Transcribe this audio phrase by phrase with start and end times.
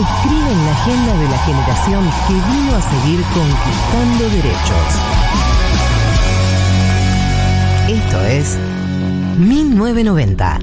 [0.00, 5.14] escriben la agenda de la generación que vino a seguir conquistando derechos.
[7.88, 8.58] Esto es
[9.38, 10.58] 1990.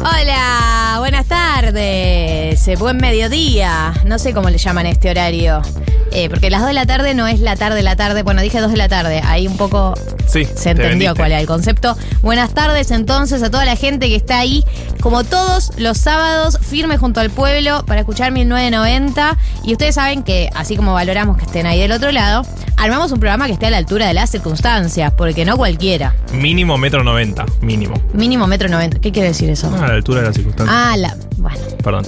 [0.00, 3.94] Hola, buenas tardes, eh, buen mediodía.
[4.04, 5.62] No sé cómo le llaman este horario.
[6.10, 8.22] Eh, porque las 2 de la tarde no es la tarde, la tarde.
[8.22, 9.20] Bueno, dije 2 de la tarde.
[9.24, 9.94] Ahí un poco
[10.34, 11.96] Sí, se te entendió cuál era el concepto.
[12.20, 14.64] Buenas tardes entonces a toda la gente que está ahí,
[15.00, 19.38] como todos los sábados, firme junto al pueblo para escuchar 1990.
[19.62, 22.44] Y ustedes saben que, así como valoramos que estén ahí del otro lado,
[22.76, 26.16] armamos un programa que esté a la altura de las circunstancias, porque no cualquiera.
[26.32, 27.94] Mínimo metro noventa, mínimo.
[28.12, 28.98] Mínimo metro noventa.
[28.98, 29.70] ¿Qué quiere decir eso?
[29.72, 30.76] Ah, a la altura de las circunstancias.
[30.76, 31.16] Ah, la.
[31.36, 32.04] Bueno, Perdón.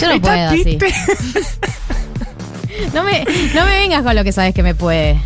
[0.00, 0.78] yo no puedo así.
[2.94, 5.18] No me, no me vengas con lo que sabes que me puede.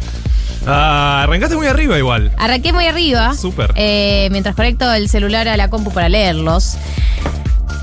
[0.67, 2.33] Ah, arrancaste muy arriba igual.
[2.39, 3.35] Arranqué muy arriba.
[3.35, 3.73] Súper.
[3.77, 6.75] eh, mientras conecto el celular a la compu para leerlos.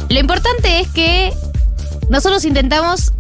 [0.10, 1.34] Lo importante es que
[2.10, 3.12] nosotros intentamos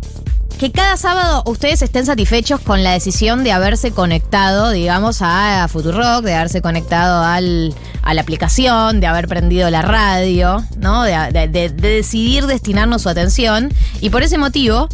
[0.57, 6.23] que cada sábado ustedes estén satisfechos con la decisión de haberse conectado, digamos, a Futurock,
[6.23, 11.03] de haberse conectado al, a la aplicación, de haber prendido la radio, ¿no?
[11.03, 13.71] De, de- de- de decidir destinarnos su atención.
[14.01, 14.89] Y por ese motivo,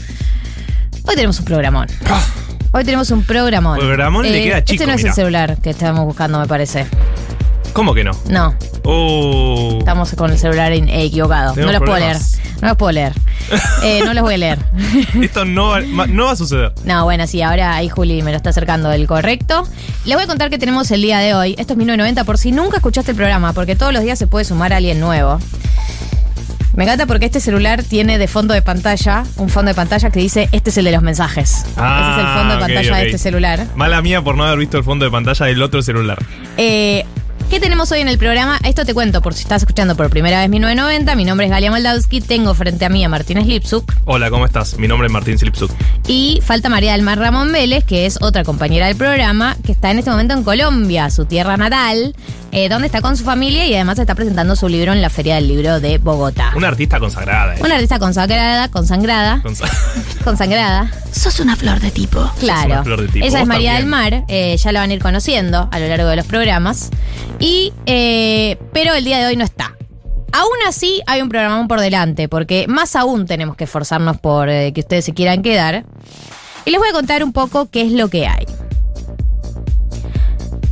[1.04, 1.88] hoy tenemos un programón.
[2.78, 3.80] Hoy tenemos un programón.
[3.80, 6.86] Programón le queda chico, Este no es el celular que estábamos buscando, me parece.
[7.72, 8.12] ¿Cómo que no?
[8.28, 8.54] No,
[8.84, 9.78] Oh.
[9.80, 11.54] estamos con el celular eh, equivocado.
[11.54, 12.18] Tenemos no los puedo leer.
[12.62, 13.14] No los puedo leer.
[13.82, 14.60] Eh, no los voy a leer.
[15.22, 16.74] Esto no va, no va a suceder.
[16.84, 19.66] No, bueno, sí, ahora ahí Juli me lo está acercando el correcto.
[20.04, 21.56] Les voy a contar que tenemos el día de hoy.
[21.58, 24.44] Esto es 1990 por si nunca escuchaste el programa, porque todos los días se puede
[24.44, 25.40] sumar a alguien nuevo.
[26.76, 30.20] Me encanta porque este celular tiene de fondo de pantalla un fondo de pantalla que
[30.20, 31.52] dice este es el de los mensajes.
[31.52, 33.66] Ese es el fondo de Ah, pantalla de este celular.
[33.76, 36.18] Mala mía por no haber visto el fondo de pantalla del otro celular.
[36.58, 37.06] Eh,
[37.50, 38.60] ¿Qué tenemos hoy en el programa?
[38.64, 41.16] Esto te cuento por si estás escuchando por primera vez 1990.
[41.16, 42.20] Mi nombre es Galia Moldavsky.
[42.20, 43.90] Tengo frente a mí a Martínez Lipsuk.
[44.06, 44.78] Hola, ¿cómo estás?
[44.80, 45.72] Mi nombre es Martín Slipsuk.
[46.08, 49.92] Y falta María del Mar Ramón Vélez, que es otra compañera del programa, que está
[49.92, 52.16] en este momento en Colombia, su tierra natal,
[52.56, 55.36] eh, donde está con su familia y además está presentando su libro en la Feria
[55.36, 56.54] del Libro de Bogotá.
[56.56, 57.56] Una artista consagrada.
[57.56, 57.60] eh.
[57.62, 59.70] Una artista consagrada, consangrada, Consa-
[60.24, 60.92] consangrada.
[61.12, 62.28] Sos una flor de tipo.
[62.40, 62.74] Claro.
[62.74, 63.26] una flor de tipo.
[63.26, 63.92] Esa es María también.
[63.92, 66.90] del Mar, eh, ya la van a ir conociendo a lo largo de los programas.
[67.40, 69.76] Y, eh, pero el día de hoy no está.
[70.32, 74.72] Aún así hay un programón por delante, porque más aún tenemos que esforzarnos por eh,
[74.74, 75.86] que ustedes se quieran quedar.
[76.66, 78.46] Y les voy a contar un poco qué es lo que hay.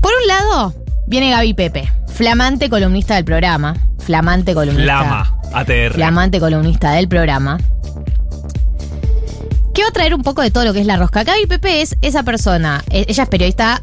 [0.02, 0.74] Por un lado,
[1.08, 3.76] viene Gaby Pepe, flamante columnista del programa.
[4.00, 4.84] Flamante columnista.
[5.00, 5.38] Flama.
[5.54, 5.94] ATR.
[5.94, 7.58] Flamante columnista del programa.
[9.74, 11.24] Que va a traer un poco de todo lo que es la rosca.
[11.24, 13.82] Gaby Pepe es esa persona, eh, ella es periodista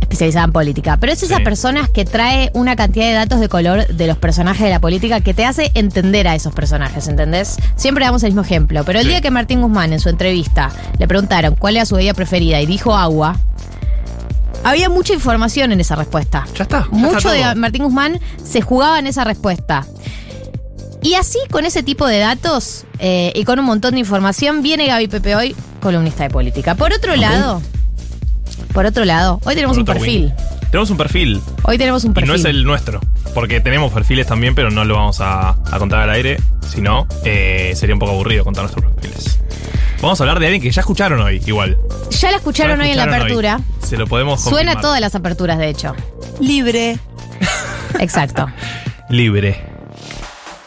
[0.00, 1.44] especializada en política, pero es esas Sí.
[1.44, 5.20] personas que trae una cantidad de datos de color de los personajes de la política
[5.22, 7.56] que te hace entender a esos personajes, ¿entendés?
[7.76, 9.10] Siempre damos el mismo ejemplo, pero el Sí.
[9.10, 12.66] día que Martín Guzmán en su entrevista le preguntaron cuál era su bebida preferida y
[12.66, 13.36] dijo agua,
[14.64, 16.44] había mucha información en esa respuesta.
[16.56, 16.80] Ya está.
[16.90, 17.54] ya Mucho está de.
[17.54, 19.86] Martín Guzmán se jugaba en esa respuesta.
[21.02, 24.86] Y así, con ese tipo de datos eh, y con un montón de información, viene
[24.86, 26.76] Gaby Pepe hoy, columnista de política.
[26.76, 27.60] Por otro lado,
[28.72, 30.32] por otro lado, hoy tenemos un perfil.
[30.70, 31.42] Tenemos un perfil.
[31.64, 32.28] Hoy tenemos un Y perfil.
[32.30, 33.00] no es el nuestro.
[33.34, 36.38] Porque tenemos perfiles también, pero no lo vamos a, a contar al aire.
[36.72, 39.40] Si no, eh, sería un poco aburrido contar nuestros perfiles.
[40.02, 41.78] Vamos a hablar de alguien que ya escucharon hoy, igual.
[42.10, 43.60] Ya la escucharon Ya hoy en la escucharon apertura.
[43.80, 44.82] Se lo podemos Suena confirmar.
[44.82, 45.94] todas las aperturas, de hecho.
[46.40, 46.98] Libre.
[48.00, 48.46] Exacto.
[49.08, 49.62] Libre.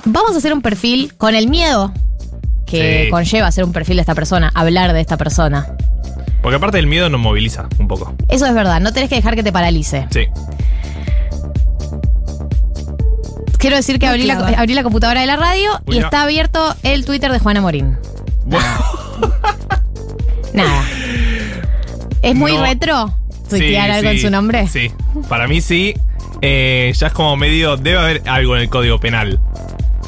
[0.06, 1.92] vamos a hacer un perfil con el miedo
[2.66, 3.10] que Sí.
[3.12, 5.68] conlleva hacer un perfil de esta persona, hablar de esta persona.
[6.42, 8.14] Porque aparte el miedo nos moviliza un poco.
[8.30, 10.08] Eso es verdad, no tenés que dejar que te paralice.
[10.12, 10.28] Sí.
[13.58, 14.58] Quiero decir que abrí la, clava.
[14.60, 16.06] abrí la computadora de la radio Uy, y no.
[16.06, 17.98] está abierto el Twitter de Juana Morín.
[20.54, 20.84] Nada.
[22.22, 22.64] ¿Es muy No.
[22.64, 23.16] retro
[23.50, 24.68] tuitear Sí, algo sí, en su nombre?
[24.68, 24.92] Sí.
[25.30, 25.94] Para mí sí.
[26.42, 27.78] Eh, ya es como medio.
[27.78, 29.40] Debe haber algo en el código penal.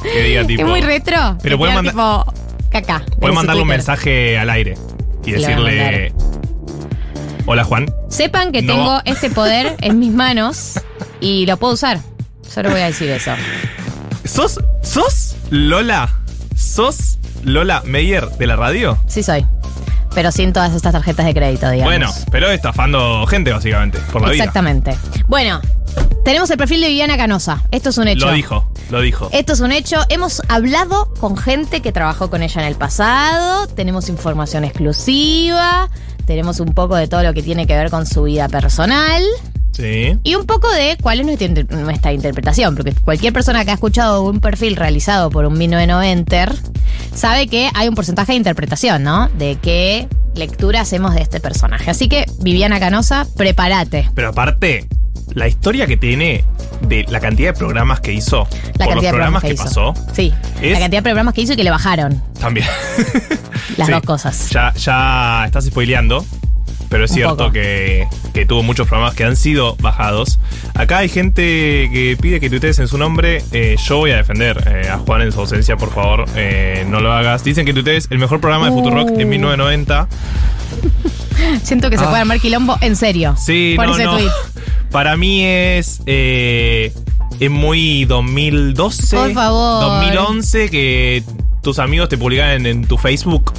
[0.04, 0.62] Que diga tipo.
[0.63, 1.38] es muy retro.
[1.42, 2.25] Pero puede tipo
[2.69, 3.04] caca.
[3.06, 3.77] en Puedes su mandarle un Twitter.
[3.77, 4.77] mensaje al aire
[5.25, 6.13] y Se lo voy a decirle.
[7.45, 7.86] Hola Juan.
[8.09, 8.74] Sepan que No.
[8.74, 10.80] tengo este poder en mis manos
[11.21, 12.00] y lo puedo usar.
[12.48, 13.31] Solo voy a decir eso.
[14.25, 16.09] ¿Sos, ¿Sos Lola?
[16.56, 17.06] ¿Sos
[17.43, 18.97] Lola Meyer de la radio?
[19.07, 19.45] Sí soy.
[20.13, 21.91] Pero sin todas estas tarjetas de crédito, digamos.
[21.91, 24.97] Bueno, pero estafando gente básicamente, por la Exactamente.
[25.27, 25.61] Bueno,
[26.25, 27.63] tenemos el perfil de Viviana Canosa.
[27.71, 28.13] Esto es un vida.
[28.13, 28.25] hecho.
[28.25, 29.29] Lo dijo, lo dijo.
[29.31, 29.97] Esto es un hecho.
[30.09, 33.67] Hemos hablado con gente que trabajó con ella en el pasado.
[33.67, 35.89] Tenemos información exclusiva.
[36.25, 39.23] Tenemos un poco de todo lo que tiene que ver con su vida personal.
[39.71, 40.17] Sí.
[40.23, 42.75] Y un poco de cuál es nuestra, nuestra interpretación.
[42.75, 46.55] Porque cualquier persona que ha escuchado un perfil realizado por un 1990
[47.17, 49.27] sabe que hay un porcentaje de interpretación, ¿no?
[49.29, 51.89] De qué lectura hacemos de este personaje.
[51.89, 54.09] Así que, Viviana Canosa, prepárate.
[54.13, 54.87] Pero aparte,
[55.33, 56.43] la historia que tiene
[56.81, 58.47] de la cantidad de programas que hizo,
[58.77, 61.33] La por los cantidad de programas programas que, pasó, Sí, es- la cantidad de programas
[61.33, 62.21] que hizo y que le bajaron.
[62.39, 62.67] también.
[63.77, 63.93] Las Sí.
[63.93, 64.49] dos cosas.
[64.51, 66.25] Ya, ya estás spoileando,
[66.89, 68.07] pero es Un cierto que
[68.47, 70.39] tuvo muchos programas que han sido bajados.
[70.75, 71.41] Acá hay gente
[71.91, 73.43] que pide que tuitees en su nombre.
[73.51, 76.99] Eh, yo voy a defender eh, a Juan en su ausencia, por favor, eh, no
[76.99, 77.43] lo hagas.
[77.43, 79.29] Dicen que tuitees el mejor programa de Futurock en Uh.
[79.29, 80.07] 1990.
[81.63, 82.07] Siento que se Ah.
[82.09, 83.35] puede armar quilombo en serio.
[83.37, 84.17] Sí, por no, ese no.
[84.17, 84.29] tweet.
[84.91, 86.01] Para mí es.
[86.05, 89.15] es muy 2012.
[89.17, 89.81] Por favor.
[89.99, 91.23] 2011 que
[91.61, 93.51] tus amigos te publican en, en tu Facebook.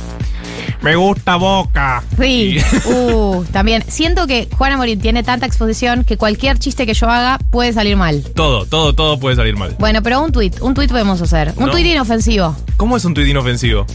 [0.82, 2.02] Me gusta Boca.
[2.18, 2.58] Sí.
[2.86, 3.84] Uh, también.
[3.88, 7.96] Siento que Juana Morín tiene tanta exposición que cualquier chiste que yo haga puede salir
[7.96, 8.22] mal.
[8.34, 9.76] todo, todo, todo puede salir mal.
[9.78, 11.52] Bueno, pero un tweet, un tweet podemos hacer.
[11.56, 11.70] Un No.
[11.72, 12.56] tweet inofensivo.
[12.76, 13.86] ¿Cómo es un tuit inofensivo?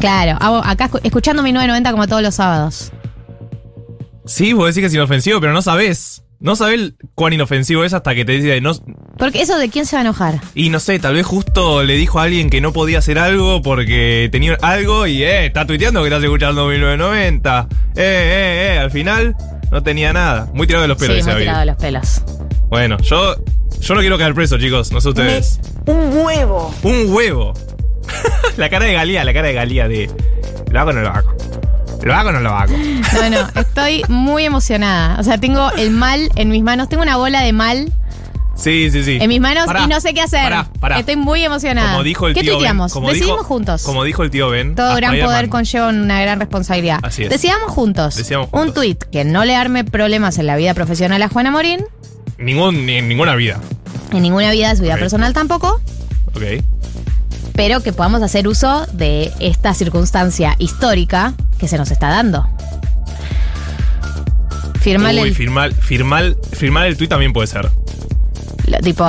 [0.00, 2.92] Claro, hago acá escu- escuchando mi 990 como todos los sábados.
[4.26, 6.22] Sí, vos decís que es inofensivo, pero no sabés.
[6.40, 8.60] No sabés cuán inofensivo es hasta que te dice.
[8.60, 8.72] No,
[9.18, 10.40] Porque eso de quién se va a enojar.
[10.54, 13.60] y no sé, tal vez justo le dijo a alguien que no podía hacer algo
[13.60, 17.68] porque tenía algo y, eh, está tuiteando que estás escuchando 1990.
[17.70, 18.78] Eh, eh, eh.
[18.78, 19.34] Al final
[19.72, 20.48] no tenía nada.
[20.54, 22.22] Muy tirado de los pelos sí, ese muy tirado de los pelos.
[22.68, 23.34] Bueno, yo,
[23.80, 24.92] yo no quiero caer preso, chicos.
[24.92, 25.60] No sé ustedes.
[25.86, 26.72] Un huevo.
[26.84, 27.54] Un huevo.
[28.56, 30.08] la cara de Galía, la cara de Galía de.
[30.70, 31.34] ¿Lo hago o no lo hago?
[32.02, 32.74] ¿Lo hago o no lo hago?
[32.76, 35.18] No, no, estoy muy emocionada.
[35.18, 36.88] O sea, tengo el mal en mis manos.
[36.88, 37.92] Tengo una bola de mal
[38.56, 39.18] Sí, sí, sí.
[39.20, 40.42] en mis manos Pará, y no sé qué hacer.
[40.42, 40.98] pará, pará.
[40.98, 41.90] Estoy muy emocionada.
[41.92, 42.90] Como dijo el ¿Qué tío tuiteamos?
[42.90, 42.94] Ben.
[42.94, 43.82] como Decidimos dijo- juntos.
[43.84, 44.74] Como dijo el tío Ben.
[44.74, 46.98] Todo gran poder conlleva una gran responsabilidad.
[47.02, 47.30] Así es.
[47.30, 48.16] Decidamos juntos.
[48.16, 48.74] Decidamos Un juntos.
[48.74, 51.84] tuit que no le arme problemas en la vida profesional a Juana Morín,
[52.38, 53.60] Ningún, ni en ninguna vida.
[54.12, 55.80] en ninguna vida de su vida personal tampoco,
[56.34, 56.42] Ok.
[57.58, 62.46] Pero que podamos hacer uso de esta circunstancia histórica que se nos está dando.
[64.80, 67.68] Firmale Uy, el firmar, firmar, firmar el tuit también puede ser.
[68.68, 69.04] lo- tipo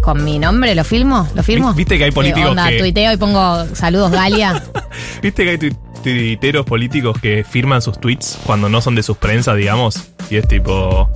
[0.00, 1.28] con mi nombre, ¿lo filmo?
[1.34, 1.74] ¿Lo firmo?
[1.74, 4.62] Viste que hay Eh, políticos onda, que- tuiteo y pongo saludos Galia.
[5.22, 9.16] ¿Viste que hay tui- tuiteros políticos que firman sus tweets cuando no son de sus
[9.16, 10.04] prensas, digamos?
[10.30, 11.10] Y es tipo.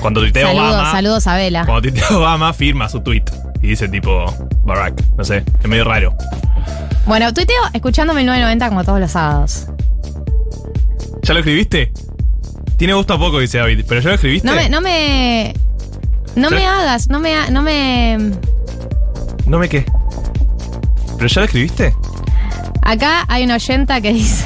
[0.00, 0.92] Cuando tuitea saludos, Obama.
[0.92, 1.66] saludos a Vela.
[1.66, 3.24] Cuando tuitea Obama, firma su tweet.
[3.62, 4.26] Y dice tipo.
[4.64, 5.00] Barack.
[5.16, 5.44] No sé.
[5.60, 6.14] Es medio raro.
[7.06, 9.66] Bueno, tuiteo escuchando 1990 como todos los sábados.
[11.22, 11.92] ¿Ya lo escribiste?
[12.76, 13.84] Tiene gusto a poco, dice David.
[13.88, 14.46] ¿Pero ya lo escribiste?
[14.46, 15.54] No me, no me.
[16.34, 18.32] No me hagas, no me, no me.
[19.46, 19.84] ¿No me qué?
[21.16, 21.94] ¿Pero ya lo escribiste?
[22.82, 24.44] Acá hay una oyenta que dice.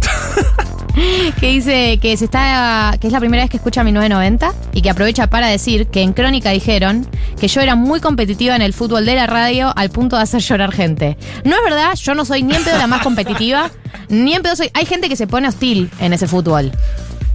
[1.40, 2.96] que dice que se está.
[3.00, 6.02] que es la primera vez que escucha mi 990 y que aprovecha para decir que
[6.02, 7.06] en Crónica dijeron
[7.38, 10.40] que yo era muy competitiva en el fútbol de la radio al punto de hacer
[10.40, 11.16] llorar gente.
[11.44, 13.70] No es verdad, yo no soy ni en pedo la más competitiva,
[14.08, 14.70] ni en pedo soy.
[14.74, 16.72] Hay gente que se pone hostil en ese fútbol.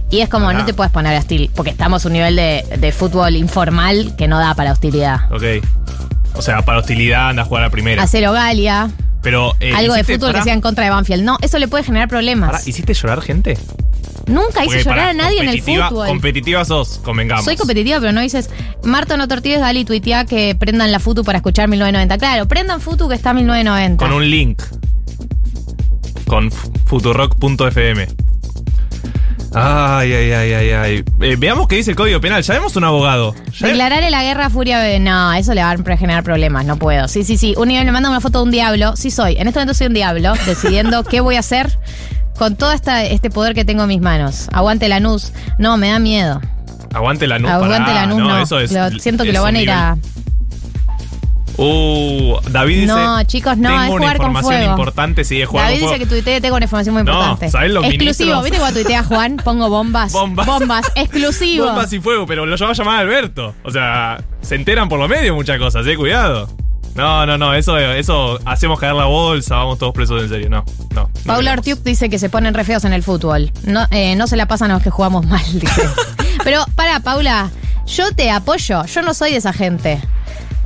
[0.08, 0.60] Y es como, Ajá.
[0.60, 4.28] no te puedes poner hostil, porque estamos a un nivel de, de fútbol informal que
[4.28, 5.32] no da para hostilidad.
[5.32, 5.42] Ok.
[6.34, 8.02] O sea, para hostilidad anda a jugar a primera.
[8.02, 8.88] A cero Galia,
[9.26, 9.54] Pero.
[9.58, 11.24] eh, algo de ¿hiciste- fútbol que sea en contra de Banfield.
[11.24, 12.66] No, eso le puede generar problemas.
[12.68, 13.58] ¿Hiciste llorar gente?
[14.28, 16.06] Nunca hice Porque, llorar a nadie en el fútbol.
[16.06, 17.44] Competitiva sos, convengamos.
[17.44, 18.50] Soy competitiva, pero no dices,
[18.84, 22.18] Marto no tortilles, Gali, tuitea que prendan la Futu para escuchar 1990.
[22.18, 24.04] Claro, prendan Futu que está 1990.
[24.04, 24.62] Con un link.
[26.26, 26.50] Con
[26.86, 28.06] futurock.fm.
[29.54, 31.04] Ay, ay, ay, ay, ay.
[31.20, 32.42] Eh, veamos qué dice el Código Penal.
[32.42, 33.34] Llamemos a un abogado.
[33.58, 34.78] Ya- Declararle la guerra a Furia.
[34.80, 37.08] de- No, eso le va a generar problemas, no puedo.
[37.08, 37.54] Sí, sí, sí.
[37.56, 38.96] Un nivel me manda una foto de un diablo.
[38.96, 39.36] Sí, soy.
[39.38, 41.78] En este momento soy un diablo, decidiendo qué voy a hacer
[42.38, 44.48] con todo esta, este poder que tengo en mis manos.
[44.52, 45.32] Aguante la nus.
[45.58, 46.40] No, me da miedo.
[46.92, 47.50] Aguante la nube.
[47.52, 48.38] Aguante la nus, no.
[48.38, 49.80] Eso es, Lo- siento que es lo van a ir nivel.
[49.80, 49.96] a.
[51.58, 52.86] Uh, David dice.
[52.92, 54.70] No, chicos, no, Tengo es una jugar con información fuego.
[54.72, 56.22] importante, sí, es jugar David con dice que fuego.
[56.24, 57.50] tuitee, tengo una información muy No, importante.
[57.50, 58.42] ¿sabés los Exclusivo.
[58.42, 58.44] ministros?
[58.44, 59.36] ¿Viste cuando tuitea Juan?
[59.44, 60.12] Pongo bombas.
[60.12, 60.46] Bombas.
[60.46, 60.92] Bombas.
[60.94, 61.66] Exclusivo.
[61.66, 63.54] Bombas y fuego, pero lo va a llamar Alberto.
[63.62, 66.48] O sea, se enteran por lo medio muchas cosas, eh, cuidado.
[66.94, 70.48] No, no, no, eso, eso hacemos caer la bolsa, vamos todos presos en serio.
[70.48, 71.02] No, no.
[71.02, 71.52] no Paula.
[71.52, 73.52] Artiuk dice que se ponen re feos en el fútbol.
[73.64, 75.82] No, eh, no se la pasan a los que jugamos mal, dice.
[76.44, 77.50] Pero para, Paula,
[77.86, 78.84] yo te apoyo.
[78.86, 80.00] Yo no soy de esa gente.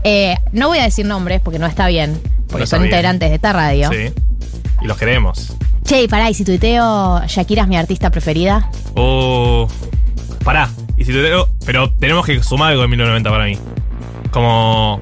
[0.04, 2.20] Eh, no voy a decir nombres porque no está bien.
[2.48, 2.92] Porque No está son bien.
[2.94, 3.90] integrantes de esta radio.
[3.90, 4.12] Sí.
[4.82, 5.54] Y los queremos.
[5.84, 8.70] Che, y pará, y si tuiteo Shakira es mi artista preferida.
[8.94, 9.68] Oh.
[10.44, 10.70] Pará.
[10.96, 13.58] Y si te digo- pero tenemos que sumar algo de 1990 para mí.
[14.30, 15.00] Como.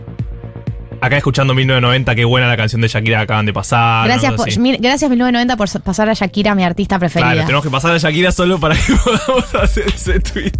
[1.00, 4.05] Acá escuchando 1990, qué buena la canción de Shakira que acaban de pasar.
[4.07, 4.59] gracias, por, así.
[4.59, 7.31] mi- gracias 1990 por pasar a Shakira mi artista preferida.
[7.33, 10.50] Claro, tenemos que pasar a Shakira solo para que podamos hacer ese tweet.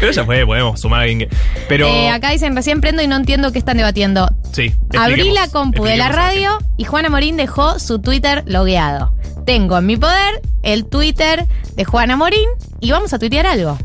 [0.00, 1.36] Pero ya fue, podemos sumar a alguien que.
[1.68, 1.86] Pero.
[1.86, 4.28] Eh, acá dicen, recién prendo y no entiendo qué están debatiendo.
[4.52, 4.72] sí.
[4.98, 9.12] Abrí la compu de la radio y Juana Morín dejó su Twitter logueado.
[9.44, 12.48] Tengo en mi poder el Twitter de Juana Morín
[12.80, 13.76] y vamos a tuitear algo.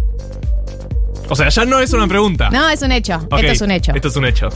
[1.28, 2.50] O sea, ya no es una pregunta.
[2.52, 3.20] No, es un hecho.
[3.32, 3.92] Esto es un hecho.
[3.94, 4.50] Esto es un hecho.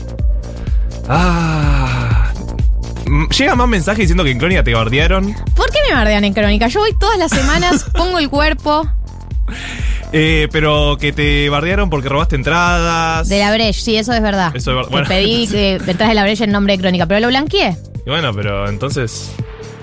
[1.10, 2.32] Ah.
[3.08, 5.34] Mm, Llega más mensajes diciendo que en Crónica te bardearon.
[5.56, 6.68] ¿Por qué me bardean en Crónica?
[6.68, 8.88] Yo voy todas las semanas, pongo el cuerpo
[10.14, 13.28] eh, pero que te bardearon porque robaste entradas.
[13.28, 13.82] de la Breche.
[13.82, 14.52] Sí, eso es verdad.
[14.56, 15.08] Eso es ver- Que bueno.
[15.08, 17.76] pedí que detrás de la Breche el nombre de Crónica, pero lo blanqueé.
[18.06, 19.32] Y bueno, pero entonces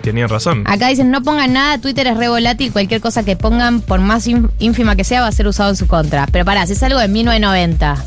[0.03, 0.63] tenían razón.
[0.67, 4.27] Acá dicen, no pongan nada, Twitter es re volátil, cualquier cosa que pongan, por más
[4.29, 6.27] ínfima que sea, va a ser usado en su contra.
[6.31, 8.05] Pero pará, si es algo de 1990.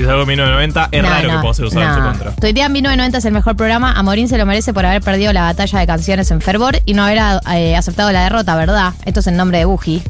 [0.00, 2.00] Si es algo de 1990, es No, raro no, que pueda ser usado en su
[2.00, 2.30] contra.
[2.36, 3.92] Tuitea 1990 es el mejor programa.
[3.92, 6.94] A Morín se lo merece por haber perdido la batalla de canciones en Fervor y
[6.94, 7.18] no haber
[7.52, 8.94] eh, aceptado la derrota, ¿verdad?
[9.04, 10.02] Esto es en nombre de Buji.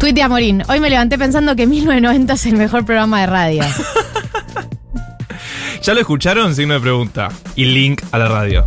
[0.00, 0.64] Tuitea Morín.
[0.68, 3.62] Hoy me levanté pensando que 1990 es el mejor programa de radio.
[5.84, 6.52] ¿Ya lo escucharon?
[6.56, 7.28] Signo de pregunta.
[7.54, 8.66] Y link a la radio.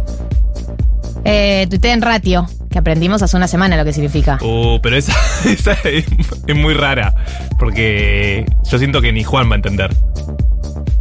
[1.26, 4.38] eh, tuitea en ratio, que aprendimos hace una semana lo que significa.
[4.42, 5.14] Uh, pero esa,
[5.46, 6.06] esa es,
[6.46, 7.16] es muy rara.
[7.58, 9.96] Porque yo siento que ni Juan va a entender.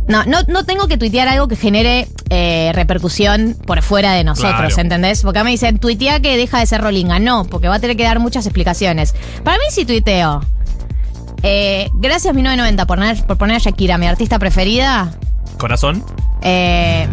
[0.09, 4.55] No, no, no tengo que tuitear algo que genere eh, repercusión por fuera de nosotros,
[4.75, 4.81] Claro.
[4.81, 5.23] ¿entendés?
[5.23, 7.19] Porque a mí me dicen, tuitea que deja de ser rolinga.
[7.19, 9.15] No, porque va a tener que dar muchas explicaciones.
[9.45, 10.41] Para mí sí tuiteo.
[11.43, 15.11] Eh, gracias 1990 por poner, por poner a Shakira, mi artista preferida.
[15.59, 16.05] ¿Corazón?
[16.43, 17.09] Eh,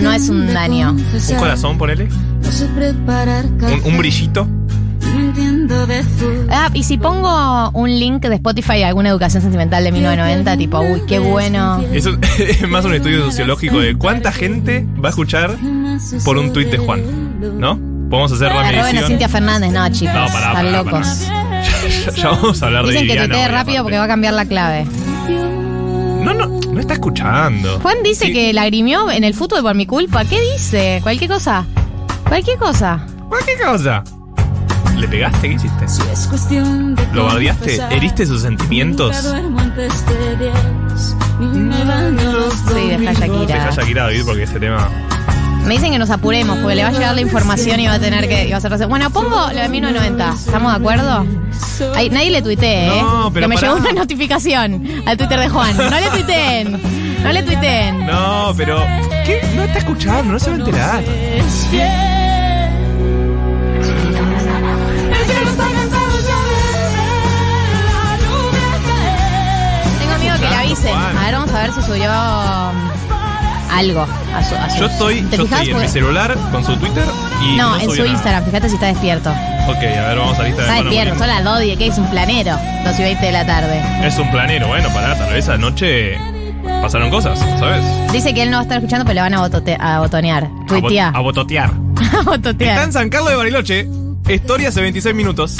[0.00, 0.92] no es un daño.
[0.92, 2.04] ¿Un corazón, ponele?
[2.04, 4.46] ¿Un, un brillito?
[6.50, 10.80] Ah, y si pongo un link de Spotify a alguna educación sentimental de 1990, tipo,
[10.80, 11.82] uy, qué bueno.
[11.92, 15.56] Eso es más un estudio sociológico de cuánta gente va a escuchar
[16.24, 17.02] por un tuit de Juan.
[17.58, 17.78] ¿No?
[18.10, 19.08] Podemos hacer la La medición.
[19.08, 20.14] Cintia Fernández, no, chicos.
[20.14, 21.26] No, pará, están pará, locos.
[21.86, 24.86] Ya, ya vamos a hablar de Dicen que rápido porque va a cambiar la clave.
[26.26, 27.78] No, no, no está escuchando.
[27.80, 28.32] Juan dice Sí.
[28.32, 30.24] que lagrimió en el fútbol por mi culpa.
[30.24, 31.00] ¿Qué dice?
[31.02, 31.64] Cualquier cosa.
[32.28, 33.06] Cualquier cosa.
[33.46, 34.02] ¿Qué cosa?
[34.96, 35.48] ¿Le pegaste?
[35.48, 35.86] ¿Qué hiciste?
[37.12, 37.78] ¿Lo bardeaste?
[37.90, 39.16] ¿Heriste sus sentimientos?
[39.16, 39.28] Sí,
[42.88, 43.46] deja Shakira.
[43.46, 44.88] Deja a Shakira David porque ese tema.
[45.66, 47.98] Me dicen que nos apuremos porque le va a llegar la información y va a
[47.98, 48.46] tener que.
[48.46, 50.32] y va a hacer- Bueno, pongo lo de 1990.
[50.34, 51.26] ¿Estamos de acuerdo?
[51.94, 53.02] Ay, nadie le tuitee, ¿eh?
[53.02, 53.66] No, pero que me pará.
[53.68, 55.76] llegó una notificación al Twitter de Juan.
[55.76, 56.80] No le tuiteen.
[57.22, 58.06] No le tuiteen.
[58.06, 58.78] No, pero.
[59.24, 59.40] ¿Qué?
[59.56, 61.02] No está escuchando, no se va a enterar.
[69.98, 70.94] Tengo miedo que le avisen.
[70.96, 72.10] A ver, vamos a ver si subió
[73.78, 74.54] algo a su.
[74.54, 77.04] a su- Yo estoy, ¿Te yo estoy en mi celular con su Twitter
[77.42, 77.56] y.
[77.56, 78.04] No, No, en su.
[78.04, 78.44] Instagram.
[78.44, 79.30] Fíjate si está despierto.
[79.30, 81.98] Ok, a ver, vamos a lista de Está despierto, son las 2 y que es
[81.98, 82.56] un planero.
[82.84, 83.82] 2 y 20 de la tarde.
[84.06, 86.18] Es un planero, bueno, pará, tal vez anoche
[86.82, 87.82] pasaron cosas, ¿sabes?
[88.12, 90.44] Dice que él no va a estar escuchando, pero le van a, botote- a botonear.
[90.44, 91.08] A, bot- Tuitea.
[91.08, 91.70] a bototear.
[91.96, 92.82] A Está bototear.
[92.84, 93.88] en San Carlos de Bariloche.
[94.28, 95.56] Historia hace 26 minutos.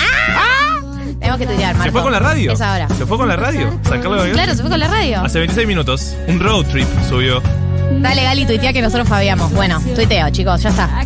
[1.18, 1.85] Tenemos que tuitear, Marco.
[1.85, 2.52] ¿Se fue con la radio?
[2.52, 2.88] Es ahora.
[2.88, 3.70] ¿Se fue con la radio?
[3.82, 4.32] San Carlos de Bariloche.
[4.32, 5.20] Claro, se fue con la radio.
[5.25, 6.16] Hace 26 minutos.
[6.28, 7.42] Un road trip subió.
[7.92, 9.52] Dale, Gali, tuitea que nosotros fabiamos.
[9.52, 11.04] Bueno, tuiteo, chicos, ya está.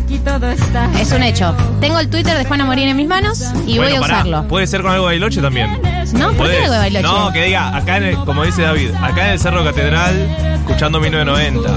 [0.99, 1.55] Es un hecho.
[1.79, 4.47] Tengo el Twitter de Juana Morín en mis manos y bueno, voy a pará, usarlo.
[4.47, 5.79] Puede ser con algo de Bariloche también.
[6.13, 7.03] No, ¿por qué algo de Bariloche?
[7.07, 10.15] No, que diga, acá en el- como dice David, acá en el Cerro Catedral,
[10.55, 11.69] escuchando 1990.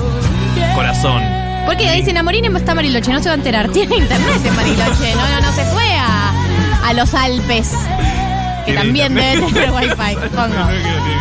[0.74, 1.22] Corazón.
[1.66, 3.68] Porque dicen a Morín está en Bariloche, no se va a enterar.
[3.72, 5.14] Tiene internet en Bariloche.
[5.14, 6.32] No, no, no se fue a,
[6.88, 7.72] a los Alpes.
[8.66, 10.16] Que también deben tener wifi.
[10.34, 10.54] Pongo,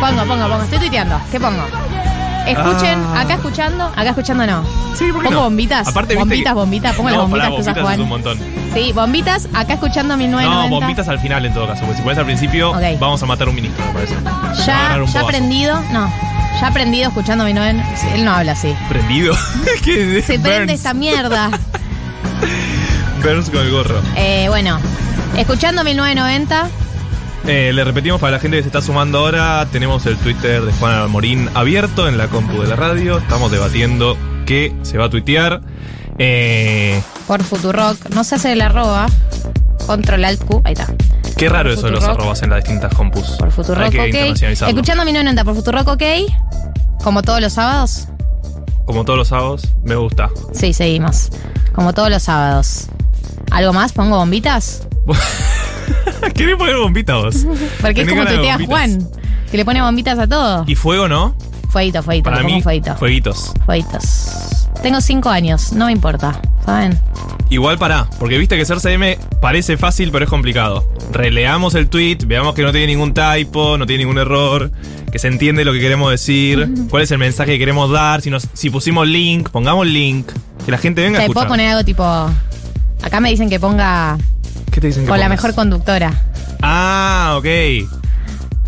[0.00, 0.62] pongo, pongo, pongo.
[0.62, 1.20] Estoy tuiteando.
[1.30, 1.62] ¿Qué pongo?
[2.46, 3.20] Escuchen, Ah.
[3.22, 4.62] acá escuchando, acá escuchando no.
[4.94, 5.40] Sí, ¿por qué Pongo no?
[5.44, 5.88] bombitas.
[5.88, 8.00] Aparte, viste bombitas, que- bombitas, pongo las No, bombitas pará, que usa bombitas es Juan.
[8.00, 8.38] un montón.
[8.74, 10.68] Sí, bombitas, acá escuchando 1990.
[10.68, 11.80] No, bombitas al final en todo caso.
[11.82, 12.98] Porque si pones al principio, Ok.
[13.00, 14.14] vamos a matar a un ministro, me parece.
[14.16, 14.62] Va a Ya,
[15.00, 15.18] un ya bobazo.
[15.20, 16.12] aprendido, no.
[16.60, 17.96] Ya aprendido escuchando 1990.
[17.96, 18.74] Sí, Él no habla así.
[18.88, 19.34] ¿Prendido?
[19.84, 21.50] ¿Qué Se prende esa mierda.
[23.22, 24.00] Burns con el gorro.
[24.16, 24.78] Eh, bueno,
[25.36, 26.68] escuchando 1990.
[27.46, 30.72] Eh, le repetimos para la gente que se está sumando ahora, tenemos el Twitter de
[30.72, 33.18] Juan Morín abierto en la compu de la radio.
[33.18, 35.60] Estamos debatiendo qué se va a tuitear.
[36.18, 38.08] Eh, por Futurock.
[38.10, 39.06] No se hace el arroba.
[39.86, 40.62] Control Alt Q.
[40.64, 40.86] Ahí está.
[41.36, 43.32] qué raro eso de los arrobas en las distintas compus.
[43.32, 44.40] Por Futurock, ok.
[44.40, 46.02] Escuchando 1990 por Futurock, ok.
[47.02, 48.08] Como todos los sábados.
[48.86, 50.30] Como todos los sábados, me gusta.
[50.52, 51.28] Sí, seguimos.
[51.74, 52.86] Como todos los sábados.
[53.50, 53.92] ¿Algo más?
[53.92, 54.86] ¿Pongo bombitas?
[56.34, 57.46] ¿Querés poner bombitas vos?
[57.80, 58.58] Porque es como tuitea.
[58.66, 59.08] Juan.
[59.50, 60.64] Que le pone bombitas a todo.
[60.66, 61.36] Y fuego, ¿no?
[61.70, 62.24] Fueguito, fueguito.
[62.24, 62.96] Para le pongo mí, fueguito.
[62.96, 63.52] fueguitos.
[63.66, 64.68] Fueguitos.
[64.82, 66.40] Tengo cinco años, no me importa.
[66.64, 66.98] ¿Saben?
[67.50, 70.88] Igual pará, porque viste que ser CM parece fácil, pero es complicado.
[71.12, 74.70] Releamos el tweet, veamos que no tiene ningún typo, no tiene ningún error,
[75.12, 78.30] que se entiende lo que queremos decir, cuál es el mensaje que queremos dar, si,
[78.30, 80.26] nos, si pusimos link, pongamos link,
[80.64, 81.48] que la gente venga a Te puedo escuchar.
[81.48, 82.04] poner algo tipo.
[83.02, 84.16] Acá me dicen que ponga
[84.74, 85.38] ¿Qué te dicen que con la pongas?
[85.42, 86.12] mejor conductora.
[86.60, 87.46] Ah, ok.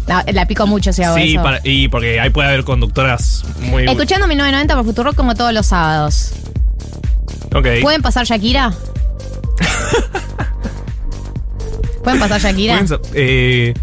[0.06, 1.42] La, la pico mucho si hago Sí, eso.
[1.42, 3.86] para- y porque ahí puede haber conductoras muy...
[3.86, 6.30] Escuchando 1990 por Futurock como todos los sábados.
[7.52, 7.66] Ok.
[7.82, 8.72] ¿Pueden pasar Shakira?
[12.04, 12.74] ¿Pueden pasar Shakira?
[12.74, 13.74] Pueden sa- eh,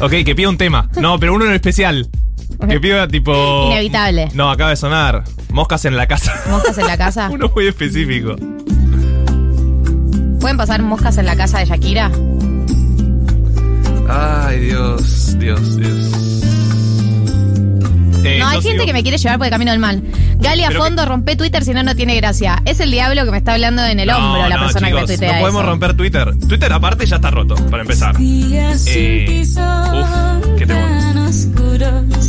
[0.00, 0.90] ok, que pida un tema.
[1.00, 2.06] No, pero uno en especial.
[2.68, 3.66] Que pida tipo...
[3.70, 4.28] Inevitable.
[4.34, 5.24] No, acaba de sonar.
[5.50, 6.34] Moscas en la casa.
[6.50, 7.28] ¿Moscas en la casa?
[7.32, 8.36] Uno muy específico.
[10.46, 12.08] ¿Pueden pasar moscas en la casa de Shakira?
[14.08, 16.42] Ay, Dios, Dios, Dios.
[18.22, 20.04] Eh, no, hay gente sigo- que me quiere llevar por el camino del mal.
[20.38, 22.62] Gali a fondo, rompe Twitter si no, no tiene gracia.
[22.64, 25.00] Es el diablo que me está hablando en el No, hombro la no, persona chicos,
[25.00, 25.70] que me tuitea No podemos eso.
[25.72, 26.36] romper Twitter.
[26.46, 28.14] Twitter, aparte, ya está roto, para empezar.
[28.20, 30.95] Eh, uf, qué temor.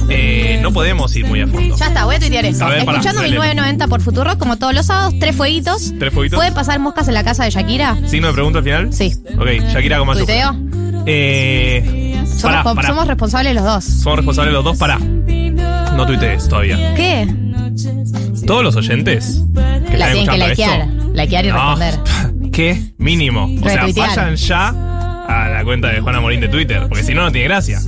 [0.09, 1.75] Eh, no podemos ir muy a fondo.
[1.77, 2.65] Ya está, voy a tuitear eso.
[2.65, 3.33] A ver, pará, Escuchando relé.
[3.37, 5.93] 1990 por Futurock como todos los sábados, tres fueguitos.
[5.99, 6.37] ¿Tres fueguitos?
[6.37, 7.97] ¿Pueden pasar moscas en la casa de Shakira?
[8.07, 8.93] ¿Signo de pregunta al final?
[8.93, 9.13] Sí.
[9.37, 10.53] Ok, Shakira mayúscula.
[10.53, 11.03] ¿Tuiteo?
[11.05, 12.87] Eh, Somos, pará, po- pará.
[12.89, 13.83] somos responsables los dos.
[13.83, 14.97] Somos responsables los dos, pará.
[14.99, 16.93] No tuitees todavía.
[16.95, 17.27] ¿Qué?
[18.45, 20.81] Todos los oyentes que La están tienen que escuchando likear.
[20.81, 21.13] esto.
[21.13, 22.51] Likear y No, responder.
[22.51, 22.83] ¿Qué?
[22.97, 23.45] Mínimo.
[23.61, 24.09] O sea, Retuitear.
[24.09, 24.67] vayan ya
[25.27, 27.79] a la cuenta de Juana Morín de Twitter, porque si no, no tiene gracia.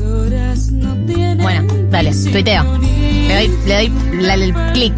[1.41, 2.63] Bueno, dale, tuiteo.
[2.79, 4.93] Le doy, le doy la- el clic.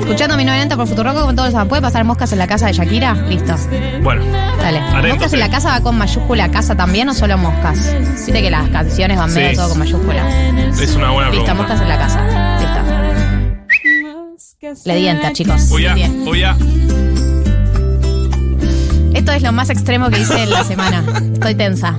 [0.00, 1.66] Escuchando 1990 por Futurock como todos los.
[1.68, 3.14] ¿Puede pasar moscas en la casa de Shakira?
[3.14, 3.54] Listo.
[4.02, 4.22] Bueno,
[4.58, 4.78] Dale.
[4.80, 5.42] Atentos, ¿Moscas en eh.
[5.42, 7.78] la casa va con mayúscula casa también o solo moscas?
[8.14, 9.56] Viste que las canciones van medio Sí.
[9.56, 10.22] todo con mayúscula.
[10.80, 11.54] es una buena Listo, pregunta.
[11.54, 12.58] moscas en la casa.
[12.60, 12.80] Listo.
[14.86, 15.70] Le di enter, chicos.
[15.70, 16.24] Uy, ya, Bien.
[16.26, 16.56] uy, ya.
[19.14, 21.02] Esto es lo más extremo que hice en la semana.
[21.34, 21.94] Estoy tensa.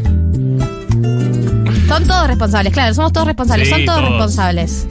[1.96, 3.70] Son todos responsables, claro, somos todos responsables.
[3.70, 4.12] Sí, Son todos, todos.
[4.12, 4.88] responsables.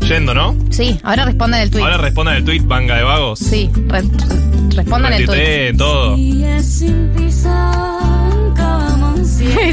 [0.00, 0.56] Yendo, ¿no?
[0.70, 1.82] Sí, ahora respondan el tweet.
[1.84, 3.38] Ahora respondan el tweet, banga de vagos.
[3.38, 4.02] Sí, re-
[4.74, 5.76] respondan el tweet.
[5.76, 6.16] Todo.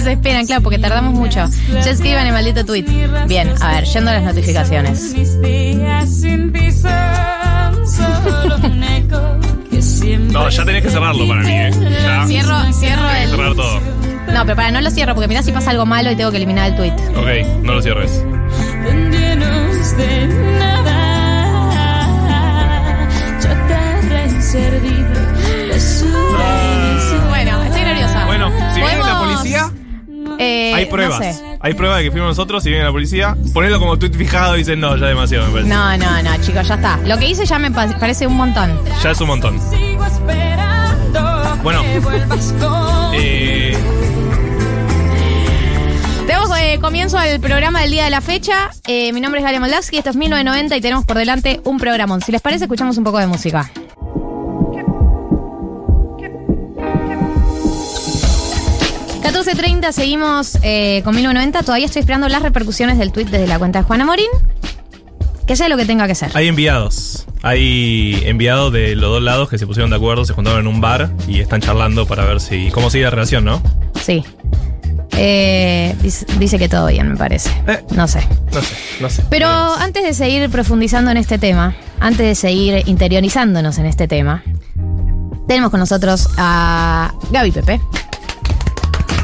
[0.04, 1.46] Se esperan, claro, porque tardamos mucho.
[1.67, 2.86] Ya escriban el maldito tweet.
[3.28, 5.15] Bien, a ver, yendo a las notificaciones.
[10.32, 11.72] No, ya tenés que cerrarlo para mí, ¿eh?
[12.04, 12.26] Ya.
[12.28, 13.30] Cierro, cierro el.
[13.30, 13.80] cerrar todo.
[14.34, 16.38] No, pero para, no lo cierro, porque mirá si pasa algo malo y tengo que
[16.38, 16.93] eliminar el tweet.
[17.15, 18.24] Ok, no lo cierres.
[27.30, 28.26] Bueno, estoy nerviosa.
[28.26, 29.69] Bueno, si viene la ¿Podemos- policía,
[30.39, 31.19] Eh, hay pruebas.
[31.19, 31.58] No, sé.
[31.60, 32.63] Hay pruebas de que fuimos nosotros.
[32.63, 35.69] Si viene la policía, ponelo como tweet fijado y dicen, no, ya demasiado, me parece.
[35.69, 36.98] no, no, no, chicos, ya está.
[37.06, 38.78] Lo que hice ya me pa- parece un montón.
[39.04, 39.60] Ya es un montón.
[41.62, 42.54] Bueno, Tenemos
[43.13, 43.53] eh,
[46.84, 48.69] comienzo al programa del día de la fecha.
[48.86, 52.22] Eh, mi nombre es Galia Moldavsky, esto es 1990 y tenemos por delante un programón.
[52.22, 53.72] Si les parece, escuchamos un poco de música.
[59.24, 61.63] ...14.30, seguimos eh, con 1990.
[61.63, 64.28] Todavía estoy esperando las repercusiones del tweet desde la cuenta de Juana Morín.
[65.48, 66.32] Que sea lo que tenga que ser.
[66.36, 67.26] hay enviados.
[67.43, 70.82] Hay enviados de los dos lados que se pusieron de acuerdo, se juntaron en un
[70.82, 73.63] bar y están charlando para ver si cómo sigue la relación, ¿no?
[74.02, 74.24] Sí.
[75.17, 77.49] Eh, dice, dice que todo bien, me parece.
[77.67, 77.84] Eh.
[77.91, 78.28] No sé.
[78.54, 79.23] No sé, no sé.
[79.30, 84.43] Pero antes de seguir profundizando en este tema, antes de seguir interiorizándonos en este tema,
[85.47, 87.82] tenemos con nosotros a Gaby Pepe.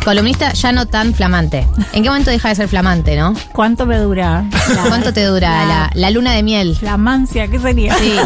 [0.04, 1.68] Columnista ya no tan flamante.
[1.94, 3.34] ¿En qué momento deja de ser flamante, no?
[3.52, 4.46] ¿Cuánto me dura?
[4.88, 6.76] ¿Cuánto te dura la, la luna de miel?
[6.76, 7.96] Flamancia, ¿qué sería?
[7.96, 8.16] Sí.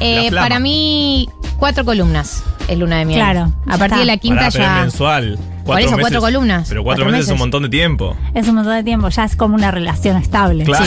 [0.00, 3.18] Eh, para mí, cuatro columnas es luna de miel.
[3.18, 4.80] Claro, A ya partir de la quinta Pará, pero es ya.
[4.80, 5.38] mensual.
[5.64, 6.66] Por eso, cuatro columnas.
[6.68, 7.40] Pero cuatro, Cuatro meses, es un meses.
[7.40, 8.16] montón de tiempo.
[8.34, 10.64] Es un montón de tiempo, ya es como una relación estable.
[10.64, 10.84] Claro.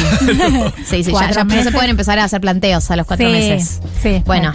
[0.85, 1.65] Sí, sí, ya, ya meses.
[1.65, 3.79] se pueden empezar a hacer planteos a los cuatro Sí, meses.
[4.01, 4.23] sí.
[4.25, 4.51] Bueno,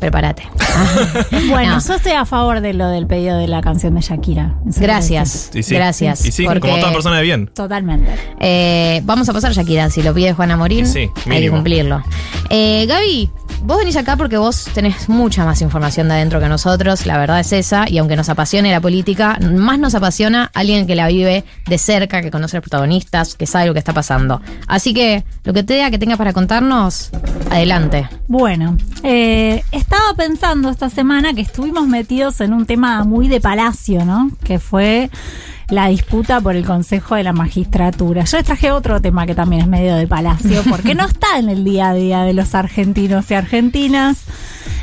[0.00, 0.42] prepárate.
[1.50, 1.80] Bueno, No.
[1.86, 4.54] yo estoy a favor de lo del pedido de la canción de Shakira.
[4.64, 5.50] Gracias.
[5.54, 5.74] Y sí.
[5.74, 6.24] Gracias.
[6.24, 7.46] Y sí, porque, como toda persona de bien.
[7.48, 8.10] Totalmente.
[8.40, 9.90] eh, vamos a pasar Shakira.
[9.90, 12.02] Si lo pide Juana Morín, Y sí, hay que cumplirlo.
[12.50, 13.30] Eh, Gaby,
[13.62, 17.06] vos venís acá porque vos tenés mucha más información de adentro que nosotros.
[17.06, 17.88] La verdad es esa.
[17.88, 22.22] Y aunque nos apasione la política, más nos apasiona alguien que la vive de cerca,
[22.22, 24.40] que conoce a los protagonistas, que sabe lo que está pasando.
[24.66, 27.10] Así que lo que te diga que tenga para contarnos,
[27.50, 28.08] adelante.
[28.28, 34.04] Bueno, eh, estaba pensando esta semana que estuvimos metidos en un tema muy de palacio,
[34.04, 34.30] ¿no?
[34.44, 35.08] Que fue
[35.70, 38.24] la disputa por el Consejo de la Magistratura.
[38.24, 41.48] Yo les traje otro tema que también es medio de palacio, porque no está en
[41.50, 44.24] el día a día de los argentinos y argentinas.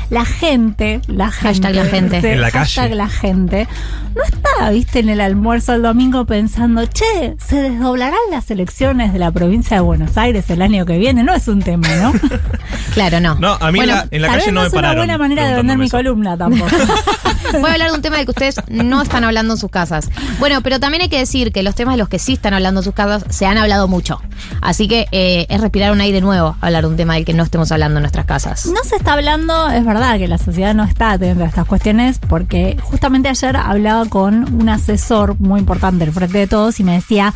[0.08, 2.20] La gente, la gente, Hashtag la gente.
[2.20, 2.94] sí, En la hashtag calle.
[2.94, 3.68] la gente,
[4.14, 9.18] no está, viste, en el almuerzo el domingo pensando, che, se desdoblarán las elecciones de
[9.18, 11.24] la provincia de Buenos Aires el año que viene.
[11.24, 12.12] No es un tema, ¿no?
[12.94, 13.34] Claro, no.
[13.34, 14.98] No, a mí Bueno, la- en la calle no me es una pararon.
[15.00, 16.70] buena manera de vender mi columna tampoco.
[17.52, 20.08] Voy a hablar de un tema del que ustedes no están hablando en sus casas.
[20.38, 22.80] Bueno, pero también hay que decir que los temas de los que sí están hablando
[22.80, 24.20] en sus casas se han hablado mucho.
[24.60, 27.42] Así que eh, es respirar un aire nuevo hablar de un tema del que no
[27.42, 28.66] estemos hablando en nuestras casas.
[28.66, 32.18] No se está hablando, es verdad que la sociedad no está atendiendo a estas cuestiones,
[32.18, 36.92] porque justamente ayer hablaba con un asesor muy importante del Frente de Todos y me
[36.94, 37.32] decía,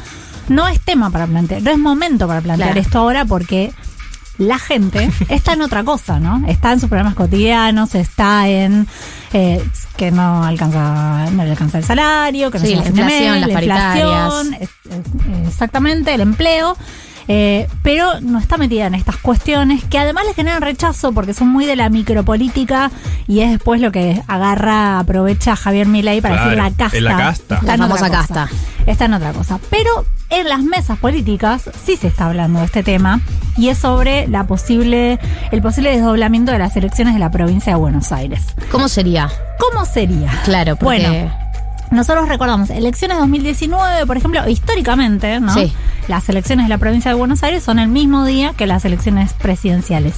[0.48, 2.80] no es tema para plantear, no es momento para plantear Claro.
[2.80, 3.72] esto ahora porque
[4.40, 6.42] la gente está en otra cosa, ¿no?
[6.48, 8.88] Está en sus problemas cotidianos, está en
[9.32, 9.62] eh,
[9.96, 13.48] que no alcanza, no le alcanza el salario, que no Sí, la inflación, mes, las
[13.50, 15.46] la inflación, paritarias.
[15.46, 16.76] exactamente, el empleo.
[17.32, 21.46] Eh, pero no está metida en estas cuestiones que además le generan rechazo porque son
[21.46, 22.90] muy de la micropolítica
[23.28, 26.96] y es después lo que agarra, aprovecha Javier Milei para Claro, decir la casta.
[26.96, 27.54] es la casta.
[27.56, 28.44] Está La en otra famosa cosa.
[28.44, 28.48] casta.
[28.86, 29.60] Está en otra cosa.
[29.70, 33.20] Pero en las mesas políticas sí se está hablando de este tema
[33.56, 35.20] y es sobre la posible,
[35.52, 38.42] el posible desdoblamiento de las elecciones de la provincia de Buenos Aires.
[38.72, 39.30] ¿Cómo sería?
[39.60, 40.32] ¿Cómo sería?
[40.44, 41.32] Claro, porque Bueno,
[41.92, 45.54] nosotros recordamos, elecciones 2019, por ejemplo, históricamente, ¿no?
[45.54, 45.72] Sí.
[46.10, 49.32] Las elecciones de la provincia de Buenos Aires son el mismo día que las elecciones
[49.32, 50.16] presidenciales.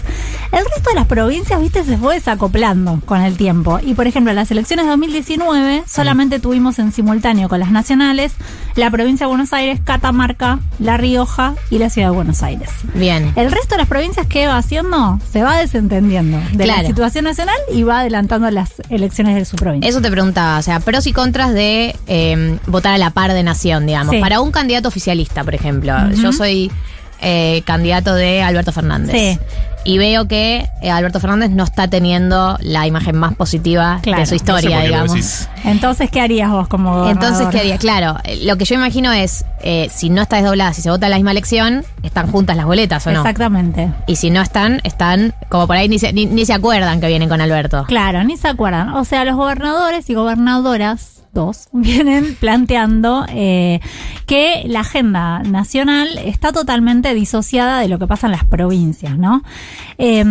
[0.51, 3.79] El resto de las provincias, viste, se fue desacoplando con el tiempo.
[3.79, 8.33] Y, por ejemplo, las elecciones de 2019 solamente tuvimos en simultáneo con las nacionales
[8.75, 12.71] la provincia de Buenos Aires, Catamarca, La Rioja y la ciudad de Buenos Aires.
[12.95, 13.31] bien.
[13.37, 17.57] El resto de las provincias que va haciendo se va desentendiendo de la situación nacional
[17.71, 19.91] y va adelantando las elecciones de su provincia.
[19.91, 23.43] Eso te preguntaba, o sea, pros y contras de eh, votar a la par de
[23.43, 24.15] nación, digamos.
[24.15, 24.21] Sí.
[24.23, 25.82] Para un candidato oficialista, por ejemplo.
[25.83, 26.71] Yo soy
[27.21, 29.13] eh, candidato de Alberto Fernández.
[29.15, 29.39] Sí.
[29.85, 34.21] Y veo que eh, Alberto Fernández no está teniendo la imagen más positiva Claro.
[34.21, 35.49] de su No sé historia, digamos.
[35.65, 37.25] Entonces, ¿qué harías vos como gobernador?
[37.33, 37.79] Entonces, ¿qué haría?
[37.79, 41.07] Claro, eh, lo que yo imagino es, eh, si no está desdoblada, si se vota
[41.07, 43.21] en la misma elección, están juntas las boletas, ¿o no?
[43.23, 43.91] Exactamente.
[44.07, 47.09] Y si no están, están como por ahí ni se, ni, ni se acuerdan que
[47.09, 47.85] vienen con Alberto.
[47.89, 48.91] Claro, ni se acuerdan.
[48.91, 53.81] O sea, los gobernadores y gobernadoras, dos, vienen planteando eh,
[54.27, 59.43] que la agenda nacional está totalmente disociada de lo que pasa en las provincias, ¿no?
[59.99, 60.25] Eh,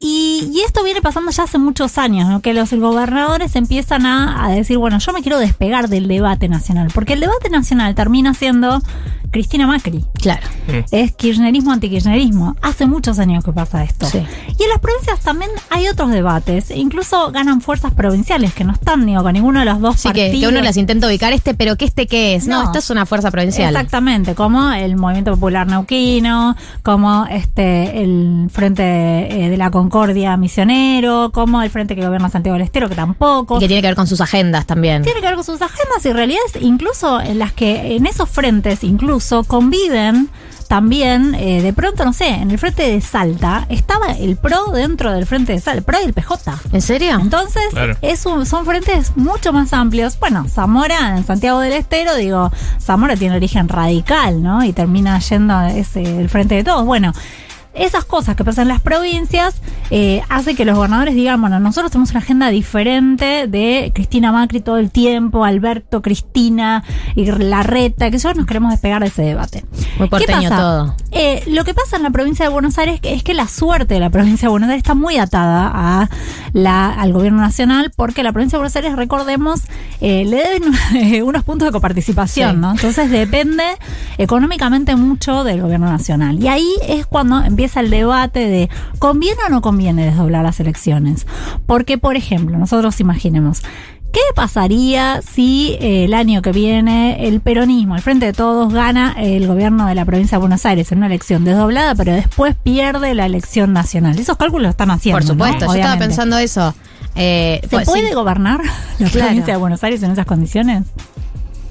[0.00, 2.40] y, esto viene pasando ya hace muchos años, ¿no?
[2.40, 7.14] Que los gobernadores empiezan a decir, bueno, yo me quiero despegar del debate nacional, porque
[7.14, 8.82] el debate nacional termina siendo
[9.30, 10.04] Cristina Macri.
[10.20, 10.46] Claro.
[10.90, 12.56] Es kirchnerismo antikirchnerismo.
[12.62, 14.06] Hace muchos años que pasa esto.
[14.06, 14.18] Sí.
[14.18, 16.70] Y en las provincias también hay otros debates.
[16.70, 20.22] Incluso ganan fuerzas provinciales que no están digo, con ninguno de los dos Sí, que,
[20.26, 20.40] partidos.
[20.40, 22.46] que uno las intenta ubicar este, pero que este qué es.
[22.46, 22.64] No, No.
[22.66, 23.74] esto es una fuerza provincial.
[23.74, 31.30] Exactamente, como el Movimiento Popular Neuquino, como este el Frente eh, de la Concordia Misionero,
[31.32, 33.56] como el Frente que gobierna Santiago del Estero, que tampoco.
[33.56, 35.02] Y que tiene que ver con sus agendas también.
[35.02, 38.84] Tiene que ver con sus agendas y realidades, incluso en las que en esos frentes
[38.84, 40.28] incluso conviven
[40.68, 45.10] también, eh, de pronto, no sé, en el frente de Salta estaba el PRO dentro
[45.12, 46.58] del frente de Salta, el PRO y el PJ.
[46.72, 47.18] ¿En serio?
[47.18, 47.96] Entonces, Claro.
[48.02, 50.18] es un- son frentes mucho más amplios.
[50.20, 54.62] Bueno, Zamora en Santiago del Estero, digo, Zamora tiene origen radical, ¿no?
[54.62, 56.84] Y termina yendo ese, el frente de todos.
[56.84, 57.14] Bueno,
[57.74, 61.90] esas cosas que pasan en las provincias eh, hace que los gobernadores digan, bueno, nosotros
[61.92, 68.16] tenemos una agenda diferente de Cristina Macri todo el tiempo, Alberto, Cristina y Larreta, que
[68.16, 69.64] nosotros nos queremos despegar de ese debate.
[69.98, 70.94] Muy porteño todo.
[71.10, 74.00] Eh, lo que pasa en la provincia de Buenos Aires es que la suerte de
[74.00, 76.08] la provincia de Buenos Aires está muy atada a
[76.52, 79.62] la, al gobierno nacional, porque la provincia de Buenos Aires, recordemos,
[80.00, 82.56] eh, le deben unos puntos de coparticipación, Sí.
[82.60, 82.72] ¿no?
[82.72, 83.64] Entonces depende
[84.18, 86.42] económicamente mucho del gobierno nacional.
[86.42, 91.26] Y ahí es cuando empieza el debate de ¿conviene o no conviene desdoblar las elecciones?
[91.66, 93.62] Porque, por ejemplo, nosotros imaginemos,
[94.10, 99.14] ¿Qué pasaría si eh, el año que viene el peronismo, el Frente de Todos, gana
[99.18, 103.14] el gobierno de la provincia de Buenos Aires en una elección desdoblada, pero después pierde
[103.14, 104.18] la elección nacional?
[104.18, 105.18] Esos cálculos lo están haciendo.
[105.18, 105.72] Por supuesto, ¿no?
[105.74, 106.74] yo estaba pensando eso.
[107.16, 108.14] Eh, ¿Se pues, puede sí.
[108.14, 108.60] gobernar
[108.98, 109.26] la Claro.
[109.26, 110.84] provincia de Buenos Aires en esas condiciones?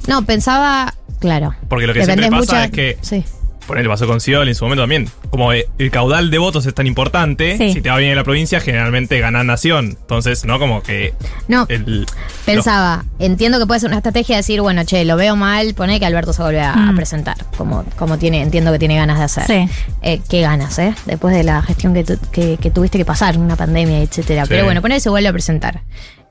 [0.08, 1.56] No, pensaba, claro.
[1.67, 3.23] Porque lo que Depende siempre pasa es que, Sí.
[3.67, 6.65] Por el pasó con Scioli en su momento también, como eh, el caudal de votos
[6.65, 7.73] es tan importante, Sí.
[7.73, 9.97] si te va bien en la provincia, generalmente gana Nación.
[10.01, 10.58] Entonces, ¿no?
[10.60, 11.13] Como que.
[11.47, 11.65] No.
[11.69, 12.06] el-
[12.45, 15.99] Pensaba, entiendo que puede ser una estrategia de decir, bueno, che, lo veo mal, pone
[15.99, 16.95] que Alberto se vuelve a, a Mm.
[16.95, 19.45] presentar, como, como tiene, entiendo que tiene ganas de hacer.
[19.47, 19.69] Sí.
[20.01, 20.93] Eh, ¿Qué ganas, eh?
[21.06, 24.43] Después de la gestión que, tu- que, que tuviste que pasar, una pandemia, etcétera.
[24.45, 24.49] Sí.
[24.49, 25.82] Pero bueno, pone que se vuelve a presentar.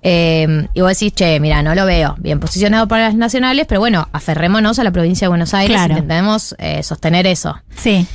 [0.09, 3.81] Eh, y vos decís, che, mira, no lo veo bien posicionado para las nacionales, pero
[3.81, 5.95] bueno, aferrémonos a la provincia de Buenos Aires, Claro.
[5.95, 7.57] intentemos eh, sostener eso.
[7.77, 8.07] Sí.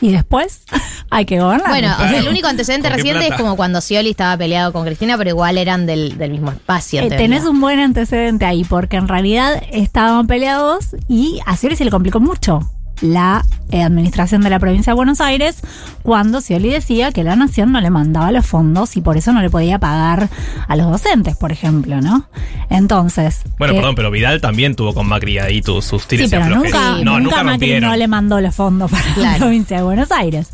[0.00, 0.62] ¿Y después?
[1.10, 1.68] Hay que gobernar.
[1.68, 5.18] Bueno, el único antecedente ¿Con qué reciente es como cuando Scioli estaba peleado con Cristina,
[5.18, 7.02] pero igual eran del, del mismo espacio.
[7.02, 11.76] Eh, en tenés un buen antecedente ahí, porque en realidad estaban peleados y a Scioli
[11.76, 12.60] se le complicó mucho
[13.00, 15.60] la eh, administración de la provincia de Buenos Aires
[16.02, 19.40] cuando Scioli decía que la nación no le mandaba los fondos y por eso no
[19.40, 20.28] le podía pagar
[20.68, 22.26] a los docentes, por ejemplo, ¿no?
[22.68, 23.42] Entonces...
[23.58, 26.30] Bueno, eh, perdón, pero Vidal también tuvo con Macri ahí tu- sus Sí, tires y
[26.30, 29.82] pero nunca, no, nunca, nunca Macri no le mandó los fondos para la provincia de
[29.82, 30.50] Buenos Aires.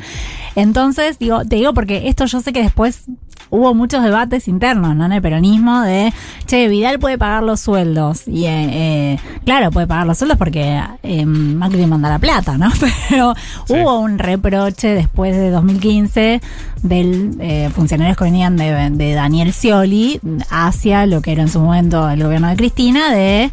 [0.57, 3.05] Entonces, digo, te digo porque esto yo sé que después
[3.51, 5.07] hubo muchos debates internos, ¿no?
[5.07, 6.13] En el peronismo de,
[6.47, 8.27] che, Vidal puede pagar los sueldos.
[8.27, 12.71] Y, eh, eh, claro, puede pagar los sueldos porque eh, Macri manda la plata, ¿no?
[13.09, 13.35] Pero
[13.69, 16.41] hubo un reproche después de 2015
[16.83, 21.61] del eh, funcionarios que venían de, de Daniel Scioli hacia lo que era en su
[21.61, 23.51] momento el gobierno de Cristina de...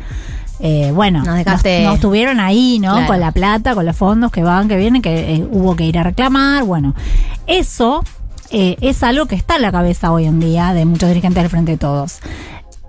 [0.65, 2.93] eh, bueno, Nos dejaste- nos estuvieron ahí, ¿no?
[2.93, 3.08] Claro.
[3.08, 5.97] Con la plata, con los fondos que van, que vienen, que eh, hubo que ir
[5.99, 6.63] a reclamar.
[6.63, 6.95] Bueno,
[7.47, 8.02] eso
[8.49, 11.49] eh, es algo que está en la cabeza hoy en día de muchos dirigentes del
[11.49, 12.19] Frente de Todos.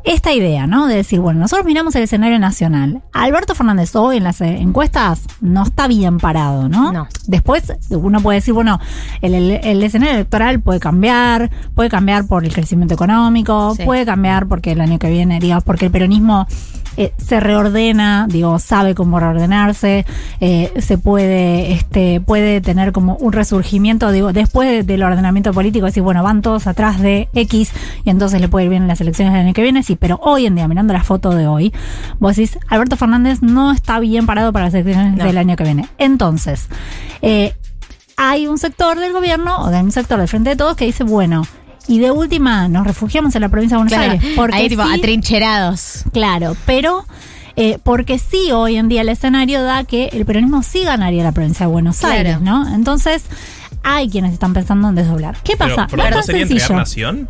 [0.04, 0.86] Esta idea, ¿no?
[0.86, 3.00] De decir, bueno, nosotros miramos el escenario nacional.
[3.14, 6.92] Alberto Fernández hoy en las eh, encuestas no está bien parado, ¿no?
[6.92, 7.08] No.
[7.26, 8.78] Después uno puede decir, bueno,
[9.22, 13.84] el, el- el escenario electoral puede cambiar, puede cambiar por el crecimiento económico, Sí.
[13.84, 16.46] puede cambiar porque el año que viene, digamos, porque el peronismo
[16.96, 20.04] eh, se reordena, digo, sabe cómo reordenarse,
[20.40, 25.86] eh, se puede, este, puede tener como un resurgimiento, digo, después de- del ordenamiento político,
[25.86, 27.72] decir, bueno, van todos atrás de X
[28.04, 30.20] y entonces le puede ir bien en las elecciones del año que viene, sí, pero
[30.22, 31.72] hoy en día, mirando la foto de hoy,
[32.18, 35.24] vos decís, Alberto Fernández no está bien parado para las elecciones No.
[35.24, 35.88] del año que viene.
[35.98, 36.68] Entonces,
[37.22, 37.54] eh,
[38.16, 41.02] hay un sector del gobierno o de un sector del Frente de Todos que dice,
[41.02, 41.44] bueno,
[41.86, 44.32] y de última nos refugiamos en la provincia de Buenos Claro, Aires.
[44.36, 46.04] Porque ahí tipo sí- atrincherados.
[46.12, 47.04] Claro, pero
[47.56, 51.32] eh, porque sí hoy en día el escenario da que el peronismo sí ganaría la
[51.32, 52.14] provincia de Buenos Claro.
[52.14, 52.74] Aires, ¿no?
[52.74, 53.24] Entonces
[53.82, 55.36] hay quienes están pensando en desdoblar.
[55.44, 55.86] ¿Qué Pero, pasa?
[55.88, 56.76] perdón, no ¿no es tan sería entregar sencillo.
[57.12, 57.28] Nación?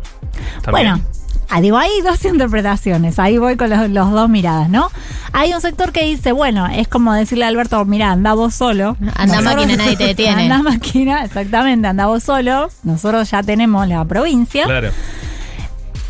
[0.63, 0.71] También.
[0.71, 1.01] Bueno,
[1.49, 4.89] ah, digo, hay dos interpretaciones, ahí voy con los, los dos miradas, ¿no?
[5.33, 8.95] Hay un sector que dice, bueno, es como decirle a Alberto, mira, anda vos solo.
[9.15, 10.43] Anda máquina, nadie te detiene.
[10.43, 12.69] Anda máquina, exactamente, anda vos solo.
[12.83, 14.89] Nosotros ya tenemos la provincia Claro.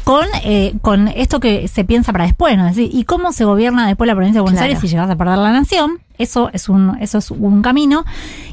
[0.04, 2.68] con, eh, con esto que se piensa para después, ¿no?
[2.68, 4.68] Es decir, ¿y cómo se gobierna después la provincia de Buenos Claro.
[4.70, 6.00] Aires si llegas a perder la nación?
[6.20, 8.06] Eso es un, eso es un camino.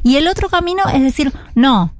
[0.02, 1.92] Y el otro camino es decir, no,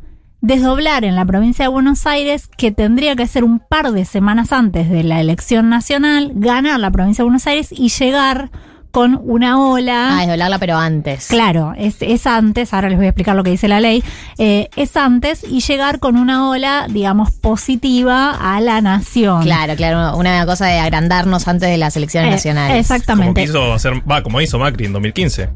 [0.42, 4.52] desdoblar en la provincia de Buenos Aires, que tendría que ser un par de semanas
[4.52, 8.50] antes de la elección nacional, ganar la provincia de Buenos Aires y llegar
[8.90, 10.18] con una ola.
[10.18, 11.28] Ah, desdoblarla, pero antes.
[11.28, 14.04] Claro, es, es antes, ahora les voy a explicar lo que dice la ley,
[14.36, 19.44] eh, es antes y llegar con una ola, digamos, positiva a la nación.
[19.44, 22.86] Claro, claro, una cosa de agrandarnos antes de las elecciones Eh, nacionales.
[22.86, 23.44] Como Exactamente.
[23.46, 25.48] quiso hacer, va, como hizo Macri en 2015.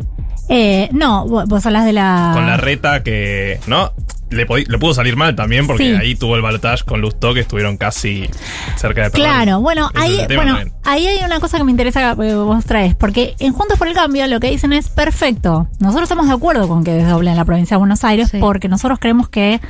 [0.49, 2.31] Eh, no, vo- vos hablas de la...
[2.33, 3.93] Con la reta que, ¿no?
[4.29, 5.95] Le, pudo salir mal también porque Sí.
[5.95, 8.29] ahí tuvo el balotaje con Lustó que estuvieron casi
[8.77, 9.29] cerca de perder.
[9.29, 10.73] Claro, bueno, Ese ahí, bueno también.
[10.85, 13.95] ahí hay una cosa que me interesa que vos traes, porque en Juntos por el
[13.95, 15.69] Cambio lo que dicen es perfecto.
[15.79, 18.39] Nosotros estamos de acuerdo con que desdoblen la provincia de Buenos Aires, Sí.
[18.41, 19.61] porque nosotros creemos que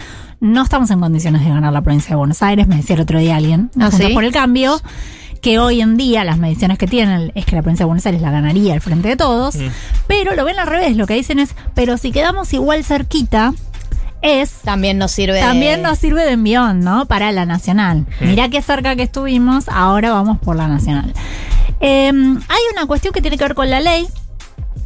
[0.41, 2.67] no estamos en condiciones de ganar la provincia de Buenos Aires.
[2.67, 4.15] Me decía el otro día alguien, ¿Ah, Juntos sí?
[4.15, 4.81] por el Cambio,
[5.43, 8.23] que hoy en día las mediciones que tienen es que la provincia de Buenos Aires
[8.23, 9.69] la ganaría al frente de todos, Mm.
[10.07, 13.53] pero lo ven al revés, lo que dicen es, pero si quedamos igual cerquita,
[14.23, 15.41] es También nos sirve.
[15.41, 17.07] también nos sirve de envión, ¿no?
[17.07, 18.07] Para la nacional.
[18.21, 21.13] Mirá qué cerca que estuvimos, ahora vamos por la nacional.
[21.81, 24.07] Eh, hay una cuestión que tiene que ver con la ley.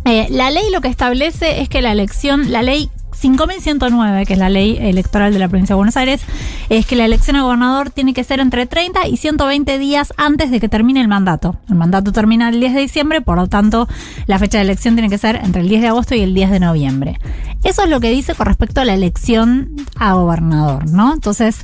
[0.04, 2.90] Eh, la ley lo que establece es que la elección, la ley
[3.20, 6.22] 5109, que es la ley electoral de la provincia de Buenos Aires,
[6.68, 10.50] es que la elección a gobernador tiene que ser entre 30 y 120 días antes
[10.50, 11.56] de que termine el mandato.
[11.68, 13.88] El mandato termina el 10 de diciembre, por lo tanto,
[14.26, 16.50] la fecha de elección tiene que ser entre el 10 de agosto y el 10
[16.50, 17.20] de noviembre.
[17.62, 21.12] Eso es lo que dice con respecto a la elección a gobernador, ¿no?
[21.12, 21.62] Entonces,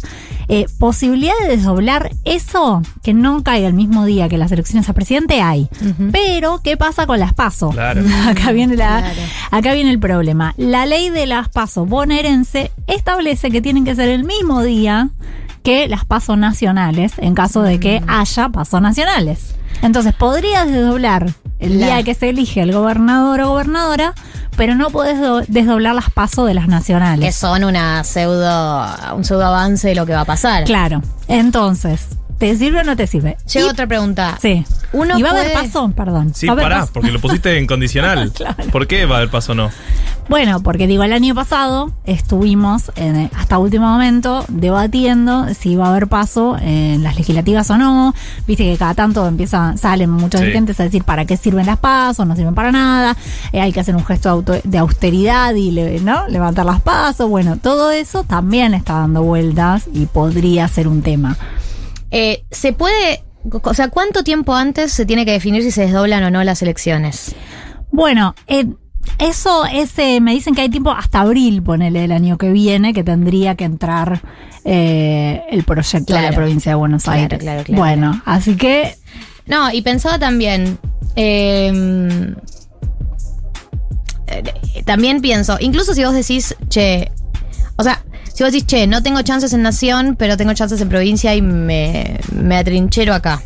[0.48, 4.92] eh, posibilidad de desdoblar eso, que no caiga el mismo día que las elecciones a
[4.92, 5.68] presidente, hay.
[6.12, 7.70] Pero, ¿qué pasa con las PASO?
[7.70, 8.02] Claro.
[8.28, 9.12] Acá viene la,
[9.50, 10.54] acá viene el problema.
[10.56, 15.10] La ley de las PASO bonaerense establece que tienen que ser el mismo día
[15.62, 19.54] que las PASO nacionales, en caso de que haya PASO nacionales.
[19.82, 21.26] Entonces, podrías desdoblar
[21.58, 24.14] el día que se elige el gobernador o gobernadora,
[24.56, 27.34] pero no podés do- desdoblar las PASO de las Que nacionales.
[27.34, 28.86] son una pseudo.
[29.16, 30.64] un pseudo avance de lo que va a pasar.
[30.64, 31.02] Claro.
[31.28, 32.06] Entonces,
[32.38, 33.36] ¿te sirve o no te sirve?
[33.52, 34.38] Llega Y- otra pregunta.
[34.40, 34.64] Sí.
[34.92, 35.90] Uno ¿Y va a haber paso?
[35.94, 36.32] Perdón.
[36.34, 36.92] Sí, ¿Va a haber pará, paso?
[36.94, 38.32] porque lo pusiste en condicional.
[38.32, 38.56] Claro.
[38.72, 39.70] ¿Por qué va a haber paso no?
[40.28, 45.90] Bueno, porque digo, el año pasado estuvimos eh, hasta último momento debatiendo si iba a
[45.90, 48.12] haber paso en las legislativas o no.
[48.46, 50.46] Viste que cada tanto empiezan, salen muchos Sí.
[50.46, 53.16] dirigentes a decir para qué sirven las pasos, no sirven para nada,
[53.52, 56.26] eh, hay que hacer un gesto de, auto- de austeridad y le- ¿no?
[56.28, 57.28] levantar las pasos.
[57.30, 61.36] Bueno, todo eso también está dando vueltas y podría ser un tema.
[62.16, 63.22] Eh, se puede.
[63.62, 66.62] O sea, ¿cuánto tiempo antes se tiene que definir si se desdoblan o no las
[66.62, 67.34] elecciones?
[67.92, 68.66] Bueno, eh,
[69.18, 72.92] eso es, eh, me dicen que hay tiempo hasta abril, ponele el año que viene,
[72.92, 74.20] que tendría que entrar
[74.64, 76.36] eh, el proyecto de la Claro.
[76.42, 77.38] provincia de Buenos Claro, Aires.
[77.38, 77.80] claro, claro.
[77.80, 78.96] Bueno, así que
[79.46, 80.78] No, y pensaba también.
[81.14, 82.34] eh,
[84.84, 87.10] también pienso, incluso si vos decís, che,
[87.76, 88.02] o sea,
[88.36, 91.40] si vos decís, che, no tengo chances en nación, pero tengo chances en provincia y
[91.40, 93.42] me, me atrinchero acá.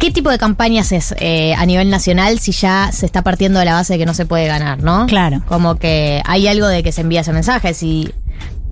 [0.00, 3.64] ¿Qué tipo de campañas es eh, a nivel nacional si ya se está partiendo de
[3.66, 5.06] la base de que no se puede ganar, no?
[5.06, 5.42] Claro.
[5.46, 8.08] Como que hay algo de que se envía ese mensaje si,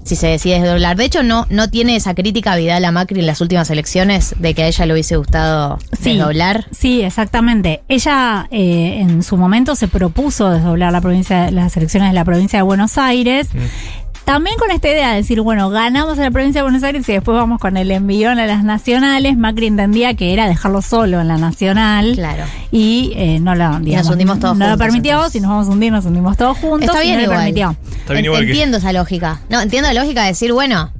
[0.04, 0.96] si se decide desdoblar.
[0.96, 4.54] De hecho, no, no tiene esa crítica Vidal a Macri en las últimas elecciones de
[4.54, 6.12] que a ella le hubiese gustado Sí.
[6.12, 6.66] desdoblar.
[6.70, 7.82] Sí, exactamente.
[7.88, 12.58] Ella eh, en su momento se propuso desdoblar la provincia, las elecciones de la provincia
[12.60, 13.48] de Buenos Aires.
[14.26, 17.12] También con esta idea de decir, bueno, ganamos en la provincia de Buenos Aires y
[17.12, 19.36] después vamos con el envión a las nacionales.
[19.36, 22.12] Macri entendía que era dejarlo solo en la nacional.
[22.16, 22.42] Claro.
[22.72, 25.12] Y eh, no lo, digamos, hundimos todos no lo permitió.
[25.12, 25.32] entonces.
[25.34, 26.88] Si nos vamos a hundir, nos hundimos todos juntos.
[26.90, 27.38] Está y bien lo igual.
[27.38, 27.76] permitió.
[27.98, 29.40] Está bien En- igual que- entiendo esa lógica.
[29.48, 30.90] No, entiendo la lógica de decir, bueno,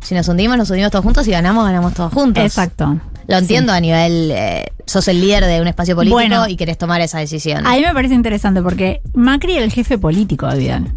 [0.00, 2.44] si nos hundimos, nos hundimos todos juntos y ganamos, ganamos todos juntos.
[2.44, 2.96] Exacto.
[3.26, 6.46] Lo entiendo a nivel, eh, sos el líder de un espacio político Bueno.
[6.48, 7.66] y querés tomar esa decisión.
[7.66, 10.92] A mí me parece interesante porque Macri era el jefe político de Vidal.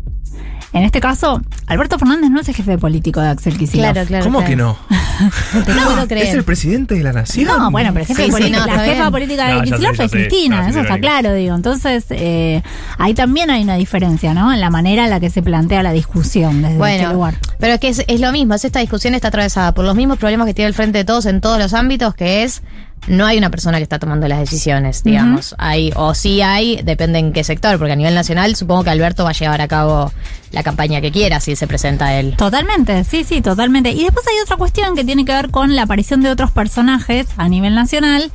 [0.74, 3.92] En este caso, Alberto Fernández no es el jefe político de Axel Kicillof.
[3.92, 4.24] Claro, claro.
[4.24, 4.50] ¿Cómo claro.
[4.50, 4.78] que no?
[5.54, 6.28] No te puedo creer.
[6.28, 7.46] ¿Es el presidente de la nación?
[7.46, 9.12] No, bueno, pero el jefe Sí, sí, político- no, la jefa bien.
[9.12, 10.18] política de No, Kicillof es sé.
[10.18, 11.56] Cristina, No, eso está claro, digo.
[11.56, 12.64] Entonces, eh,
[12.98, 14.52] ahí también hay una diferencia, ¿no?
[14.52, 17.36] En la manera en la que se plantea la discusión desde este Bueno, lugar.
[17.60, 20.18] pero es que es, es lo mismo, es esta discusión está atravesada por los mismos
[20.18, 22.64] problemas que tiene el frente de todos en todos los ámbitos, que es
[23.08, 25.56] no hay una persona que está tomando las decisiones, digamos.
[25.58, 29.24] Hay, o sí hay, depende en qué sector, porque a nivel nacional supongo que Alberto
[29.24, 30.12] va a llevar a cabo
[30.52, 32.36] la campaña que quiera si se presenta él.
[32.38, 33.92] Totalmente, sí, sí, totalmente.
[33.92, 37.28] Y después hay otra cuestión que tiene que ver con la aparición de otros personajes
[37.38, 38.32] a nivel nacional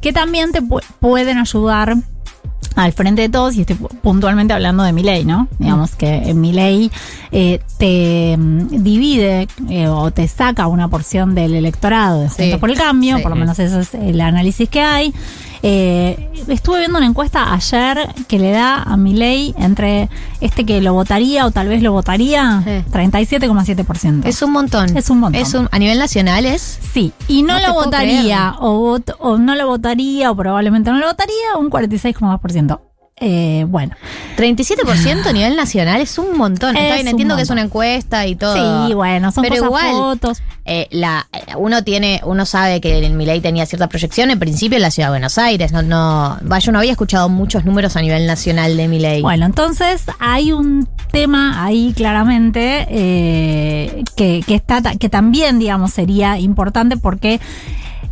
[0.00, 1.96] que también te pu- pueden ayudar
[2.84, 5.48] al frente de todos, y estoy pu- puntualmente hablando de Milei, ¿no?
[5.58, 6.90] Digamos que en Milei
[7.32, 12.56] eh, te mm, divide eh, o te saca una porción del electorado de Juntos Sí,
[12.58, 13.22] por el Cambio, sí.
[13.22, 15.12] por lo menos eso es el análisis que hay.
[15.62, 20.08] Eh, estuve viendo una encuesta ayer que le da a Milei entre
[20.40, 22.84] este que lo votaría o tal vez lo votaría, Sí.
[22.92, 24.26] 37,7%.
[24.28, 24.96] Es un montón.
[24.96, 25.40] Es un montón.
[25.42, 26.78] Es un- a nivel nacional es.
[26.92, 30.98] Sí, y no, No lo votaría, o, vot- o no lo votaría, o probablemente no
[30.98, 32.80] lo votaría, un 46,2%.
[33.20, 33.94] Eh, bueno,
[34.36, 36.76] 37% a nivel nacional es un montón.
[36.76, 38.86] Está Es bien, entiendo que es una encuesta y todo.
[38.88, 40.42] sí, bueno, son Pero cosas igual, fotos.
[40.64, 44.76] eh, la, eh, uno tiene, uno sabe que el Milei tenía cierta proyección en principio
[44.76, 45.72] en la ciudad de Buenos Aires.
[45.72, 49.22] No, no, yo no había escuchado muchos números a nivel nacional de Milei.
[49.22, 56.38] Bueno, entonces hay un tema ahí claramente eh, que, que está que también, digamos, sería
[56.38, 57.40] importante porque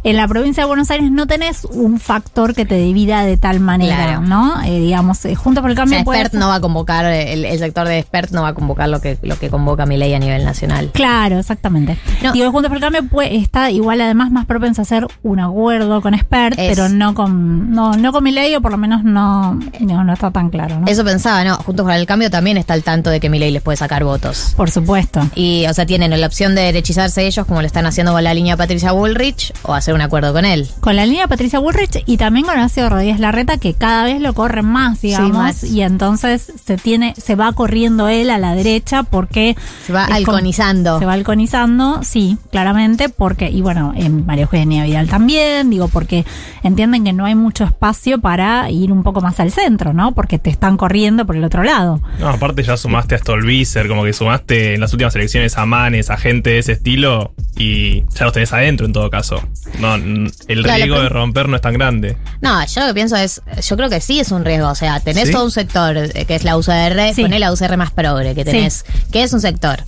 [0.08, 3.58] En la provincia de Buenos Aires no tenés un factor que te divida de tal
[3.58, 4.20] manera, Claro.
[4.20, 4.62] ¿no?
[4.62, 7.44] Eh, digamos, eh, Juntos por el O Cambio sea, ser- no va a convocar, el,
[7.44, 10.14] el sector de Expert no va a convocar lo que, lo que convoca mi ley
[10.14, 10.90] a nivel nacional.
[10.94, 11.98] Claro, exactamente.
[12.22, 12.32] No.
[12.32, 16.00] Digo, Juntos por el Cambio pues, está igual además más propenso a hacer un acuerdo
[16.00, 16.68] con Expert, Es.
[16.68, 20.12] pero no con no, no con mi ley o por lo menos no, no, no
[20.12, 20.86] está tan claro, ¿no?
[20.86, 21.56] Eso pensaba, ¿no?
[21.56, 24.04] Juntos con el cambio también está al tanto de que mi ley les puede sacar
[24.04, 24.54] votos.
[24.56, 25.20] Por supuesto.
[25.34, 28.32] Y, o sea, tienen la opción de derechizarse ellos, como lo están haciendo con la
[28.34, 30.68] línea Patricia Bullrich, o hacer un acuerdo con él.
[30.80, 34.32] Con la línea Patricia Bullrich y también con Horacio Rodríguez Larreta, que cada vez lo
[34.34, 35.64] corren más, digamos, más.
[35.64, 40.98] y entonces se tiene, se va corriendo él a la derecha porque Se va halconizando.
[40.98, 46.24] Se va halconizando, sí, claramente, porque, y bueno, en María Eugenia Vidal también, digo, porque
[46.62, 50.12] entienden que no hay mucho espacio para ir un poco más al centro, ¿no?
[50.12, 52.00] Porque te están corriendo por el otro lado.
[52.18, 56.10] No, aparte ya sumaste a Stolbizer, como que sumaste en las últimas elecciones a Manes,
[56.10, 59.42] a gente de ese estilo, y ya los tenés adentro en todo caso.
[59.80, 62.16] No, el Claro, riesgo de romper no es tan grande.
[62.40, 64.68] No, yo lo que pienso es, yo creo que sí es un riesgo.
[64.68, 65.32] O sea, tenés ¿Sí?
[65.32, 67.22] todo un sector eh, que es la UCR, Sí.
[67.22, 69.80] poné la UCR más progre, que tenés, que es un sector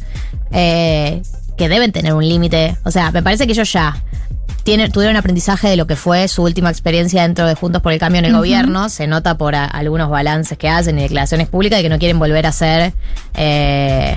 [0.50, 1.22] eh,
[1.56, 2.76] que deben tener un límite.
[2.84, 4.02] O sea, me parece que ellos ya
[4.64, 7.98] tienen, tuvieron aprendizaje de lo que fue su última experiencia dentro de Juntos por el
[7.98, 8.88] Cambio en el gobierno.
[8.90, 12.18] Se nota por a- algunos balances que hacen y declaraciones públicas de que no quieren
[12.18, 12.92] volver a ser
[13.34, 14.16] eh,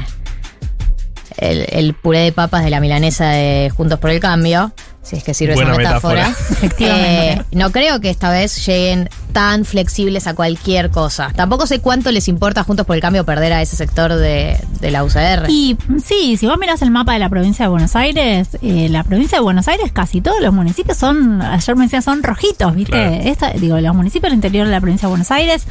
[1.37, 4.73] el, el puré de papas de la milanesa de Juntos por el Cambio.
[5.03, 6.27] Si es que sirve Buena esa metáfora.
[6.27, 6.47] metáfora.
[6.51, 7.31] Efectivamente.
[7.33, 11.31] Eh, no creo que esta vez lleguen tan flexibles a cualquier cosa.
[11.35, 14.91] Tampoco sé cuánto les importa Juntos por el Cambio perder a ese sector de, de
[14.91, 15.49] la UCR.
[15.49, 19.03] Y sí, si vos mirás el mapa de la provincia de Buenos Aires, eh, la
[19.03, 22.91] provincia de Buenos Aires casi todos los municipios son, ayer me decía, son rojitos, ¿viste?
[22.91, 23.15] Claro.
[23.23, 25.65] Esta, digo, los municipios del interior de la provincia de Buenos Aires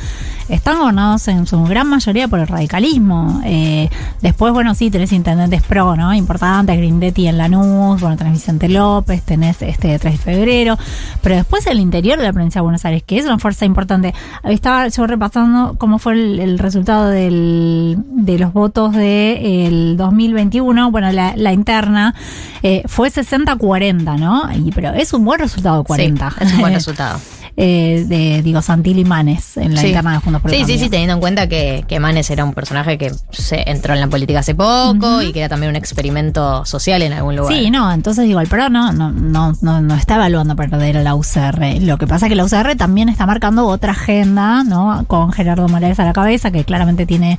[0.49, 3.43] están gobernados en su gran mayoría por el radicalismo.
[3.45, 3.89] Eh,
[4.22, 6.12] después, bueno, sí, tenés intendentes pro, ¿no?
[6.14, 10.79] Importantes, Grindetti en Lanús, bueno, tenés Vicente López, tenés este 3 de febrero,
[11.23, 14.14] pero después el interior de la provincia de Buenos Aires, que es una fuerza importante.
[14.45, 21.12] Estaba yo repasando cómo fue el, el resultado del, de los votos del 2021, bueno,
[21.12, 22.14] la, la interna
[22.62, 24.43] eh, fue 60-40, ¿no?
[24.55, 26.31] Y, pero es un buen resultado 40.
[26.31, 27.18] Sí, es un buen resultado.
[27.57, 29.88] Eh, de, digo, Santilli Manes en la Sí.
[29.88, 30.84] interna de Juntos por el Sí, sí, Cambio.
[30.84, 34.07] sí, teniendo en cuenta que, que Manes era un personaje que se entró en la
[34.07, 37.53] política hace poco y que era también un experimento social en algún lugar.
[37.55, 41.03] Sí, no, entonces digo, el PRO no, no, no, no, no está evaluando perder a
[41.03, 41.80] la UCR.
[41.80, 45.05] Lo que pasa es que la UCR también está marcando otra agenda, ¿no?
[45.07, 47.38] Con Gerardo Morales a la cabeza, que claramente tiene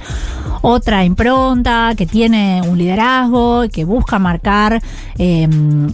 [0.62, 4.82] otra impronta, que tiene un liderazgo, que busca marcar
[5.18, 5.48] eh,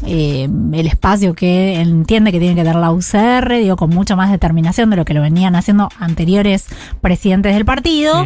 [0.06, 4.32] eh, el espacio que entiende que tiene que tener la UCR, digo, con mucha más
[4.32, 6.68] determinación de lo que lo venían haciendo anteriores
[7.02, 8.24] presidentes del partido.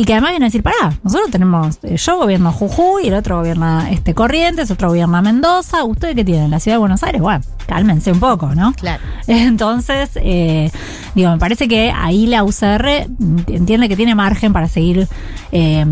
[0.00, 3.38] Y que además viene a decir, pará, nosotros tenemos, eh, yo gobierno Jujuy, el otro
[3.38, 6.52] gobierna este Corrientes, otro gobierna Mendoza, ¿ustedes qué tienen?
[6.52, 8.72] La ciudad de Buenos Aires, bueno, cálmense un poco, ¿no?
[8.74, 9.02] Claro.
[9.26, 10.70] Entonces, eh,
[11.16, 13.08] digo, me parece que ahí la UCR
[13.48, 15.08] entiende que tiene margen para seguir,
[15.50, 15.84] eh,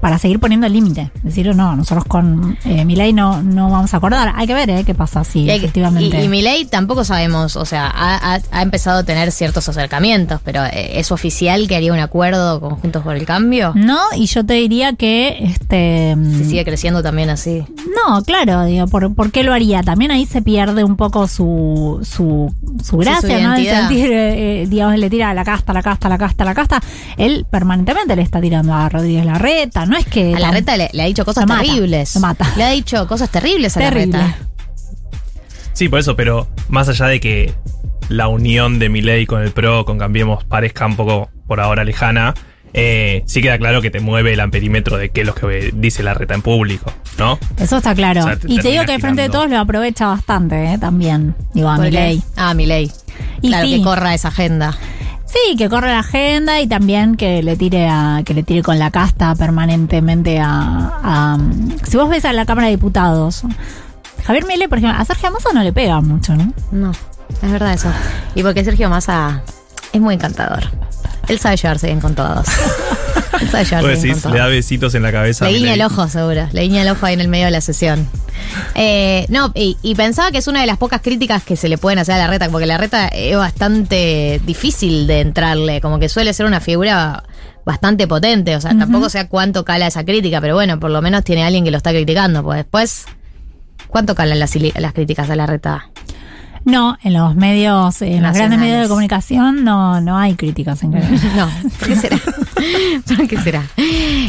[0.00, 1.10] para seguir poniendo el límite.
[1.22, 4.32] Decir, no, nosotros con eh, mi ley no, no vamos a acordar.
[4.36, 4.84] Hay que ver, ¿eh?
[4.84, 5.22] ¿Qué pasa?
[5.22, 6.18] Sí, Y, hay- efectivamente.
[6.18, 10.40] y, y Milei tampoco sabemos, o sea, ha, ha- ha empezado a tener ciertos acercamientos,
[10.42, 13.49] pero eh, ¿es oficial que haría un acuerdo con Juntos por el Cambio?
[13.74, 17.64] No, y yo te diría que este Si sigue creciendo también así.
[18.06, 19.82] No, claro, digo, ¿por, por qué lo haría?
[19.82, 23.54] También ahí se pierde un poco su, su, su gracia, ¿no?
[23.54, 26.80] De sentir, eh, eh, digamos, le tira la casta, la casta, la casta, la casta.
[27.16, 30.34] Él permanentemente le está tirando a Rodríguez Larreta, no es que...
[30.34, 32.14] A la reta le, le ha dicho cosas Lo mata, terribles.
[32.14, 32.46] lo mata.
[32.56, 34.18] Le ha dicho cosas terribles a Terrible.
[34.18, 34.38] la reta.
[35.72, 37.54] Sí, por eso, pero más allá de que
[38.08, 42.34] la unión de Milei con el PRO, con Cambiemos, parezca un poco por ahora lejana,
[42.72, 46.02] eh, sí queda claro que te mueve el amperímetro de qué es lo que dice
[46.02, 47.38] la reta en público, ¿no?
[47.58, 48.20] Eso está claro.
[48.20, 50.78] O sea, te y te digo que frente de todos lo aprovecha bastante, ¿eh?
[50.78, 51.34] También.
[51.54, 52.22] Digo, a ¿Por mi ley.
[52.36, 52.90] Ah, mi ley.
[53.42, 53.76] Y claro, sí.
[53.78, 54.76] que corra esa agenda.
[55.26, 58.80] Sí, que corre la agenda y también que le tire a, que le tire con
[58.80, 60.48] la casta permanentemente a,
[61.04, 61.38] a-
[61.84, 63.44] si vos ves a la Cámara de Diputados,
[64.24, 66.52] Javier Milei, por ejemplo, a Sergio Massa no le pega mucho, ¿no?
[66.72, 67.92] No, es verdad eso.
[68.34, 69.42] Y porque Sergio Massa
[69.92, 70.64] es muy encantador.
[71.28, 72.46] Él sabe llevarse bien con todos.
[73.40, 74.56] Él sabe llevarse bien decís, con le da todos.
[74.56, 75.46] besitos en la cabeza.
[75.46, 76.48] a Le guiña el ojo, seguro.
[76.52, 78.08] Le guiña el ojo ahí en el medio de la sesión.
[78.74, 81.78] Eh, no, y, y pensaba que es una de las pocas críticas que se le
[81.78, 86.08] pueden hacer a la reta, porque la reta es bastante difícil de entrarle, como que
[86.08, 87.22] suele ser una figura
[87.64, 91.02] bastante potente, o sea, tampoco sé a cuánto cala esa crítica, pero bueno, por lo
[91.02, 93.04] menos tiene alguien que lo está criticando, pues después,
[93.86, 94.52] ¿cuánto calan las
[94.92, 95.90] críticas a la reta?
[96.64, 100.92] No, en los medios, en los grandes medios de comunicación no, no hay críticas en
[100.92, 101.20] general.
[101.36, 101.48] No,
[101.78, 102.18] ¿por qué será?
[103.16, 103.62] ¿Por qué será?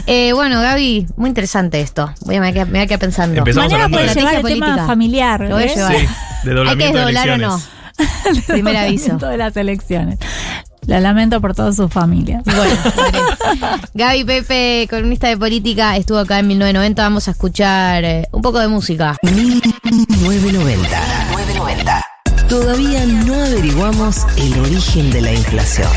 [0.07, 2.13] Eh, bueno, Gaby, muy interesante esto.
[2.21, 3.37] Voy a me voy a quedar- me voy a quedar pensando.
[3.39, 4.87] Empezamos Mañana puede de- llevar el Estrategia tema política.
[4.87, 5.41] familiar.
[5.41, 5.91] Lo voy a llevar.
[5.95, 6.07] Sí, de ¿Hay
[6.45, 7.61] que doblamiento de desdoblar o no?
[8.47, 9.17] Primer aviso.
[9.27, 10.17] De las elecciones.
[10.87, 12.43] La lamento por todas sus familias.
[12.45, 12.75] Bueno.
[13.93, 17.03] Gaby Pepe, columnista de política, estuvo acá en 1990.
[17.03, 19.15] Vamos a escuchar eh, un poco de música.
[19.21, 20.99] 990.
[21.33, 22.05] 990.
[22.51, 25.89] Todavía no averiguamos el origen de la inflación.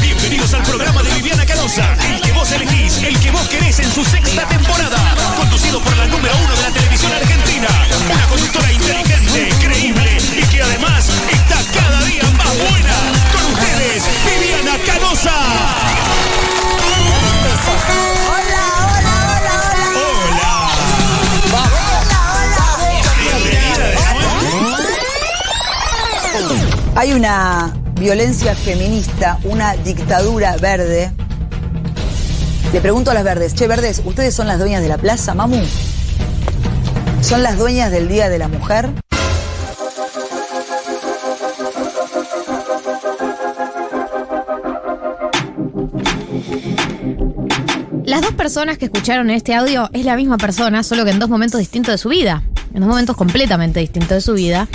[0.00, 3.90] Bienvenidos al programa de Viviana Canosa, el que vos elegís, el que vos querés en
[3.92, 5.16] su sexta temporada.
[5.38, 7.68] Conducido por la número uno de la televisión argentina.
[8.08, 12.94] Una conductora inteligente, creíble y que además está cada día más buena.
[13.32, 15.70] Con ustedes, Viviana Canosa.
[27.00, 31.10] Hay una violencia feminista, una dictadura verde.
[32.74, 35.62] Le pregunto a las verdes, che, verdes, ¿ustedes son las dueñas de la plaza, mamu?
[37.22, 38.90] ¿Son las dueñas del Día de la Mujer?
[48.04, 51.30] Las dos personas que escucharon este audio es la misma persona, solo que en dos
[51.30, 52.42] momentos distintos de su vida.
[52.74, 54.68] En dos momentos completamente distintos de su vida.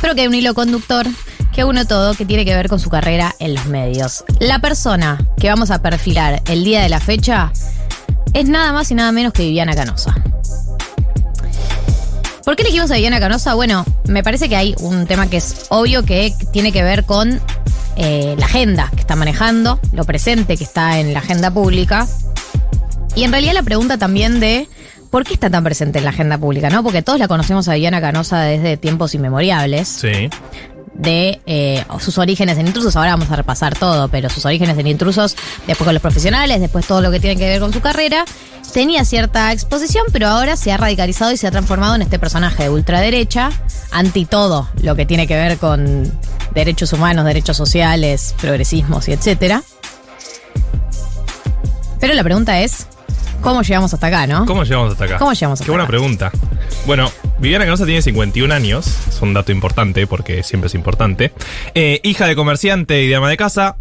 [0.00, 1.08] Pero que hay un hilo conductor
[1.52, 4.24] que une todo que tiene que ver con su carrera en los medios.
[4.38, 7.52] La persona que vamos a perfilar el día de la fecha
[8.32, 10.14] es nada más y nada menos que Viviana Canosa.
[12.44, 13.54] ¿Por qué elegimos a Viviana Canosa?
[13.54, 17.40] Bueno, me parece que hay un tema que es obvio que tiene que ver con
[17.96, 22.06] eh, la agenda que está manejando, lo presente que está en la agenda pública.
[23.14, 24.68] Y en realidad la pregunta también de
[25.10, 26.82] por qué está tan presente en la agenda pública, ¿no?
[26.82, 30.30] Porque todos la conocemos a Viviana Canosa desde tiempos inmemoriales Sí.
[31.00, 32.96] De eh, sus orígenes en intrusos.
[32.96, 35.36] Ahora vamos a repasar todo, pero sus orígenes en intrusos,
[35.66, 38.24] después con los profesionales, después todo lo que tiene que ver con su carrera.
[38.72, 42.64] Tenía cierta exposición, pero ahora se ha radicalizado y se ha transformado en este personaje
[42.64, 43.50] de ultraderecha,
[43.90, 46.12] anti todo lo que tiene que ver con
[46.54, 49.62] derechos humanos, derechos sociales, progresismos y etcétera.
[51.98, 52.86] Pero la pregunta es,
[53.40, 54.46] ¿cómo llegamos hasta acá, no?
[54.46, 55.18] ¿Cómo llegamos hasta acá?
[55.18, 55.90] ¿Cómo llegamos hasta Qué buena acá?
[55.90, 56.32] pregunta.
[56.86, 61.32] Bueno, Viviana Canosa tiene 51 años, es un dato importante porque siempre es importante.
[61.74, 63.76] Eh, hija de comerciante y de ama de casa.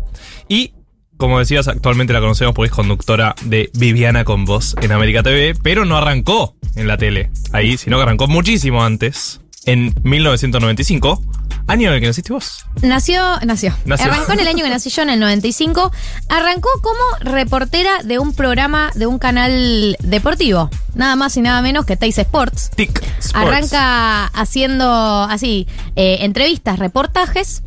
[0.48, 0.74] Y,
[1.18, 5.56] como decías, actualmente la conocemos porque es conductora de Viviana con Voz en América TV,
[5.62, 9.42] pero no arrancó en la tele ahí, sino que arrancó muchísimo antes,
[9.72, 11.24] en 1995,
[11.68, 12.66] año en el que naciste vos.
[12.82, 13.76] Nació, nació.
[13.86, 14.12] Nació.
[14.12, 15.92] Arrancó en el año que nací yo, en el 95.
[16.30, 20.70] Arrancó como reportera de un programa de un canal deportivo.
[20.96, 22.72] Nada más y nada menos que Teis Sports.
[22.76, 23.32] TIC Sports.
[23.36, 27.62] Arranca haciendo así eh, entrevistas, reportajes.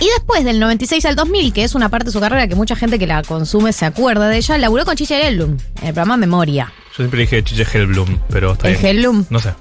[0.00, 2.74] Y después del 96 al 2000, que es una parte de su carrera que mucha
[2.74, 6.16] gente que la consume se acuerda de ella, laburó con Chicha Hellblum en el programa
[6.16, 6.72] Memoria.
[6.90, 8.86] Yo siempre dije Chiche Hellblum, pero está ¿El bien.
[8.86, 9.24] Hellblum?
[9.28, 9.52] No sé.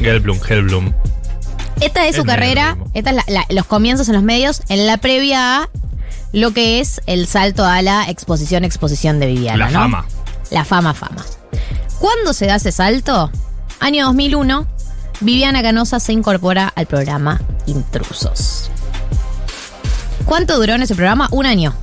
[0.00, 0.92] Hellblum, Hellblum.
[1.80, 4.96] Esta es su carrera, esta es la- la- los comienzos en los medios, en la
[4.96, 5.68] previa a
[6.32, 9.58] lo que es el salto a la exposición, exposición de Viviana.
[9.58, 9.78] La ¿no?
[9.80, 10.06] fama.
[10.50, 11.24] La fama, fama.
[11.98, 13.30] ¿Cuándo se da ese salto?
[13.80, 14.66] Año 2001,
[15.20, 18.70] Viviana Canosa se incorpora al programa Intrusos.
[20.24, 21.28] ¿Cuánto duró en ese programa?
[21.30, 21.74] Un año.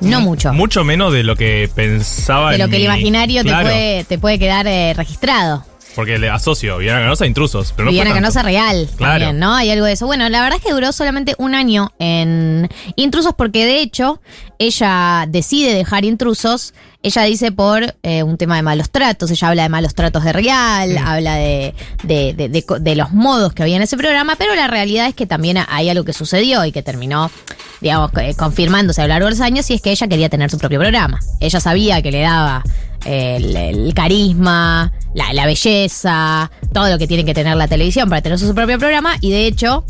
[0.00, 0.52] No mucho.
[0.52, 4.18] Mucho menos de lo que pensaba De lo en que el imaginario te, puede, te
[4.18, 5.64] puede quedar eh, registrado.
[5.94, 8.34] Porque le asocio Viviana Canosa a intrusos, pero no Viviana fue tanto.
[8.34, 9.12] Canosa real Claro.
[9.24, 9.54] también, ¿no?
[9.54, 10.06] Hay algo de eso.
[10.06, 14.20] Bueno, la verdad es que duró solamente un año en Intrusos porque de hecho
[14.58, 16.74] ella decide dejar Intrusos.
[17.02, 19.30] Ella dice por eh, un tema de malos tratos.
[19.30, 23.62] Ella habla de malos tratos de Real, habla de, de, de- de los modos que
[23.62, 26.72] había en ese programa, pero la realidad es que también hay algo que sucedió y
[26.72, 27.30] que terminó,
[27.82, 30.50] digamos, eh, confirmándose a lo largo de los años y es que ella quería tener
[30.50, 31.20] su propio programa.
[31.40, 32.62] Ella sabía que le daba
[33.04, 38.54] el, carisma, la, belleza, todo lo que tiene que tener la televisión para tener su
[38.54, 39.84] propio programa y de hecho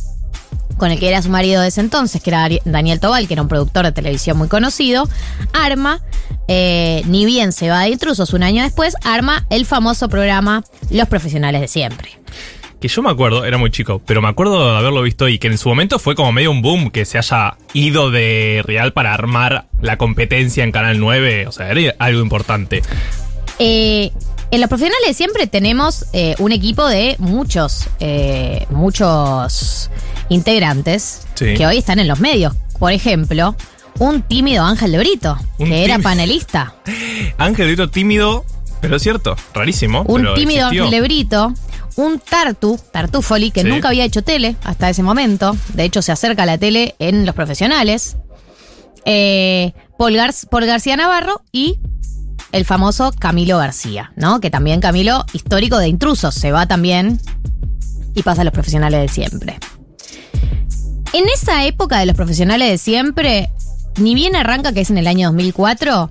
[0.76, 3.42] con el que era su marido de ese entonces, que era Daniel Tobal, que era
[3.42, 5.08] un productor de televisión muy conocido,
[5.52, 6.00] arma,
[6.48, 11.08] eh, ni bien se va de intrusos un año después, arma el famoso programa Los
[11.08, 12.18] Profesionales de Siempre.
[12.84, 15.46] Que yo me acuerdo, era muy chico, pero me acuerdo de haberlo visto y que
[15.46, 19.14] en su momento fue como medio un boom que se haya ido de Real para
[19.14, 21.46] armar la competencia en Canal 9.
[21.46, 22.82] O sea, era algo importante.
[23.58, 24.10] Eh,
[24.50, 29.90] en los profesionales de siempre tenemos eh, un equipo de muchos, eh, muchos
[30.28, 31.54] integrantes Sí.
[31.54, 32.54] que hoy están en los medios.
[32.78, 33.56] Por ejemplo,
[33.98, 36.74] un tímido Ángel de Brito, que era panelista.
[37.38, 38.44] Ángel Brito tímido,
[38.82, 40.02] pero es cierto, rarísimo.
[40.02, 40.84] Un pero tímido existió.
[40.84, 41.54] Ángel de Brito.
[41.96, 43.68] Un Tartu, Tartufoli, que Sí.
[43.68, 45.56] nunca había hecho tele hasta ese momento.
[45.74, 48.16] De hecho, se acerca a la tele en los profesionales.
[49.04, 51.78] Eh, Paul, Gar- Paul García Navarro y
[52.52, 54.40] el famoso Camilo García, ¿no?
[54.40, 57.20] Que también Camilo, histórico de intrusos, se va también
[58.14, 59.58] y pasa a los profesionales de siempre.
[61.12, 63.50] En esa época de los profesionales de siempre,
[63.98, 66.10] ni bien arranca, que es en el año 2004,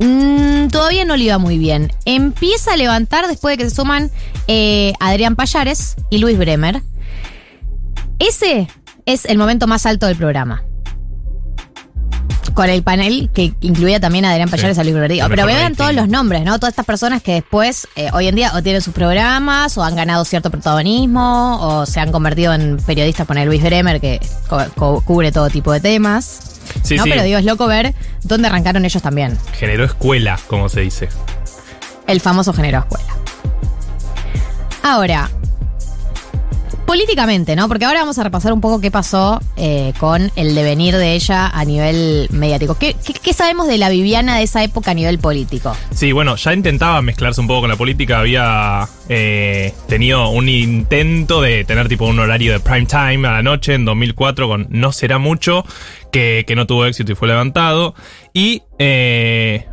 [0.00, 1.92] mm, todavía no le iba muy bien.
[2.04, 4.10] Empieza a levantar después de que se suman
[4.48, 6.82] eh, Adrián Payares y Luis Bremer.
[8.18, 8.68] Ese
[9.04, 10.62] es el momento más alto del programa.
[12.56, 14.80] Con el panel que incluía también a Adrián Payares Sí.
[14.80, 15.12] a Luis Bremer.
[15.12, 16.58] El Pero mejor vean todos los nombres, ¿no?
[16.58, 19.94] Todas estas personas que después, eh, hoy en día, o tienen sus programas, o han
[19.94, 23.26] ganado cierto protagonismo, o se han convertido en periodistas.
[23.26, 24.20] Poner Luis Bremer, que
[25.04, 26.58] cubre todo tipo de temas.
[26.82, 27.04] Sí, ¿no?
[27.04, 27.10] sí.
[27.10, 29.38] Pero digo, es loco ver dónde arrancaron ellos también.
[29.58, 31.10] Generó escuela, como se dice.
[32.06, 33.12] El famoso género escuela.
[34.82, 35.28] Ahora,
[36.86, 37.68] políticamente, ¿no?
[37.68, 41.48] Porque ahora vamos a repasar un poco qué pasó eh, con el devenir de ella
[41.48, 42.78] a nivel mediático.
[42.78, 42.94] ¿Qué,
[43.34, 45.76] sabemos de la Viviana de esa época a nivel político?
[45.90, 48.20] Sí, bueno, ya intentaba mezclarse un poco con la política.
[48.20, 53.42] Había eh, tenido un intento de tener tipo un horario de prime time a la
[53.42, 55.64] noche en 2004 con No Será Mucho,
[56.12, 57.94] que, no tuvo éxito y fue levantado.
[58.32, 59.66] Y eh,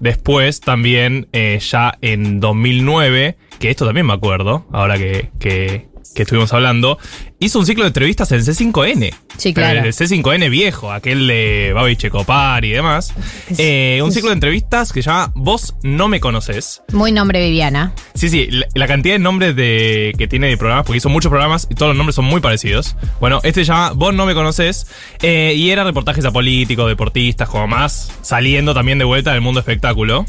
[0.00, 6.52] después también, ya en 2009, que esto también me acuerdo, ahora que, que, que estuvimos
[6.52, 6.98] hablando,
[7.38, 9.14] hizo un ciclo de entrevistas en C5N.
[9.36, 9.80] Sí, claro.
[9.80, 13.14] El C5N viejo, aquel de Babi Checopar y demás.
[13.58, 16.82] Eh, un ciclo de entrevistas que se llama Vos no me conoces.
[16.92, 17.92] Muy nombre Viviana.
[18.14, 21.30] Sí, sí, la, la cantidad de nombres de, que tiene de programas, porque hizo muchos
[21.30, 22.96] programas y todos los nombres son muy parecidos.
[23.20, 24.86] Bueno, este se llama Vos no me conoces
[25.22, 29.60] eh, y era reportajes a políticos, deportistas, como más, saliendo también de vuelta del mundo
[29.60, 30.24] espectáculo.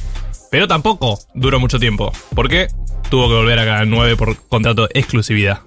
[0.56, 2.70] Pero tampoco duró mucho tiempo, porque
[3.10, 5.60] tuvo que volver acá al 9 por contrato de exclusividad.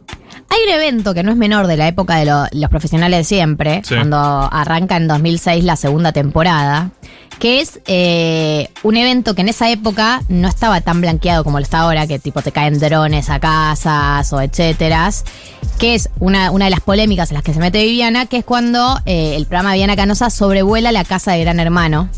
[0.49, 3.25] Hay un evento que no es menor de la época de lo- los profesionales de
[3.25, 3.95] siempre, Sí.
[3.97, 4.17] cuando
[4.51, 6.93] arranca en 2006 la segunda temporada,
[7.39, 11.65] que es eh, un evento que en esa época no estaba tan blanqueado como lo
[11.65, 15.11] está ahora, que tipo te caen drones a casas o etcétera,
[15.79, 18.45] que es una, una de las polémicas en las que se mete Viviana, que es
[18.47, 22.09] cuando eh, el programa Viviana Canosa sobrevuela la casa de Gran Hermano.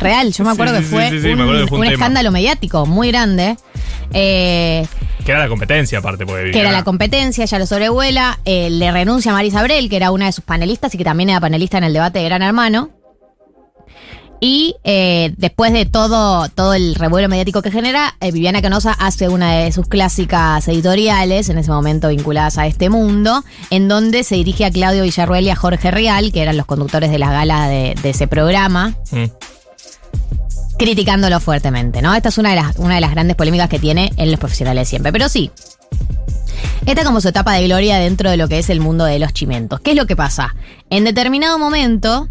[0.00, 1.84] Real, yo me acuerdo sí, que fue, sí, sí, me un, acuerdo que fue un
[1.84, 1.94] un tema.
[1.94, 3.56] escándalo mediático muy grande.
[4.12, 4.86] Eh,
[5.24, 8.92] Que era la competencia, aparte, porque que era la competencia, ella lo sobrevuela, eh, le
[8.92, 11.78] renuncia a Marisa Abrel, que era una de sus panelistas y que también era panelista
[11.78, 12.90] en el debate de Gran Hermano.
[14.40, 19.28] Y eh, después de todo, todo el revuelo mediático que genera, eh, Viviana Canosa hace
[19.30, 24.34] una de sus clásicas editoriales, en ese momento vinculadas a este mundo, en donde se
[24.34, 27.68] dirige a Claudio Villarruel y a Jorge Real, que eran los conductores de las galas
[27.70, 29.24] de, de ese programa Mm.
[30.78, 32.14] Criticándolo fuertemente, ¿no?
[32.14, 34.88] Esta es una de las, una de las grandes polémicas que tiene en los profesionales
[34.88, 35.12] siempre.
[35.12, 35.50] Pero sí,
[36.86, 39.18] esta es como su etapa de gloria dentro de lo que es el mundo de
[39.18, 39.80] los chimentos.
[39.80, 40.54] ¿Qué es lo que pasa?
[40.90, 42.28] En determinado momento,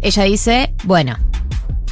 [0.00, 1.18] ella dice, bueno,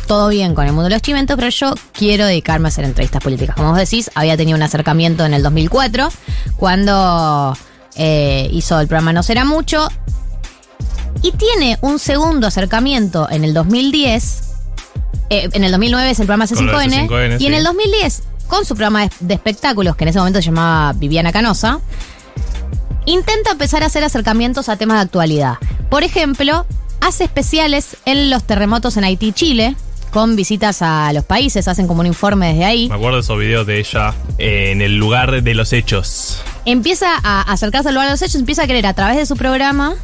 [0.06, 3.22] todo bien con el mundo de los chimentos, pero yo quiero dedicarme a hacer entrevistas
[3.22, 3.56] políticas.
[3.56, 6.08] Como vos decís, había tenido un acercamiento en el 2004,
[6.56, 7.56] cuando
[7.96, 9.88] eh, hizo el programa No Será Mucho,
[11.22, 14.53] y tiene un segundo acercamiento en el 2010.
[15.30, 17.08] Eh, en el 2009 es el programa Con lo de C5N.
[17.08, 20.40] C5N, y en el 2010, con su programa de, de espectáculos, que en ese momento
[20.40, 21.80] se llamaba Viviana Canosa,
[23.06, 25.54] intenta empezar a hacer acercamientos a temas de actualidad.
[25.90, 26.66] Por ejemplo,
[27.00, 29.76] hace especiales en los terremotos en Haití y Chile,
[30.10, 32.88] con visitas a los países, hacen como un informe desde ahí.
[32.88, 36.42] Me acuerdo de esos videos de ella eh, en el lugar de los hechos.
[36.64, 39.36] empieza a acercarse al lugar de los hechos, empieza a querer a través de su
[39.36, 39.94] programa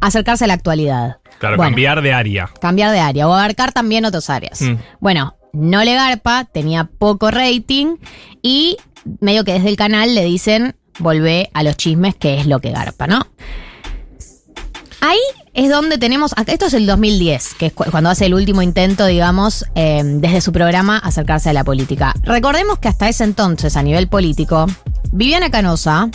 [0.00, 1.16] acercarse a la actualidad.
[1.44, 1.70] Claro, Bueno.
[1.70, 2.50] cambiar de área.
[2.60, 4.60] Cambiar de área o abarcar también otras áreas.
[4.62, 4.74] Mm.
[5.00, 7.96] Bueno, no le garpa, tenía poco rating
[8.42, 8.76] y
[9.20, 12.70] medio que desde el canal le dicen volvé a los chismes, que es lo que
[12.70, 13.26] garpa, ¿no?
[15.00, 15.18] Ahí
[15.52, 18.62] es donde tenemos, acá- esto es el 2010, que es cu- cuando hace el último
[18.62, 22.14] intento, digamos, eh, desde su programa acercarse a la política.
[22.22, 24.66] Recordemos que hasta ese entonces, a nivel político,
[25.12, 26.08] Viviana Canosa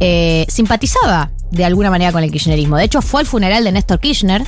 [0.00, 2.76] eh, simpatizaba de alguna manera con el kirchnerismo.
[2.76, 4.42] De hecho, fue al funeral de Néstor Kirchner.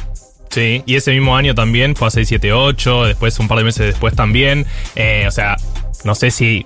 [0.51, 4.15] Sí, y ese mismo año también fue a 678, después un par de meses después
[4.15, 4.67] también.
[4.95, 5.57] Eh, o sea,
[6.05, 6.65] no sé si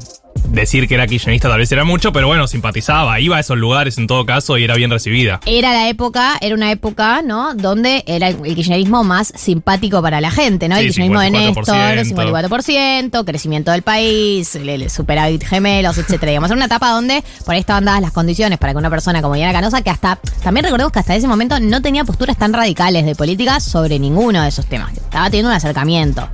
[0.48, 3.98] decir que era kirchnerista tal vez era mucho, pero bueno, simpatizaba, iba a esos lugares
[3.98, 5.40] en todo caso y era bien recibida.
[5.46, 7.54] Era la época, era una época, ¿no?
[7.54, 10.76] Donde era el kirchnerismo más simpático para la gente, ¿no?
[10.76, 12.14] el kirchnerismo de Néstor, 54%.
[12.14, 16.30] 54%, crecimiento del país, el, el superávit gemelos, etcétera.
[16.30, 19.22] Digamos, era una etapa donde por ahí estaban dadas las condiciones para que una persona
[19.22, 22.52] como Diana Canosa, que hasta, también recordemos que hasta ese momento no tenía posturas tan
[22.52, 24.92] radicales de política sobre ninguno de esos temas.
[24.92, 26.28] Estaba teniendo un acercamiento.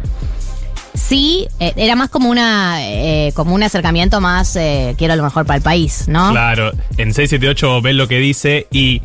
[0.95, 5.45] Sí, eh, era más como una eh, como un acercamiento más eh, quiero lo mejor
[5.45, 6.31] para el país, ¿no?
[6.31, 9.03] Claro, en 678 ven lo que dice y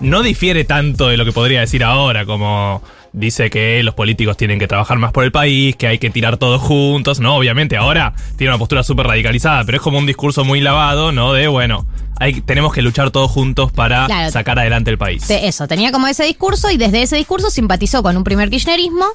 [0.00, 2.82] no difiere tanto de lo que podría decir ahora, como
[3.16, 6.36] dice que los políticos tienen que trabajar más por el país, que hay que tirar
[6.36, 7.34] todos juntos, ¿no?
[7.36, 11.32] Obviamente ahora tiene una postura súper radicalizada, pero es como un discurso muy lavado, ¿no?
[11.32, 11.86] De, bueno,
[12.20, 14.30] hay, tenemos que luchar todos juntos para Claro.
[14.30, 15.28] sacar adelante el país.
[15.30, 19.06] Eso, tenía como ese discurso y desde ese discurso simpatizó con un primer kirchnerismo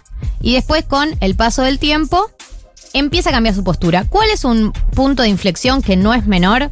[0.42, 2.30] y después con el paso del tiempo
[2.94, 4.06] empieza a cambiar su postura.
[4.10, 6.70] ¿Cuál es un punto de inflexión que no es menor?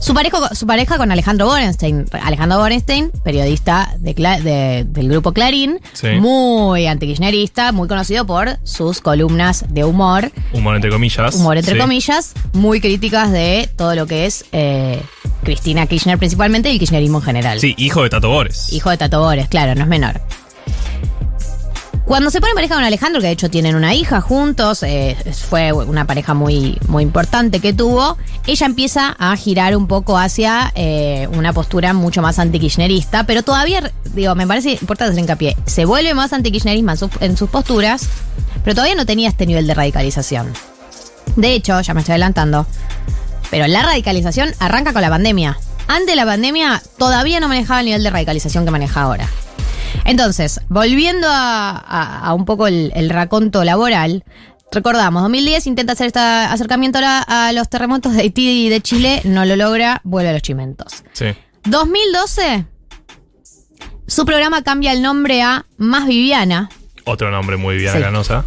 [0.00, 2.06] Su pareja, su pareja con Alejandro Borenstein.
[2.24, 6.08] Alejandro Borenstein, periodista de Cla- de- del grupo Clarín, Sí.
[6.18, 11.34] muy antikirchnerista, muy conocido por sus columnas de humor, Humor entre comillas.
[11.34, 11.80] humor entre Sí.
[11.80, 15.02] comillas, muy críticas de todo lo que es eh,
[15.44, 17.60] Cristina Kirchner principalmente y el kirchnerismo en general.
[17.60, 18.72] Sí, hijo de Tato Bores.
[18.72, 20.20] Hijo de Tato Bores, claro, no es menor.
[22.10, 25.16] Cuando se pone en pareja con Alejandro, que de hecho tienen una hija juntos, eh,
[25.48, 30.72] fue una pareja muy, muy importante que tuvo, ella empieza a girar un poco hacia
[30.74, 35.84] eh, una postura mucho más antikirchnerista, pero todavía, digo, me parece importante hacer hincapié, se
[35.84, 38.08] vuelve más antikirchnerismo en, en sus posturas,
[38.64, 40.52] pero todavía no tenía este nivel de radicalización.
[41.36, 42.66] De hecho, ya me estoy adelantando,
[43.52, 45.60] pero la radicalización arranca con la pandemia.
[45.86, 49.28] Antes de la pandemia todavía no manejaba el nivel de radicalización que maneja ahora.
[50.04, 54.24] Entonces, volviendo a, a- a un poco el, el raconto laboral,
[54.72, 59.44] recordamos, 2010 intenta hacer este acercamiento a, los terremotos de Haití y de Chile, no
[59.44, 61.02] lo logra, vuelve a los chimentos.
[61.12, 61.26] Sí.
[61.64, 62.64] 2012,
[64.06, 66.68] su programa cambia el nombre a Más Viviana.
[67.04, 68.00] Otro nombre muy bien Sí.
[68.00, 68.44] Canosa.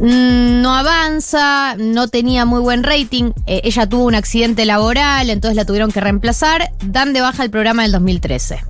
[0.00, 3.32] No avanza, no tenía muy buen rating.
[3.46, 6.70] eh, ella tuvo un accidente laboral, entonces la tuvieron que reemplazar.
[6.84, 8.64] Dan de baja el programa del 2013.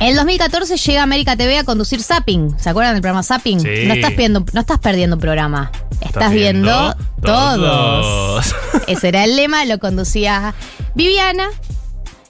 [0.00, 2.56] En el 2014 llega América TV a conducir Zapping.
[2.58, 3.58] ¿Se acuerdan del programa Zapping?
[3.60, 3.86] Sí.
[3.86, 5.72] No estás viendo, no estás perdiendo un programa.
[6.00, 7.56] Estás, viendo, viendo todos.
[7.56, 8.54] todos.
[8.86, 10.54] Ese era el lema, lo conducía
[10.94, 11.48] Viviana.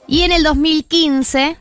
[0.07, 1.57] Y en el 2015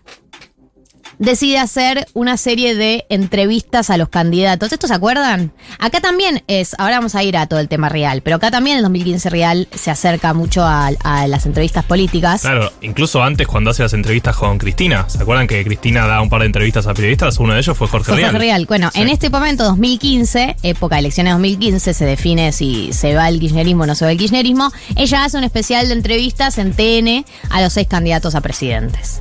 [1.19, 4.73] decide hacer una serie de entrevistas a los candidatos.
[4.73, 5.53] ¿Esto se acuerdan?
[5.79, 8.77] Acá también es, ahora vamos a ir a todo el tema real, pero acá también
[8.77, 12.43] el 2015 real se acerca mucho a, a las entrevistas políticas.
[12.43, 15.09] Claro, incluso antes cuando hace las entrevistas con Cristina.
[15.09, 17.39] ¿Se acuerdan que Cristina da un par de entrevistas a periodistas?
[17.39, 18.11] Uno de ellos fue Jorge.
[18.11, 18.67] Jorge Rial.
[18.67, 19.01] Bueno, Sí.
[19.01, 23.83] en este momento, 2015, época de elecciones 2015, se define si se va el kirchnerismo
[23.85, 24.71] o no se va el kirchnerismo.
[24.97, 29.21] Ella hace un especial de entrevistas en TN a los seis candidatos a presidentes.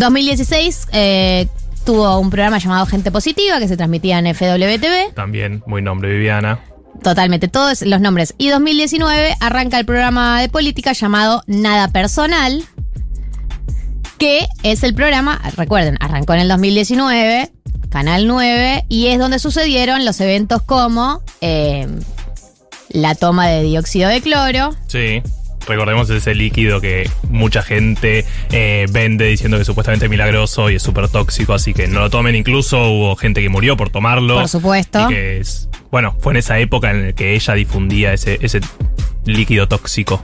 [0.00, 1.46] 2016 eh,
[1.84, 5.14] tuvo un programa llamado Gente Positiva que se transmitía en FWTV.
[5.14, 6.58] También, muy nombre Viviana.
[7.02, 8.34] Totalmente, todos los nombres.
[8.38, 12.64] Y 2019 arranca el programa de política llamado Nada Personal,
[14.18, 17.52] que es el programa, recuerden, arrancó en el 2019,
[17.90, 21.86] Canal 9, y es donde sucedieron los eventos como eh,
[22.88, 25.22] la toma de dióxido de cloro, Sí.
[25.70, 30.82] Recordemos ese líquido que mucha gente eh, vende diciendo que es supuestamente milagroso y es
[30.82, 32.34] súper tóxico, así que no lo tomen.
[32.34, 34.34] Incluso hubo gente que murió por tomarlo.
[34.34, 35.08] por supuesto.
[35.08, 38.60] Y que es, bueno, fue en esa época en la que ella difundía ese, ese
[39.24, 40.20] líquido tóxico.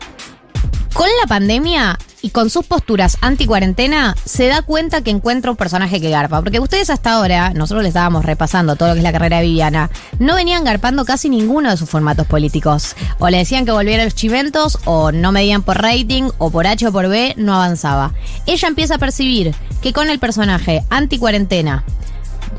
[0.92, 6.00] Con la pandemia y con sus posturas anti-cuarentena, se da cuenta que encuentra un personaje
[6.00, 6.40] que garpa.
[6.40, 9.44] Porque ustedes hasta ahora, nosotros le estábamos repasando todo lo que es la carrera de
[9.44, 12.96] Viviana, no venían garpando casi ninguno de sus formatos políticos.
[13.18, 16.66] O le decían que volviera a los chiventos, o no medían por rating, o por
[16.66, 18.14] H o por B, no avanzaba.
[18.46, 21.84] Ella empieza a percibir que con el personaje anti-cuarentena,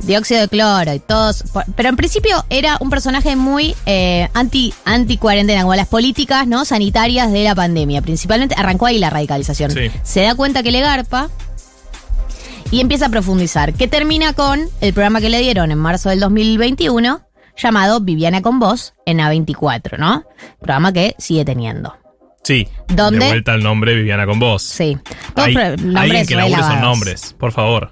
[0.03, 1.43] dióxido de cloro y todos.
[1.75, 6.65] Pero en principio era un personaje muy eh, anti, anti cuarentena, como las políticas no
[6.65, 8.01] sanitarias de la pandemia.
[8.01, 9.71] Principalmente arrancó ahí la radicalización.
[9.71, 9.91] Sí.
[10.03, 11.29] Se da cuenta que le garpa
[12.71, 13.73] y empieza a profundizar.
[13.73, 17.21] Que termina con el programa que le dieron en marzo del 2021,
[17.57, 20.23] llamado Viviana con Vos en A24, ¿no?
[20.59, 21.95] Programa que sigue teniendo.
[22.43, 22.67] Sí.
[22.87, 23.25] ¿Dónde?
[23.25, 24.63] De vuelta el nombre Viviana con vos.
[24.63, 24.97] Sí.
[25.35, 26.81] Hay- alguien que re labure lavados.
[26.81, 27.91] nombres, por favor.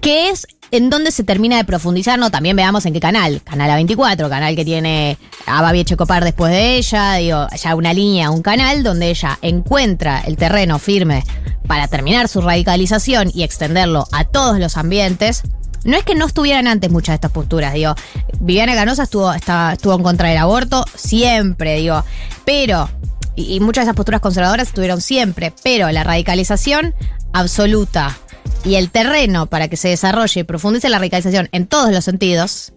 [0.00, 3.70] que es en donde se termina de profundizar, no, también veamos en qué canal, canal
[3.70, 8.42] A24, canal que tiene a Babi Echecopar después de ella, digo, ya una línea, un
[8.42, 11.24] canal donde ella encuentra el terreno firme
[11.66, 15.42] para terminar su radicalización y extenderlo a todos los ambientes.
[15.84, 17.94] no es que no estuvieran antes muchas de estas posturas, digo.
[18.40, 22.04] Viviana Canosa estuvo, estaba- estuvo en contra del aborto siempre, digo.
[22.44, 22.86] Pero,
[23.34, 26.94] y muchas de esas posturas conservadoras estuvieron siempre, pero la radicalización
[27.32, 28.18] absoluta
[28.64, 32.72] y el terreno para que se desarrolle y profundice la radicalización en todos los sentidos,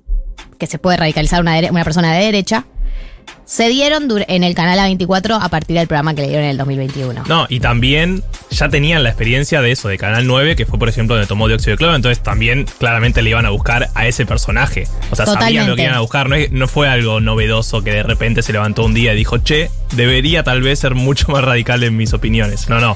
[0.58, 2.66] que se puede radicalizar una, persona de derecha,
[3.46, 6.58] se dieron en el canal A24 a partir del programa que le dieron en el
[6.58, 7.24] 2021.
[7.28, 10.88] No, y también ya tenían la experiencia de eso, de Canal 9, que fue, por
[10.88, 14.26] ejemplo, donde tomó dióxido de cloro, entonces también claramente le iban a buscar a ese
[14.26, 14.88] personaje.
[15.12, 17.92] O sea, sabían lo que iban a buscar, no, es- no fue algo novedoso que
[17.92, 21.44] de repente se levantó un día y dijo, che, debería tal vez ser mucho más
[21.44, 22.70] radical en mis opiniones.
[22.70, 22.96] No, no,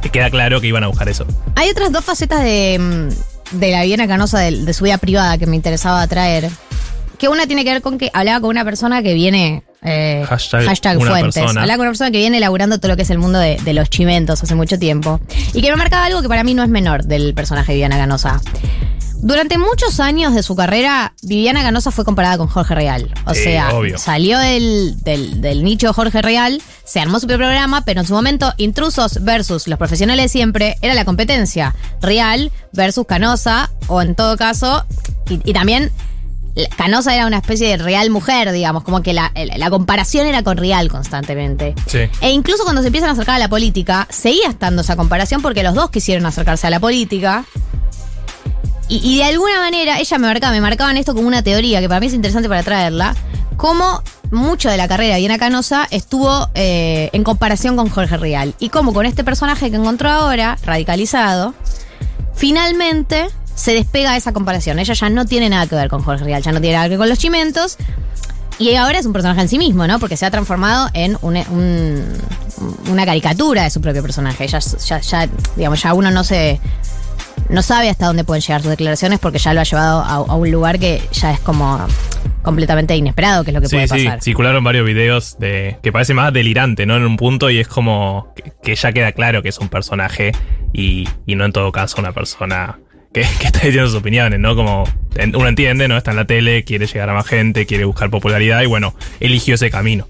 [0.00, 1.26] te queda claro que iban a buscar eso.
[1.54, 5.38] Hay otras dos facetas de, mm, de la Viviana Canosa de, de su vida privada
[5.38, 6.48] que me interesaba traer.
[7.18, 9.62] Que una tiene que ver con que hablaba con una persona que viene.
[9.82, 11.34] eh, Hashtag fuentes.
[11.42, 11.62] persona.
[11.62, 13.72] Hablaba con una persona que viene elaborando todo lo que es el mundo de, de
[13.72, 15.18] los chimentos hace mucho tiempo.
[15.54, 17.96] Y que me marcaba algo que para mí no es menor del personaje de Viviana
[17.96, 18.40] Canosa.
[19.26, 23.12] Durante muchos años de su carrera, Viviana Canosa fue comparada con Jorge Real.
[23.26, 23.98] O Sí, sea, obvio.
[23.98, 28.06] salió del, del, del nicho de Jorge Real, se armó su propio programa, pero en
[28.06, 31.74] su momento, intrusos versus los profesionales de siempre era la competencia.
[32.00, 34.84] Real versus Canosa, o en todo caso,
[35.28, 35.90] y, y también
[36.76, 40.56] Canosa era una especie de real mujer, digamos, como que la, la comparación era con
[40.56, 41.74] Real constantemente.
[41.88, 41.98] Sí.
[42.20, 45.64] E incluso cuando se empiezan a acercar a la política, seguía estando esa comparación porque
[45.64, 47.44] los dos quisieron acercarse a la política.
[48.88, 51.98] Y, de alguna manera, ella me marcaba, me marcaban esto como una teoría que para
[52.00, 53.16] mí es interesante para traerla,
[53.56, 58.54] cómo mucho de la carrera de Diana Canosa estuvo eh, en comparación con Jorge Rial.
[58.60, 61.54] Y cómo con este personaje que encontró ahora, radicalizado,
[62.34, 64.78] finalmente se despega de esa comparación.
[64.78, 66.90] Ella ya no tiene nada que ver con Jorge Rial, ya no tiene nada que
[66.90, 67.76] ver con los chimentos.
[68.58, 69.98] Y ahora es un personaje en sí mismo, ¿no?
[69.98, 72.04] Porque se ha transformado en un-
[72.90, 74.46] una caricatura de su propio personaje.
[74.48, 76.58] Ya, ya, ya, digamos, ya uno no se.
[77.48, 80.34] No sabe hasta dónde pueden llegar sus declaraciones porque ya lo ha llevado a, a
[80.34, 81.84] un lugar que ya es como
[82.42, 84.22] completamente inesperado, que es lo que Sí, puede sí, pasar.
[84.22, 86.96] circularon varios videos de que parece más delirante, ¿no?
[86.96, 90.32] En un punto y es como que, que ya queda claro que es un personaje
[90.72, 92.78] y, y no en todo caso una persona
[93.12, 94.54] que, que está diciendo sus opiniones, ¿no?
[94.54, 94.84] Como
[95.34, 95.96] uno entiende, ¿no?
[95.96, 99.54] Está en la tele, quiere llegar a más gente, quiere buscar popularidad y bueno, eligió
[99.54, 100.06] ese camino.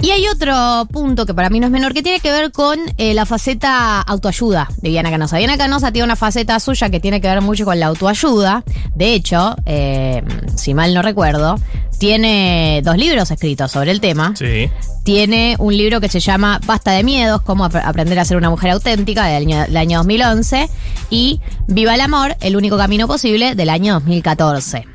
[0.00, 2.78] Y hay otro punto que para mí no es menor, que tiene que ver con
[2.98, 5.38] eh, la faceta autoayuda de Viana Canosa.
[5.38, 8.62] Viana Canosa tiene una faceta suya que tiene que ver mucho con la autoayuda.
[8.94, 10.22] De hecho, eh,
[10.56, 11.56] si mal no recuerdo,
[11.98, 14.34] tiene dos libros escritos sobre el tema.
[14.36, 14.70] Sí.
[15.02, 18.50] Tiene un libro que se llama Basta de miedos, cómo ap- aprender a ser una
[18.50, 20.68] mujer auténtica, del año, del año 2011.
[21.10, 24.86] Y Viva el amor, el único camino posible, del año 2014.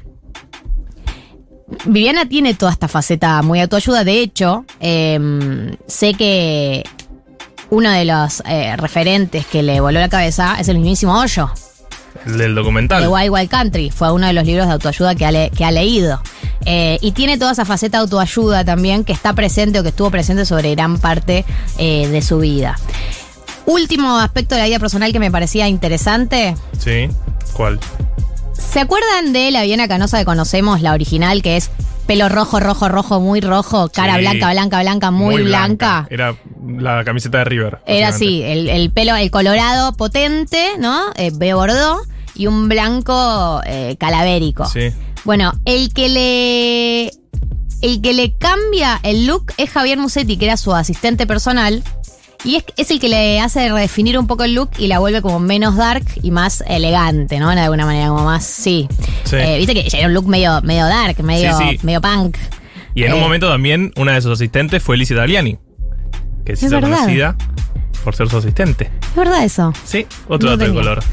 [1.85, 4.03] Viviana tiene toda esta faceta muy autoayuda.
[4.03, 6.83] De hecho, eh, sé que
[7.69, 11.49] uno de los eh, referentes que le voló la cabeza es el mismísimo Hoyo,
[12.25, 13.01] El del documental.
[13.01, 13.89] de Wild Wild Country.
[13.89, 16.21] Fue uno de los libros de autoayuda que ha, le- que ha leído.
[16.65, 20.09] Eh, y tiene toda esa faceta de autoayuda también que está presente o que estuvo
[20.11, 21.43] presente sobre gran parte
[21.77, 22.77] eh, de su vida.
[23.65, 26.55] Último aspecto de la vida personal que me parecía interesante.
[26.77, 27.09] Sí.
[27.53, 27.79] ¿Cuál?
[28.53, 31.69] ¿Se acuerdan de la Viena Canosa que conocemos, la original, que es
[32.05, 34.21] pelo rojo, rojo, rojo, muy rojo, cara Sí.
[34.21, 36.07] blanca, blanca, blanca, muy, blanca?
[36.09, 36.35] Era
[36.77, 37.79] la camiseta de River.
[37.85, 41.01] Era así, el, el pelo, el colorado potente, ¿no?
[41.15, 42.01] Eh, bordó
[42.35, 44.65] y un blanco eh, calavérico.
[44.65, 44.91] Sí.
[45.23, 47.11] Bueno, el que le.
[47.81, 51.83] El que le cambia el look es Javier Musetti, que era su asistente personal.
[52.45, 55.21] Y es, es el que le hace redefinir un poco el look y la vuelve
[55.21, 57.49] como menos dark y más elegante, ¿no?
[57.51, 58.87] De alguna manera, como más, sí.
[59.23, 59.37] Sí.
[59.37, 61.79] Eh, Viste que era un look medio, medio dark, medio, Sí, sí.
[61.83, 62.37] medio punk.
[62.95, 65.57] Y en un Eh, momento también una de sus asistentes fue Lizzie Italiani.
[66.45, 66.97] Que se Es hizo verdad.
[66.97, 67.35] conocida
[68.03, 68.91] por ser su asistente.
[69.09, 69.71] Es verdad eso.
[69.85, 71.03] Sí, otro No dato de color.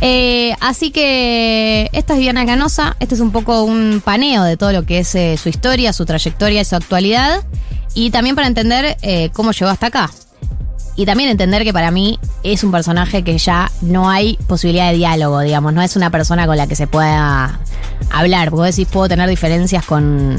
[0.00, 2.96] Eh, así que esta es Viviana Canosa.
[2.98, 6.04] Este es un poco un paneo de todo lo que es eh, su historia, su
[6.04, 7.44] trayectoria y su actualidad.
[7.94, 10.10] Y también para entender eh, cómo llegó hasta acá.
[10.94, 14.96] Y también entender que para mí es un personaje que ya no hay posibilidad de
[14.96, 15.72] diálogo, digamos.
[15.72, 17.60] No es una persona con la que se pueda
[18.10, 18.50] hablar.
[18.50, 20.38] Vos decís, puedo tener diferencias con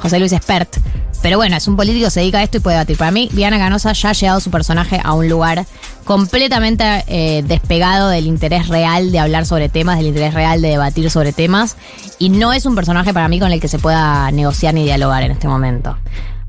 [0.00, 0.76] José Luis Espert.
[1.22, 2.96] Pero bueno, es un político, se dedica a esto y puede debatir.
[2.96, 5.66] Para mí, Viana Canosa ya ha llevado su personaje a un lugar
[6.04, 11.10] completamente eh, despegado del interés real de hablar sobre temas, del interés real de debatir
[11.10, 11.76] sobre temas.
[12.18, 15.22] Y no es un personaje para mí con el que se pueda negociar ni dialogar
[15.22, 15.98] en este momento.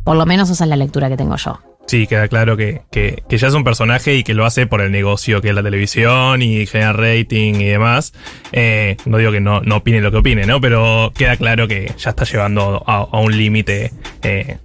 [0.05, 1.59] Por lo menos esa es la lectura que tengo yo.
[1.87, 4.79] Sí, queda claro que, que- que ya es un personaje y que lo hace por
[4.81, 8.13] el negocio que es la televisión y genera rating y demás.
[8.53, 10.61] Eh, no digo que no, no opine lo que opine, ¿no?
[10.61, 13.91] Pero queda claro que ya está llevando a, a un límite
[14.23, 14.57] eh,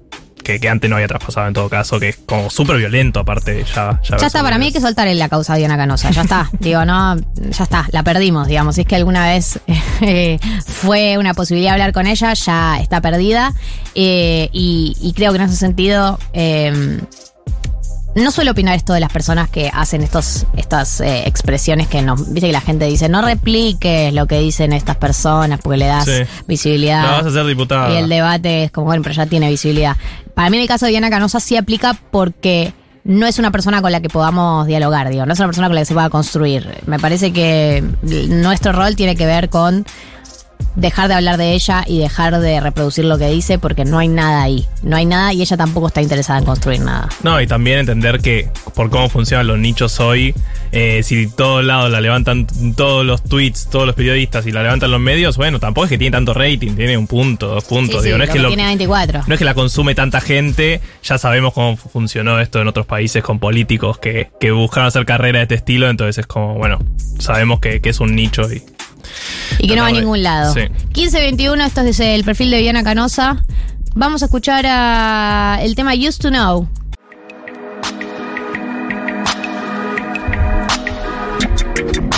[0.46, 3.64] que, que antes no había traspasado en todo caso, que es como súper violento aparte.
[3.74, 6.10] Ya, ya, Ya está, para mí hay que soltar la causa de Diana Canosa.
[6.12, 6.48] Ya está.
[6.60, 8.76] Digo, no, ya está, la perdimos, digamos.
[8.76, 9.58] Si es que alguna vez
[10.02, 13.52] eh, fue una posibilidad hablar con ella, ya está perdida.
[13.96, 16.20] Eh, y, y creo que en ese sentido.
[16.32, 17.00] eh,
[18.24, 22.32] no suelo opinar esto de las personas que hacen estos, estas eh, expresiones que nos.
[22.32, 26.04] Viste que la gente dice, no repliques lo que dicen estas personas porque le das
[26.06, 26.22] Sí.
[26.48, 27.02] visibilidad.
[27.02, 27.92] No, vas a ser diputada.
[27.92, 29.96] Y el debate es como, bueno, pero ya tiene visibilidad.
[30.34, 32.72] Para mí, en el caso de Diana Canosa, sí aplica porque
[33.04, 35.76] no es una persona con la que podamos dialogar, digo, no es una persona con
[35.76, 36.68] la que se pueda construir.
[36.86, 39.86] Me parece que nuestro rol tiene que ver con
[40.74, 44.08] dejar de hablar de ella y dejar de reproducir lo que dice porque no hay
[44.08, 44.66] nada ahí.
[44.82, 47.08] No hay nada y ella tampoco está interesada en construir nada.
[47.22, 50.34] No, y también entender que por cómo funcionan los nichos hoy,
[50.72, 52.46] eh, si todos lados la levantan
[52.76, 55.98] todos los tweets, todos los periodistas y la levantan los medios, bueno, tampoco es que
[55.98, 58.02] tiene tanto rating, tiene un punto, dos puntos.
[58.02, 59.22] Sí, digo, sí, no, es que lo- tiene 24.
[59.26, 63.22] no es que la consume tanta gente, ya sabemos cómo funcionó esto en otros países
[63.22, 66.78] con políticos que, que buscaron hacer carrera de este estilo, entonces es como, bueno,
[67.18, 68.62] sabemos que, que es un nicho y...
[69.58, 70.52] Y que no va a ningún lado.
[70.52, 70.60] Sí.
[70.60, 73.44] 1521, esto es el perfil de Viana Canosa.
[73.94, 76.68] Vamos a escuchar a el tema Used to Know.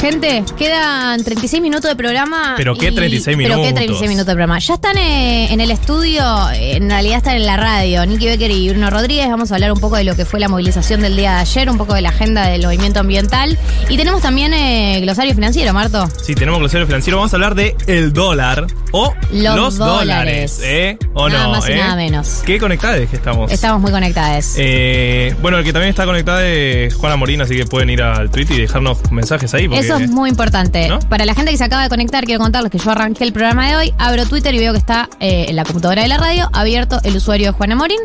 [0.01, 2.55] Gente, quedan 36 minutos de programa.
[2.57, 3.75] Pero qué y- 36 Pero qué minutos.
[3.75, 4.59] 36 minutos de programa.
[4.61, 6.23] Ya están eh, en el estudio,
[6.53, 9.29] en realidad están en la radio, Nicky Becker y Bruno Rodríguez.
[9.29, 11.69] Vamos a hablar un poco de lo que fue la movilización del día de ayer,
[11.69, 13.59] un poco de la agenda del movimiento ambiental.
[13.89, 16.09] Y tenemos también eh, glosario financiero, Marto.
[16.23, 20.59] Si tenemos glosario financiero, vamos a hablar de el dólar o Los los, dólares.
[20.59, 20.97] dólares, ¿eh?
[21.15, 21.51] ¿O Nada no?
[21.51, 21.77] más y eh?
[21.77, 22.43] nada menos.
[22.47, 23.51] Qué conectadas que estamos.
[23.51, 24.55] Estamos muy conectadas.
[24.59, 28.31] Eh, bueno, el que también está conectado es Juana Morín, así que pueden ir al
[28.31, 29.67] Twitter y dejarnos mensajes ahí.
[29.67, 30.89] Porque, Eso es muy importante.
[30.89, 30.99] ¿No?
[31.01, 33.69] Para la gente que se acaba de conectar, quiero contarles que yo arranqué el programa
[33.69, 36.49] de hoy, abro Twitter y veo que está eh, en la computadora de la radio
[36.53, 37.99] abierto el usuario de Juana Morín.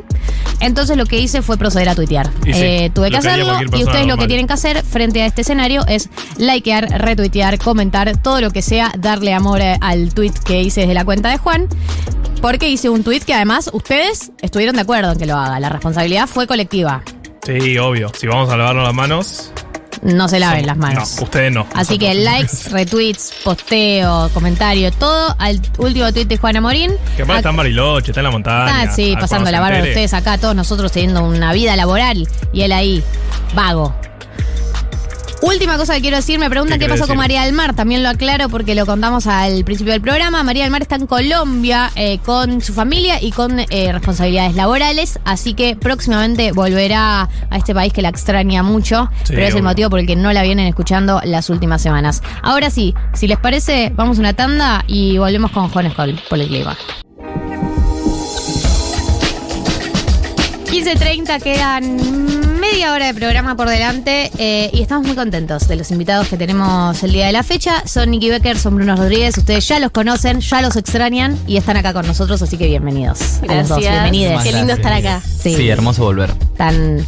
[0.60, 2.30] Entonces lo que hice fue proceder a tuitear.
[2.46, 5.26] Y sí, Eh, tuve que hacerlo y ustedes lo que tienen que hacer frente a
[5.26, 10.34] este escenario es likear, retuitear, comentar, todo lo que sea, darle amor eh, al tweet
[10.46, 11.68] que hice desde la cuenta de Juan.
[12.42, 15.60] Porque hice un tweet que además ustedes estuvieron de acuerdo en que lo haga.
[15.62, 17.02] La responsabilidad fue colectiva.
[17.46, 18.12] Sí, obvio.
[18.18, 19.52] Si vamos a lavarnos las manos.
[20.02, 21.16] No se laven las manos.
[21.18, 21.68] No, ustedes no.
[21.76, 26.94] Así que likes, retweets, posteo, comentario, todo al último tweet de Juana Morín.
[27.16, 28.82] Que aparte está en Bariloche, está en la montaña.
[28.82, 32.62] Ah, sí, pasando la barba de ustedes acá, todos nosotros teniendo una vida laboral y
[32.62, 33.04] él ahí,
[33.56, 33.94] vago.
[35.44, 37.18] Última cosa que quiero decir, me preguntan ¿Qué pasó con?
[37.18, 40.42] María del Mar, también lo aclaro porque lo contamos al principio del programa.
[40.42, 45.20] María del Mar está en Colombia eh, con su familia y con eh, responsabilidades laborales,
[45.26, 49.64] así que próximamente volverá a este país que la extraña mucho, Sí, pero es el
[49.64, 52.24] motivo por el que no la vienen escuchando las últimas semanas.
[52.42, 56.48] Ahora sí, si les parece, vamos a una tanda y volvemos con Escol por el
[56.48, 56.78] clima.
[60.72, 65.92] 15.30, quedan media hora de programa por delante eh, y estamos muy contentos de los
[65.92, 67.84] invitados que tenemos el día de la fecha.
[67.86, 71.76] Son Nicky Becker, son Bruno Rodríguez, ustedes ya los conocen, ya los extrañan y están
[71.78, 73.20] acá con nosotros, así que bienvenidos.
[73.48, 73.92] A los dos, Gracias.
[74.12, 74.44] bienvenidos.
[74.44, 75.22] Qué lindo estar acá.
[75.22, 76.32] Sí, Sí, hermoso volver.
[76.58, 77.06] Tan,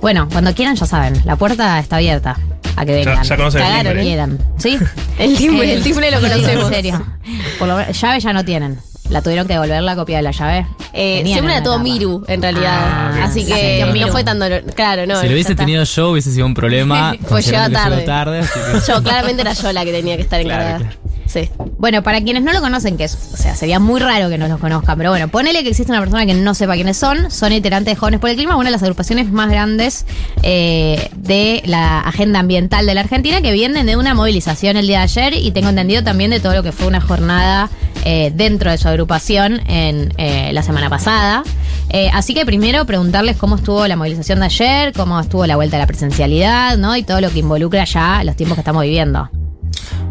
[0.00, 2.36] bueno, cuando quieran ya saben, la puerta está abierta
[2.76, 3.24] a que Ya- vengan.
[3.24, 4.02] ya conocen el timbre.
[4.02, 4.38] quieran.
[4.58, 4.78] ¿Sí?
[5.18, 6.64] El timbre, el timbre lo conocemos.
[6.66, 7.06] En serio.
[7.58, 8.78] Por lo menos- llave ya no tienen.
[9.10, 10.66] La tuvieron que devolver la copia de la llave.
[10.92, 11.82] Eh, siempre todo tapa.
[11.84, 12.78] Miru, en realidad.
[12.78, 13.24] Ah.
[13.24, 14.62] Así La que no fue tan dolor.
[14.74, 15.20] Claro, no.
[15.20, 17.14] si lo hubiese tenido yo, hubiese sido un problema.
[17.28, 17.74] Pues tarde.
[17.96, 20.92] llegó tarde, que- Yo, claramente era yo la que tenía que estar Claro, encargada.
[21.28, 21.50] Sí.
[21.78, 24.48] Bueno, para quienes no lo conocen, que es, o sea, sería muy raro que no
[24.48, 27.52] los conozcan, pero bueno, ponele que existe una persona que no sepa quiénes son, son
[27.52, 30.06] iterantes de Jóvenes por el Clima, una de las agrupaciones más grandes
[30.42, 34.98] eh, de la agenda ambiental de la Argentina, que vienen de una movilización el día
[34.98, 37.68] de ayer y tengo entendido también de todo lo que fue una jornada
[38.06, 41.44] eh, dentro de su agrupación en eh, la semana pasada.
[42.12, 45.80] Así que primero preguntarles cómo estuvo la movilización de ayer, cómo estuvo la vuelta a
[45.80, 46.94] la presencialidad, ¿no?
[46.96, 49.30] Y todo lo que involucra ya los tiempos que estamos viviendo.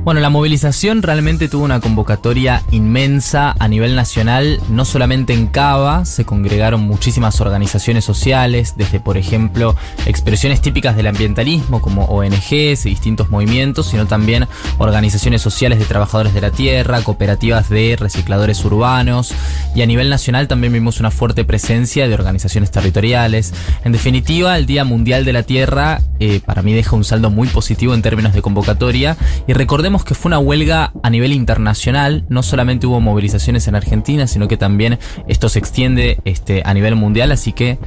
[0.08, 6.06] Bueno, la movilización realmente tuvo una convocatoria inmensa a nivel nacional, no solamente en Cava,
[6.06, 12.90] se congregaron muchísimas organizaciones sociales, desde por ejemplo expresiones típicas del ambientalismo como ONGs y
[12.90, 14.48] distintos movimientos, sino también
[14.78, 19.34] organizaciones sociales de trabajadores de la tierra, cooperativas de recicladores urbanos
[19.76, 23.54] y a nivel nacional también vimos una fuerte presencia de organizaciones territoriales.
[23.84, 27.50] En definitiva, el Día Mundial de la Tierra eh, para mí deja un saldo muy
[27.50, 32.44] positivo en términos de convocatoria y recordemos que fue una huelga a nivel internacional, no
[32.44, 37.32] solamente hubo movilizaciones en Argentina, sino que también esto se extiende este, a nivel mundial,
[37.32, 37.78] así que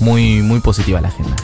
[0.00, 1.34] muy, muy positiva la agenda.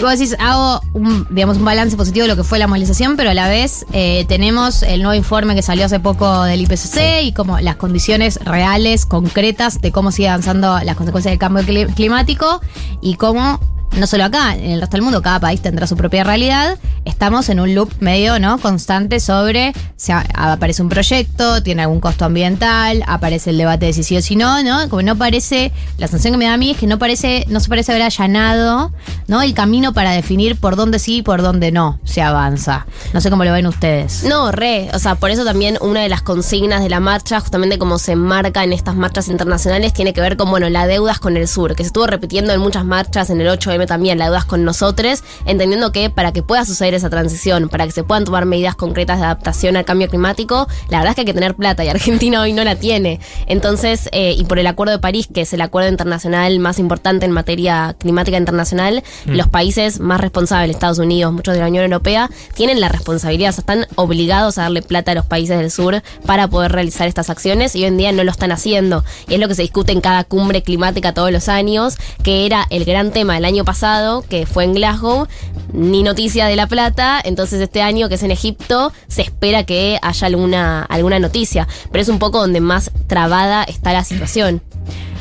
[0.00, 3.30] vos decís, hago un, digamos, un balance positivo de lo que fue la movilización, pero
[3.30, 7.32] a la vez eh, tenemos el nuevo informe que salió hace poco del IPCC y
[7.32, 12.60] como las condiciones reales, concretas de cómo sigue avanzando las consecuencias del cambio cli- climático
[13.00, 13.60] y cómo
[13.92, 16.78] no solo acá, en el resto del mundo, cada país tendrá su propia realidad.
[17.04, 18.58] Estamos en un loop medio, ¿no?
[18.58, 24.02] Constante sobre si aparece un proyecto, tiene algún costo ambiental, aparece el debate de si
[24.02, 24.88] sí o si no, ¿no?
[24.88, 27.60] Como no parece, la sensación que me da a mí es que no parece, no
[27.60, 28.92] se parece haber allanado,
[29.28, 29.42] ¿no?
[29.42, 32.86] El camino para definir por dónde sí y por dónde no se avanza.
[33.12, 34.24] No sé cómo lo ven ustedes.
[34.24, 34.90] No, re.
[34.92, 38.12] O sea, por eso también una de las consignas de la marcha, justamente como se
[38.12, 41.46] enmarca en estas marchas internacionales, tiene que ver con, bueno, la deuda es con el
[41.46, 44.44] sur, que se estuvo repitiendo en muchas marchas, en el 8M también, la deuda es
[44.44, 48.44] con nosotros, entendiendo que para que pueda suceder esa transición, para que se puedan tomar
[48.46, 51.84] medidas concretas de adaptación al cambio climático, la verdad es que hay que tener plata
[51.84, 53.20] y Argentina hoy no la tiene.
[53.46, 57.26] Entonces, eh, y por el Acuerdo de París, que es el acuerdo internacional más importante
[57.26, 59.32] en materia climática internacional, Mm.
[59.32, 63.52] los países más responsables, Estados Unidos, muchos de la Unión Europea, tienen la responsabilidad, o
[63.52, 67.30] sea, están obligados a darle plata a los países del sur para poder realizar estas
[67.30, 69.04] acciones y hoy en día no lo están haciendo.
[69.28, 72.66] Y es lo que se discute en cada cumbre climática todos los años, que era
[72.70, 75.26] el gran tema del año pasado, que fue en Glasgow,
[75.72, 79.98] ni noticia de la plata, entonces este año que es en Egipto se espera que
[80.02, 84.62] haya alguna, alguna noticia, pero es un poco donde más trabada está la situación.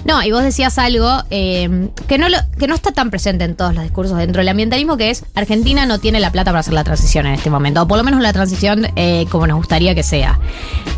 [0.05, 2.27] No, y vos decías algo eh, que, no
[2.59, 5.85] que no está tan presente en todos los discursos dentro del ambientalismo, que es Argentina
[5.85, 8.21] no tiene la plata para hacer la transición en este momento, o por lo menos
[8.21, 10.39] la transición eh, como nos gustaría que sea.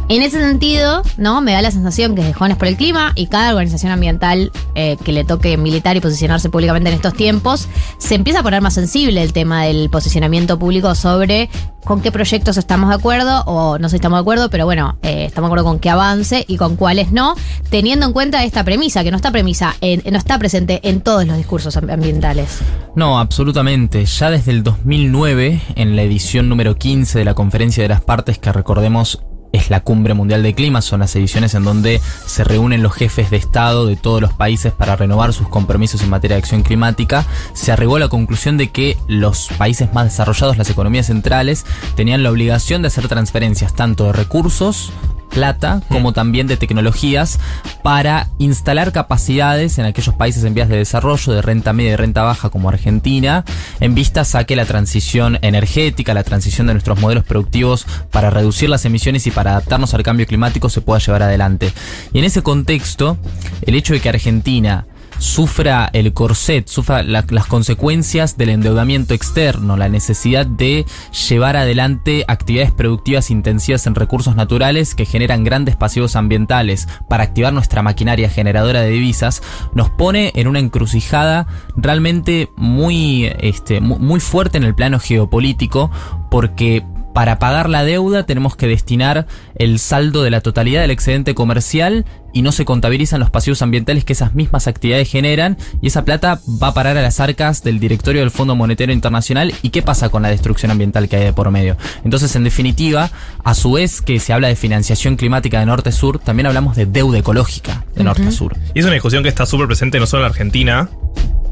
[0.07, 1.41] En ese sentido, ¿no?
[1.41, 4.97] Me da la sensación que desde Jóvenes por el Clima y cada organización ambiental eh,
[5.03, 8.75] que le toque militar y posicionarse públicamente en estos tiempos, se empieza a poner más
[8.75, 11.49] sensible el tema del posicionamiento público sobre
[11.83, 14.97] con qué proyectos estamos de acuerdo o no sé si estamos de acuerdo, pero bueno,
[15.03, 17.35] estamos de acuerdo con qué avance y con cuáles no,
[17.69, 21.37] teniendo en cuenta esta premisa, que no está premisa, no está presente en todos los
[21.37, 22.59] discursos am- ambientales.
[22.95, 24.05] No, absolutamente.
[24.05, 28.37] Ya desde el 2009, en la edición número 15 de la Conferencia de las Partes,
[28.39, 29.21] que recordemos
[29.51, 33.29] es la Cumbre Mundial de Clima, son las ediciones en donde se reúnen los jefes
[33.29, 37.25] de Estado de todos los países para renovar sus compromisos en materia de acción climática,
[37.53, 41.65] se arribó a la conclusión de que los países más desarrollados, las economías centrales,
[41.95, 44.91] tenían la obligación de hacer transferencias tanto de recursos,
[45.29, 47.39] plata como también de tecnologías
[47.83, 52.23] para instalar capacidades en aquellos países en vías de desarrollo de renta media y renta
[52.23, 53.43] baja como Argentina
[53.79, 58.69] en vistas a que la transición energética, la transición de nuestros modelos productivos para reducir
[58.69, 61.71] las emisiones y para adaptarnos al cambio climático se pueda llevar adelante.
[62.13, 63.17] Y en ese contexto,
[63.61, 64.85] el hecho de que Argentina
[65.17, 70.85] sufra el corset, sufra la- las consecuencias del endeudamiento externo, la necesidad de
[71.29, 77.53] llevar adelante actividades productivas intensivas en recursos naturales que generan grandes pasivos ambientales para activar
[77.53, 79.41] nuestra maquinaria generadora de divisas,
[79.73, 85.91] nos pone en una encrucijada realmente muy, este, mu- muy fuerte en el plano geopolítico
[86.29, 86.83] porque
[87.15, 92.03] para pagar la deuda tenemos que destinar el saldo de la totalidad del excedente comercial
[92.33, 96.41] y no se contabilizan los pasivos ambientales que esas mismas actividades generan y esa plata
[96.61, 100.09] va a parar a las arcas del directorio del Fondo Monetario Internacional y qué pasa
[100.09, 101.77] con la destrucción ambiental que hay de por medio.
[102.03, 103.09] Entonces, en definitiva,
[103.45, 107.19] a su vez que se habla de financiación climática de norte-sur, también hablamos de deuda
[107.19, 108.57] ecológica de norte-sur.
[108.73, 110.89] Y es una discusión que está súper presente no solo en Argentina,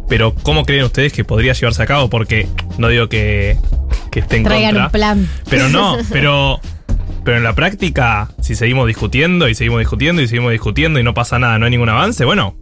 [0.07, 2.09] pero ¿cómo creen ustedes que podría llevarse a cabo?
[2.09, 2.47] Porque
[2.77, 3.57] no digo que,
[4.11, 4.85] que esté en Traigan contra.
[4.85, 5.29] un plan.
[5.49, 6.59] Pero no, pero,
[7.23, 11.13] pero en la práctica, si seguimos discutiendo y seguimos discutiendo y seguimos discutiendo y no
[11.13, 12.55] pasa nada, no hay ningún avance, bueno,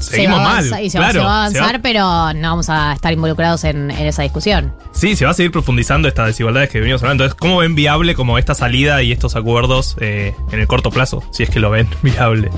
[0.00, 0.64] seguimos se va a mal.
[0.64, 2.92] avanzar- Y se, va- claro, se va a se va- avanzar, pero no vamos a
[2.92, 4.72] estar involucrados en, en esa discusión.
[4.92, 7.24] Sí, se va a seguir profundizando estas desigualdades que venimos hablando.
[7.24, 11.22] Entonces, ¿cómo ven viable como esta salida y estos acuerdos eh, en el corto plazo?
[11.32, 12.50] Si es que lo ven viable.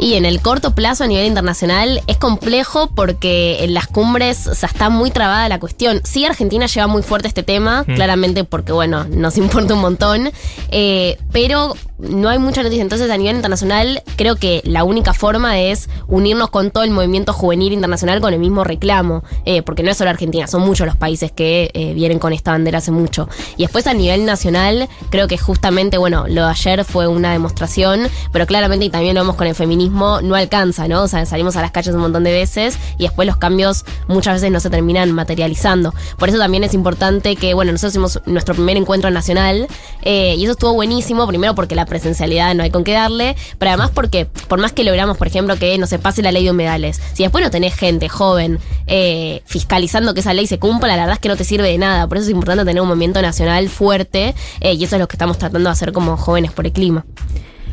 [0.00, 4.54] Y en el corto plazo a nivel internacional es complejo porque en las cumbres o
[4.54, 6.00] sea, está muy trabada la cuestión.
[6.04, 7.94] Sí, Argentina lleva muy fuerte este tema, Mm.
[7.94, 10.30] claramente porque, bueno, nos importa un montón,
[10.70, 12.82] eh, pero no hay mucha noticia.
[12.82, 17.32] Entonces, a nivel internacional, creo que la única forma es unirnos con todo el movimiento
[17.32, 20.96] juvenil internacional con el mismo reclamo, eh, porque no es solo Argentina, son muchos los
[20.96, 23.28] países que eh, vienen con esta bandera hace mucho.
[23.56, 28.08] Y después a nivel nacional, creo que justamente, bueno, lo de ayer fue una demostración,
[28.32, 31.02] pero claramente, y también lo vemos con el feminismo, no alcanza, ¿no?
[31.02, 34.34] O sea, salimos a las calles un montón de veces y después los cambios muchas
[34.34, 35.94] veces no se terminan materializando.
[36.16, 39.66] Por eso también es importante que, bueno, nosotros hicimos nuestro primer encuentro nacional
[40.02, 43.70] eh, y eso estuvo buenísimo, primero porque la presencialidad no hay con qué darle, pero
[43.70, 46.50] además porque, por más que logramos, por ejemplo, que no se pase la ley de
[46.50, 51.02] humedales, si después no tenés gente joven eh, fiscalizando que esa ley se cumpla, la
[51.02, 52.06] verdad es que no te sirve de nada.
[52.06, 55.16] Por eso es importante tener un movimiento nacional fuerte eh, y eso es lo que
[55.16, 57.04] estamos tratando de hacer como jóvenes por el clima.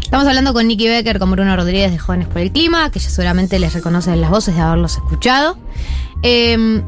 [0.01, 3.09] Estamos hablando con Nicky Becker, con Bruno Rodríguez de Jóvenes por el Clima, que ya
[3.09, 5.57] seguramente les reconocen las voces de haberlos escuchado.
[6.22, 6.84] Eh,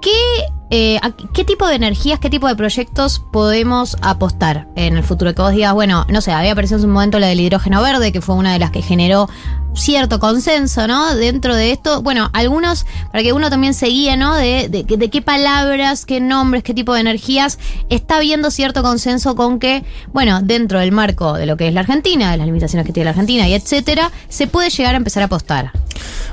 [0.00, 5.02] ¿Qué eh, ¿a qué tipo de energías, qué tipo de proyectos podemos apostar en el
[5.04, 5.34] futuro?
[5.34, 8.12] Que vos digas, bueno, no sé, había aparecido en su momento la del hidrógeno verde,
[8.12, 9.28] que fue una de las que generó
[9.76, 11.14] cierto consenso, ¿no?
[11.14, 14.34] Dentro de esto, bueno, algunos, para que uno también se guíe, ¿no?
[14.34, 17.58] De, de, de qué palabras, qué nombres, qué tipo de energías
[17.90, 21.80] está habiendo cierto consenso con que, bueno, dentro del marco de lo que es la
[21.80, 25.22] Argentina, de las limitaciones que tiene la Argentina y etcétera, se puede llegar a empezar
[25.22, 25.72] a apostar.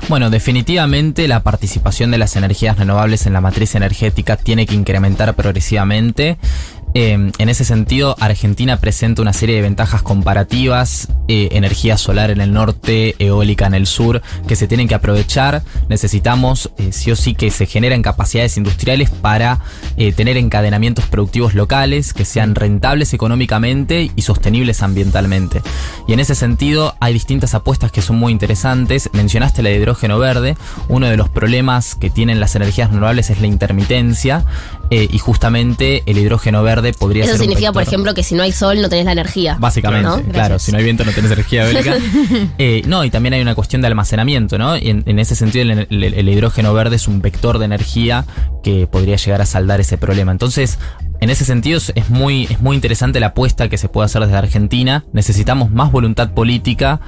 [0.08, 5.34] Bueno, definitivamente la participación de las energías renovables en la matriz energética tiene que incrementar
[5.34, 6.38] progresivamente.
[6.94, 12.42] Eh, en ese sentido, Argentina presenta una serie de ventajas comparativas, eh, energía solar en
[12.42, 15.62] el norte, eólica en el sur, que se tienen que aprovechar.
[15.88, 19.60] Necesitamos eh, sí o sí que se generen capacidades industriales para
[19.96, 25.62] eh, tener encadenamientos productivos locales que sean rentables económicamente y sostenibles ambientalmente.
[26.06, 29.08] Y en ese sentido hay distintas apuestas que son muy interesantes.
[29.14, 30.58] Mencionaste la de hidrógeno verde.
[30.88, 34.44] Uno de los problemas que tienen las energías renovables es la intermitencia
[34.90, 38.34] eh, y justamente el hidrógeno verde podría Eso ser un significa, por ejemplo, que si
[38.34, 39.56] no hay sol no tenés la energía.
[39.58, 40.22] Básicamente, ¿no?
[40.32, 41.94] claro, si no hay viento no tenés energía eólica.
[42.58, 44.76] Eh, no, y también hay una cuestión de almacenamiento, ¿no?
[44.76, 48.24] Y en, en ese sentido el, el- el hidrógeno verde es un vector de energía
[48.62, 50.32] que podría llegar a saldar ese problema.
[50.32, 50.78] Entonces,
[51.20, 54.36] en ese sentido es muy, es muy interesante la apuesta que se puede hacer desde
[54.36, 55.04] Argentina.
[55.12, 57.00] Necesitamos más voluntad política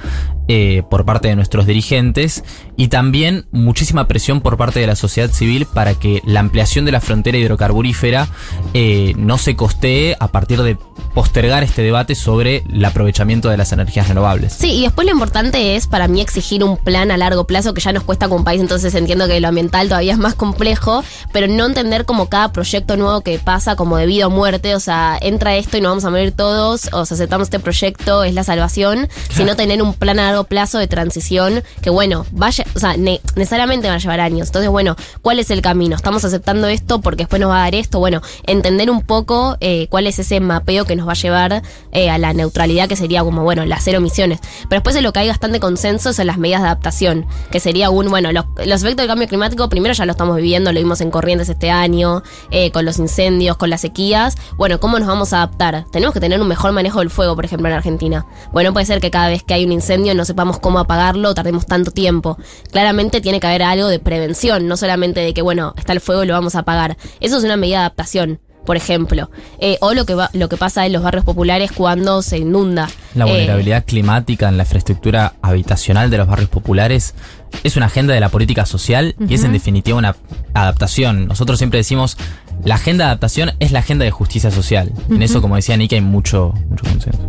[0.47, 2.43] eh, por parte de nuestros dirigentes
[2.75, 6.91] y también muchísima presión por parte de la sociedad civil para que la ampliación de
[6.91, 8.27] la frontera hidrocarburífera
[8.73, 10.77] eh, no se costee a partir de
[11.13, 14.53] postergar este debate sobre el aprovechamiento de las energías renovables.
[14.53, 17.81] Sí, y después lo importante es para mí exigir un plan a largo plazo que
[17.81, 21.47] ya nos cuesta como país, entonces entiendo que lo ambiental todavía es más complejo, pero
[21.47, 25.17] no entender como cada proyecto nuevo que pasa como de vida o muerte, o sea,
[25.19, 28.43] entra esto y nos vamos a morir todos, o sea, aceptamos este proyecto, es la
[28.43, 32.97] salvación, sino tener un plan a largo plazo de transición que bueno, vaya, o sea,
[32.97, 34.47] ne- necesariamente va a llevar años.
[34.47, 35.95] Entonces, bueno, ¿cuál es el camino?
[35.95, 37.99] ¿Estamos aceptando esto porque después nos va a dar esto?
[37.99, 41.61] Bueno, entender un poco eh, cuál es ese mapeo que nos va a llevar
[41.91, 44.39] eh, a la neutralidad, que sería como, bueno, las cero emisiones.
[44.69, 47.89] Pero después de lo que hay bastante consenso son las medidas de adaptación, que sería
[47.89, 51.01] un, bueno, los, los efectos del cambio climático, primero ya lo estamos viviendo, lo vimos
[51.01, 54.37] en corrientes este año, eh, con los incendios, con las sequías.
[54.57, 55.85] Bueno, ¿cómo nos vamos a adaptar?
[55.91, 58.25] Tenemos que tener un mejor manejo del fuego, por ejemplo, en Argentina.
[58.51, 61.65] Bueno, puede ser que cada vez que hay un incendio no sepamos cómo apagarlo, tardemos
[61.65, 62.37] tanto tiempo.
[62.71, 66.23] Claramente tiene que haber algo de prevención, no solamente de que, bueno, está el fuego
[66.23, 66.97] y lo vamos a apagar.
[67.19, 68.39] Eso es una medida de adaptación.
[68.65, 72.21] Por ejemplo, Eh, o lo que va, lo que pasa en los barrios populares cuando
[72.21, 72.89] se inunda.
[73.15, 77.15] La Eh, vulnerabilidad climática en la infraestructura habitacional de los barrios populares
[77.63, 80.17] es una agenda de la política social y es en definitiva una
[80.53, 81.27] adaptación.
[81.27, 82.17] Nosotros siempre decimos,
[82.63, 84.91] la agenda de adaptación es la agenda de justicia social.
[85.09, 87.19] En eso, como decía Nick, hay mucho, mucho consenso.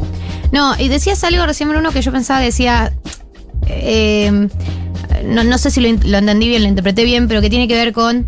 [0.53, 2.93] No, y decías algo recién, Bruno, que yo pensaba, decía.
[3.67, 4.49] eh,
[5.25, 5.89] no, no sé si lo
[6.19, 8.27] entendí bien, lo interpreté bien, pero que tiene que ver con.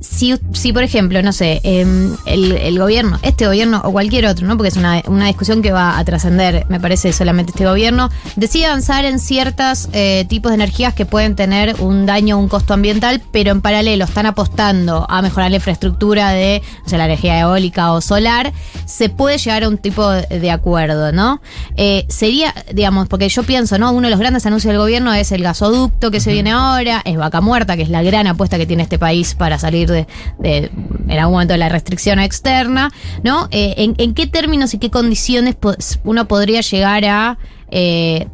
[0.00, 1.86] Si, si por ejemplo, no sé, eh,
[2.26, 4.56] el, el gobierno, este gobierno o cualquier otro, ¿no?
[4.56, 8.66] Porque es una, una discusión que va a trascender, me parece, solamente este gobierno, decide
[8.66, 9.88] avanzar en ciertos
[10.28, 14.26] tipos de energías que pueden tener un daño, un costo ambiental, pero en paralelo están
[14.26, 18.52] apostando a mejorar la infraestructura de, o sea, la energía eólica o solar,
[18.86, 21.40] se puede llegar a un tipo de, de acuerdo, ¿no?
[21.76, 23.92] Eh, sería, digamos, porque yo pienso, ¿no?
[23.92, 27.16] Uno de los grandes anuncios del gobierno es el gasoducto que se viene ahora, es
[27.16, 30.06] Vaca Muerta, que es la gran apuesta que tiene este país para salir de,
[30.38, 30.70] de
[31.08, 32.92] en algún momento de la restricción externa,
[33.22, 33.48] ¿no?
[33.50, 35.56] Eh, ¿en, en qué términos y qué condiciones
[36.04, 37.38] uno podría llegar a
[37.70, 38.28] eh,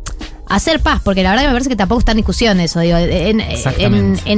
[0.49, 1.01] hacer paz?
[1.03, 3.41] Porque la verdad que me parece que tampoco está en discusión eso, digo, en,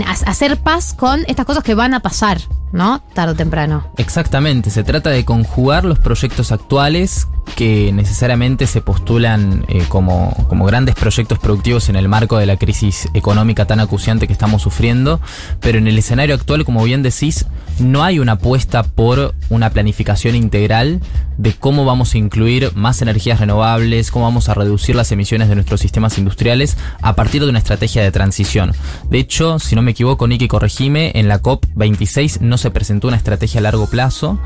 [0.03, 2.39] hacer paz con estas cosas que van a pasar,
[2.73, 3.03] ¿no?
[3.15, 3.87] Tarde o temprano.
[3.97, 7.27] Exactamente, se trata de conjugar los proyectos actuales
[7.57, 12.57] que necesariamente se postulan eh, como, como grandes proyectos productivos en el marco de la
[12.57, 15.21] crisis económica tan acuciante que estamos sufriendo,
[15.61, 17.47] pero en el escenario actual, como bien decís,
[17.81, 21.01] no hay una apuesta por una planificación integral
[21.37, 25.55] de cómo vamos a incluir más energías renovables, cómo vamos a reducir las emisiones de
[25.55, 28.73] nuestros sistemas industriales a partir de una estrategia de transición.
[29.09, 33.17] De hecho, si no me equivoco, Nicky, corregime, en la COP26 no se presentó una
[33.17, 34.39] estrategia a largo plazo.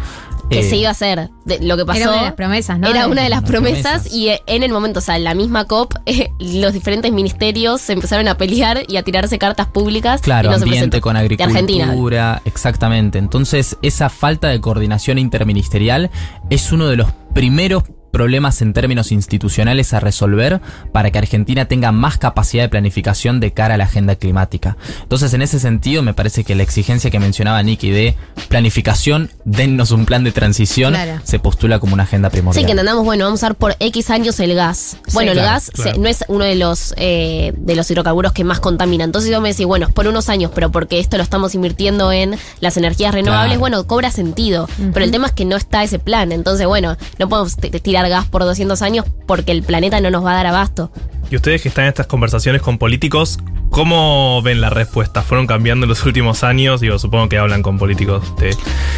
[0.51, 1.31] que Eh, se iba a hacer.
[1.47, 2.01] De- lo que pasó.
[2.01, 2.89] Era una de las promesas, ¿no?
[2.89, 4.13] Era una de las promesas, promesas.
[4.15, 7.81] y eh, en el momento, o sea, en la misma COP, eh, los diferentes ministerios
[7.81, 10.21] se empezaron a pelear y a tirarse cartas públicas.
[10.21, 11.01] Claro, y no se ambiente presentó.
[11.01, 12.43] con agricultura, Argentina.
[12.45, 13.19] exactamente.
[13.19, 16.11] Entonces, esa falta de coordinación interministerial
[16.51, 20.61] es uno de los primeros problemas en términos institucionales a resolver
[20.93, 24.77] para que Argentina tenga más capacidad de planificación de cara a la agenda climática.
[25.03, 28.15] Entonces, en ese sentido, me parece que la exigencia que mencionaba Nicky de
[28.49, 31.21] planificación, dennos un plan de transición, Claro.
[31.25, 32.63] se postula como una agenda primordial.
[32.63, 34.99] Sí, que entendamos, bueno, vamos a usar por X años el gas.
[35.15, 38.45] Bueno, el claro, gas se- no es uno de los eh, de los hidrocarburos que
[38.45, 39.05] más contamina.
[39.05, 42.13] Entonces yo me decís, bueno, es por unos años, pero porque esto lo estamos invirtiendo
[42.13, 43.61] en las energías renovables, Claro.
[43.61, 44.69] bueno, cobra sentido.
[44.93, 46.31] Pero el tema es que no está ese plan.
[46.31, 47.71] Entonces, bueno, no podemos t-
[48.09, 50.91] gas por 200 años porque el planeta no nos va a dar abasto.
[51.31, 53.39] Y ustedes que están en estas conversaciones con políticos,
[53.71, 55.23] ¿cómo ven la respuesta?
[55.23, 56.81] ¿Fueron cambiando en los últimos años?
[56.81, 58.55] Digo, supongo que hablan con políticos de,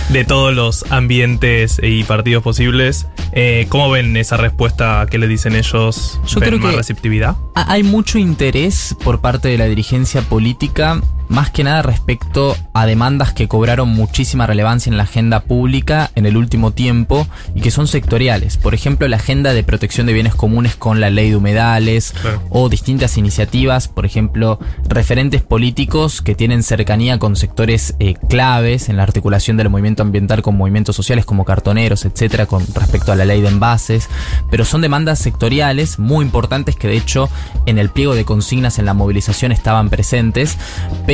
[0.09, 3.07] de todos los ambientes y partidos posibles.
[3.33, 5.07] Eh, ¿Cómo ven esa respuesta?
[5.11, 6.21] ¿Qué le dicen ellos?
[6.27, 7.37] Yo ¿Ven creo más que- receptividad?
[7.55, 12.87] Ha- Hay mucho interés por parte de la dirigencia política, más que nada respecto a
[12.87, 17.71] demandas que cobraron muchísima relevancia en la agenda pública en el último tiempo y que
[17.71, 18.57] son sectoriales.
[18.57, 22.15] Por ejemplo, la agenda de protección de bienes comunes con la ley de humedales
[22.51, 28.97] o distintas iniciativas, por ejemplo, referentes políticos que tienen cercanía con sectores eh, claves en
[28.97, 33.25] la articulación del movimiento ambiental con movimientos sociales como cartoneros, etcétera, con respecto a la
[33.25, 34.09] ley de envases,
[34.51, 37.29] pero son demandas sectoriales muy importantes que de hecho
[37.67, 40.59] en el pliego de consignas en la movilización estaban presentes,
[41.07, 41.14] pero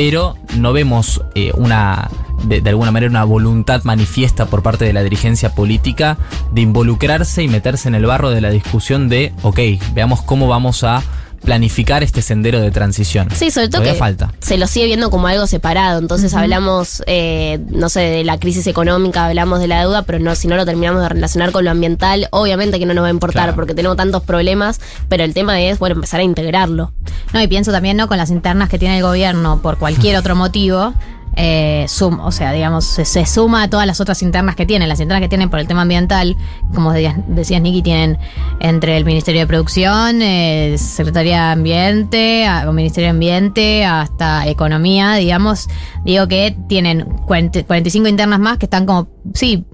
[0.57, 2.09] no vemos eh, una
[2.43, 6.17] de, de alguna manera una voluntad manifiesta por parte de la dirigencia política
[6.51, 9.59] de involucrarse y meterse en el barro de la discusión de, ok,
[9.93, 11.03] veamos cómo vamos a
[11.43, 13.27] planificar este sendero de transición.
[13.33, 14.33] Sí, sobre todo Todavía que falta.
[14.39, 15.99] se lo sigue viendo como algo separado.
[15.99, 20.35] Entonces hablamos, eh, no sé, de la crisis económica, hablamos de la deuda, pero no,
[20.35, 23.11] si no lo terminamos de relacionar con lo ambiental, obviamente que no nos va a
[23.11, 23.55] importar Claro.
[23.55, 26.91] porque tenemos tantos problemas, pero el tema es, bueno, empezar a integrarlo.
[27.33, 28.07] No, y pienso también, ¿no?
[28.07, 30.93] Con las internas que tiene el gobierno por cualquier otro motivo.
[31.37, 34.89] Eh, sum- o sea, digamos, se, se suma a todas las otras internas que tienen.
[34.89, 36.35] Las internas que tienen por el tema ambiental,
[36.75, 38.17] como decías, decías Nicky, tienen
[38.59, 44.45] entre el Ministerio de Producción, eh, Secretaría de Ambiente, a- o Ministerio de Ambiente, hasta
[44.47, 45.67] Economía, digamos.
[46.03, 49.65] Digo que tienen 40 45 internas más que están como, sí,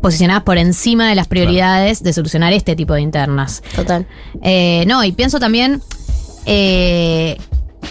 [0.00, 3.62] posicionadas por encima de las prioridades de solucionar este tipo de internas.
[3.74, 4.06] Total.
[4.42, 5.82] Eh, no, y pienso también,
[6.46, 7.36] eh,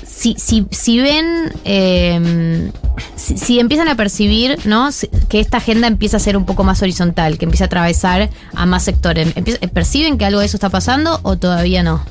[0.06, 2.72] si, si, si ven, eh,
[3.16, 4.90] si, si empiezan a percibir, ¿no?
[5.30, 8.66] Que esta agenda empieza a ser un poco más horizontal, que empieza a atravesar a
[8.66, 9.34] más sectores.
[9.74, 12.04] ¿Perciben que algo de eso está pasando o todavía no?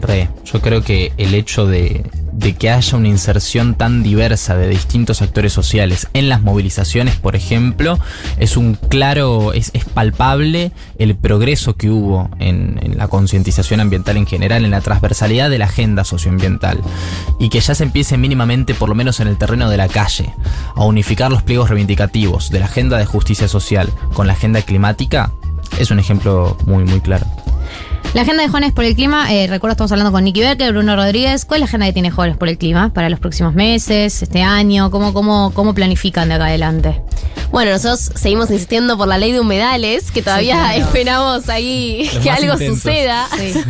[0.00, 2.04] Re, yo creo que el hecho de,
[2.40, 7.36] de que haya una inserción tan diversa de distintos actores sociales en las movilizaciones, por
[7.36, 7.98] ejemplo,
[8.38, 14.26] es un claro, es, palpable el progreso que hubo en, en la concientización ambiental en
[14.26, 16.80] general, en la transversalidad de la agenda socioambiental,
[17.38, 20.32] y que ya se empiece mínimamente, por lo menos en el terreno de la calle,
[20.74, 25.30] a unificar los pliegos reivindicativos de la agenda de justicia social con la agenda climática,
[25.78, 27.26] es un ejemplo muy, muy claro.
[28.14, 30.96] La agenda de Jóvenes por el Clima, eh, recuerdo estamos hablando con Nicky Becker, Bruno
[30.96, 31.44] Rodríguez.
[31.44, 34.42] ¿Cuál es la agenda que tiene Jóvenes por el Clima para los próximos meses, este
[34.42, 34.90] año?
[34.90, 37.00] ¿Cómo, cómo, cómo planifican de acá adelante?
[37.52, 40.84] Bueno, nosotros seguimos insistiendo por la ley de humedales, que todavía claro.
[40.86, 42.78] esperamos ahí Los que algo intensos.
[42.78, 43.28] suceda.
[43.36, 43.52] Sí.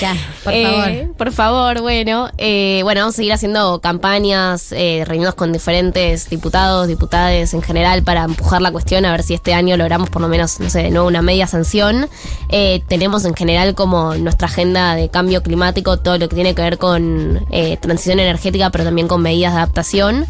[0.00, 1.16] Ya, por Eh, favor.
[1.16, 2.30] Por favor, bueno.
[2.38, 8.02] eh, bueno, vamos a seguir haciendo campañas, eh, reunidos con diferentes diputados, diputadas en general
[8.02, 10.84] para empujar la cuestión, a ver si este año logramos por lo menos, no sé,
[10.84, 12.08] de nuevo una media sanción.
[12.48, 16.62] Eh, tenemos en general como nuestra agenda de cambio climático, todo lo que tiene que
[16.62, 20.26] ver con eh, transición energética, pero también con medidas de adaptación.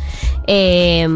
[0.46, 1.06] Eh,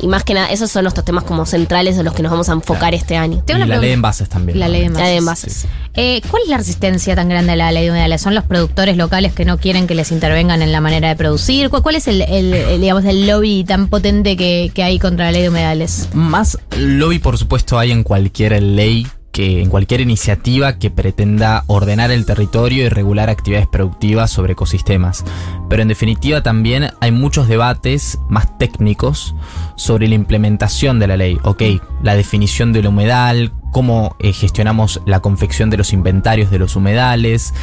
[0.00, 2.48] y más que nada, esos son nuestros temas como centrales en los que nos vamos
[2.50, 3.42] a enfocar este año.
[3.48, 4.58] Y la ley de envases también.
[4.58, 5.66] La ley de La ley de envases.
[5.94, 8.20] Eh, ¿Cuál es la resistencia tan grande a la ley de humedales?
[8.20, 11.70] ¿Son los productores locales que no quieren que les intervengan en la manera de producir?
[11.70, 12.24] ¿Cuál, es el,
[12.80, 16.08] digamos, el lobby tan potente que, que hay contra la ley de humedales?
[16.12, 22.10] Más lobby, por supuesto, hay en cualquier ley que en cualquier iniciativa que pretenda ordenar
[22.10, 25.24] el territorio y regular actividades productivas sobre ecosistemas.
[25.68, 29.34] Pero en definitiva también hay muchos debates más técnicos
[29.74, 31.38] sobre la implementación de la ley.
[31.44, 31.62] Ok,
[32.02, 37.54] la definición del humedal, cómo eh, gestionamos la confección de los inventarios de los humedales,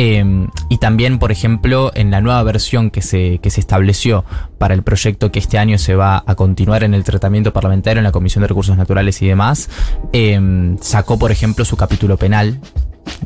[0.00, 4.24] eh, y también, por ejemplo, en la nueva versión que se, que se estableció
[4.56, 8.04] para el proyecto que este año se va a continuar en el tratamiento parlamentario en
[8.04, 9.68] la Comisión de Recursos Naturales y demás,
[10.12, 12.60] eh, sacó, por ejemplo, su capítulo penal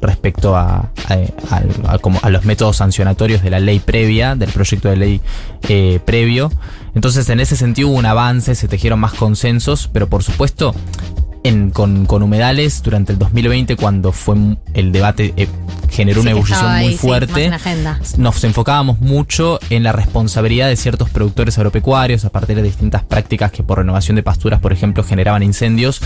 [0.01, 5.21] respecto a, a los métodos sancionatorios de la ley previa, del proyecto de ley
[5.69, 6.51] eh, previo.
[6.95, 10.75] Entonces, en ese sentido hubo un avance, se tejieron más consensos, pero por supuesto,
[11.45, 14.37] en- con, con humedales durante el 2020, cuando fue
[14.75, 15.49] el debate, eh,
[15.91, 16.37] generó Sí, una
[16.77, 17.51] ahí, muy sí, fuerte.
[18.17, 23.51] nos enfocábamos mucho en la responsabilidad de ciertos productores agropecuarios a partir de distintas prácticas
[23.53, 26.01] que por renovación de pasturas, por ejemplo, generaban incendios,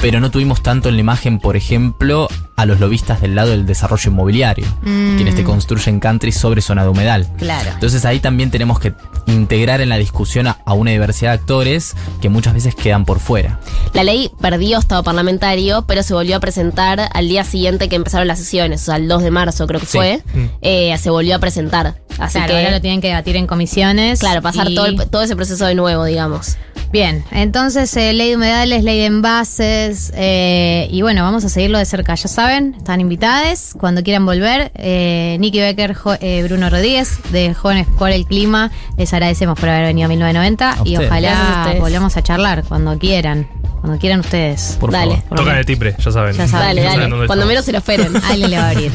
[0.00, 3.66] pero no tuvimos tanto en la imagen, por ejemplo, a los lobistas del lado del
[3.66, 5.16] desarrollo inmobiliario, Mm.
[5.16, 7.28] quienes te construyen country sobre zona de humedal.
[7.38, 7.70] Claro.
[7.72, 8.92] Entonces ahí también tenemos que
[9.26, 13.20] integrar en la discusión a, a una diversidad de actores que muchas veces quedan por
[13.20, 13.60] fuera.
[13.92, 18.26] La ley perdió estado parlamentario, pero se volvió a presentar al día siguiente que empezaron
[18.26, 19.98] las sesiones, o sea, el 2 de marzo creo que Sí.
[19.98, 20.22] fue.
[20.34, 20.44] Mm.
[20.62, 21.96] eh, se volvió a presentar.
[22.18, 24.18] Así Claro, que, ahora lo tienen que debatir en comisiones.
[24.18, 26.56] claro, pasar y- todo, el- todo ese proceso de nuevo, digamos.
[26.90, 29.77] Bien, entonces eh, ley de humedales, ley de envases
[30.14, 32.14] eh, y bueno, vamos a seguirlo de cerca.
[32.14, 34.70] Ya saben, están invitadas cuando quieran volver.
[34.74, 39.68] Eh, Nicky Becker, Jo- eh, Bruno Rodríguez de Jóvenes por el Clima, les agradecemos por
[39.68, 43.48] haber venido a 1990 A y ojalá a volvamos a charlar cuando quieran,
[43.80, 44.76] cuando quieran ustedes.
[44.80, 45.16] Por Dale.
[45.16, 45.28] favor.
[45.28, 45.66] Por el menos.
[45.66, 46.34] timbre, ya saben.
[46.36, 46.66] Ya saben.
[46.68, 47.10] Dale, Ya saben dale.
[47.10, 47.48] dónde Cuando estamos.
[47.48, 48.16] menos se lo esperen.
[48.30, 48.92] Alguien le va a abrir.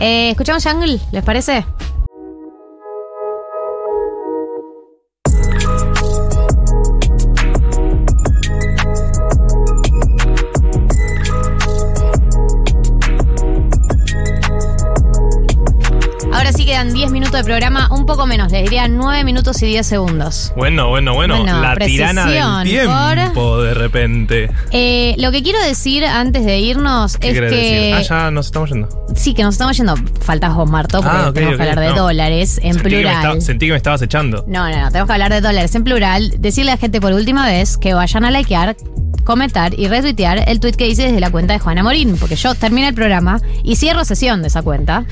[0.00, 0.98] Eh, ¿Escuchamos Jungle?
[1.12, 1.64] ¿Les parece?
[17.36, 20.52] Quedan 10 minutos de programa, un poco menos, les diría 9 minutos y 10 segundos.
[20.56, 21.38] Bueno, bueno, bueno.
[21.38, 24.50] Bueno, la tirana del tiempo, de repente.
[24.70, 27.40] Eh, lo que quiero decir antes de irnos ¿Qué es que.
[27.40, 27.94] decir?
[27.94, 28.88] Ah, ya nos estamos yendo.
[29.14, 29.94] Sí, que nos estamos yendo.
[30.20, 33.16] Faltas vos, Marto, porque Ah, tenemos que hablar de dólares en Sentí que me plural.
[33.16, 34.44] estaba- sentí que me estabas echando.
[34.48, 36.34] No, no, no, tenemos que hablar de dólares en plural.
[36.38, 38.76] Decirle a la gente por última vez que vayan a likear,
[39.24, 42.54] comentar y retuitear el tweet que hice desde la cuenta de Juana Morín, porque yo
[42.54, 45.04] termino el programa y cierro sesión de esa cuenta.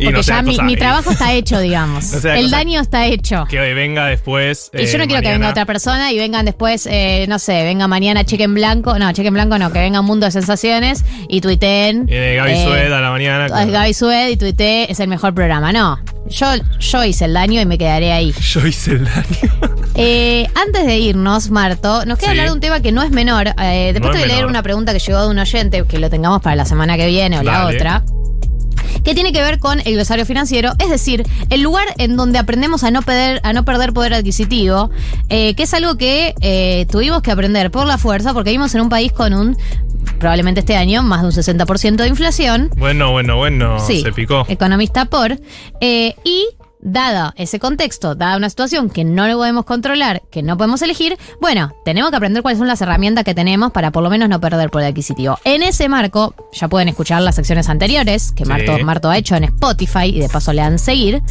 [0.00, 2.12] Y Porque sea ya mi, trabajo está hecho, digamos.
[2.24, 3.44] No el daño está hecho.
[3.48, 4.70] Que hoy venga después.
[4.72, 7.62] Y yo eh, no quiero que venga otra persona y vengan después, eh, no sé,
[7.64, 8.98] venga mañana Cheque en Blanco.
[8.98, 12.06] No, Cheque en Blanco no, que venga Mundo de Sensaciones y tuiteen.
[12.08, 13.46] Eh, Gaby eh, Sued a la mañana.
[13.62, 15.72] es Gaby Sued y tuitee, es el mejor programa.
[15.72, 15.98] No,
[16.28, 16.46] yo,
[16.78, 18.32] yo hice el daño y me quedaré ahí.
[18.40, 19.76] Yo hice el daño.
[19.96, 22.30] Eh, antes de irnos, Marto, nos queda Sí.
[22.30, 23.48] hablar de un tema que no es menor.
[23.60, 25.98] Eh, después No te voy a leer una pregunta que llegó de un oyente, que
[25.98, 28.02] lo tengamos para la semana que viene o la otra.
[29.04, 32.84] Que tiene que ver con el glosario financiero, es decir, el lugar en donde aprendemos
[32.84, 34.90] a no perder, a no perder poder adquisitivo,
[35.28, 38.82] eh, que es algo que eh, tuvimos que aprender por la fuerza, porque vivimos en
[38.82, 39.56] un país con un,
[40.18, 42.70] probablemente este año, más de un 60% de inflación.
[42.76, 43.78] Bueno, bueno, bueno.
[43.80, 44.44] Sí, Se picó.
[44.48, 45.38] economista por.
[45.80, 46.46] eh, y
[46.82, 51.16] dada ese contexto, dada una situación que no lo podemos controlar, que no podemos elegir,
[51.40, 54.40] bueno, tenemos que aprender cuáles son las herramientas que tenemos para por lo menos no
[54.40, 55.38] perder poder adquisitivo.
[55.44, 58.48] En ese marco, ya pueden escuchar las secciones anteriores que Sí.
[58.48, 61.22] Marto, Marto ha hecho en Spotify y de paso le dan seguir.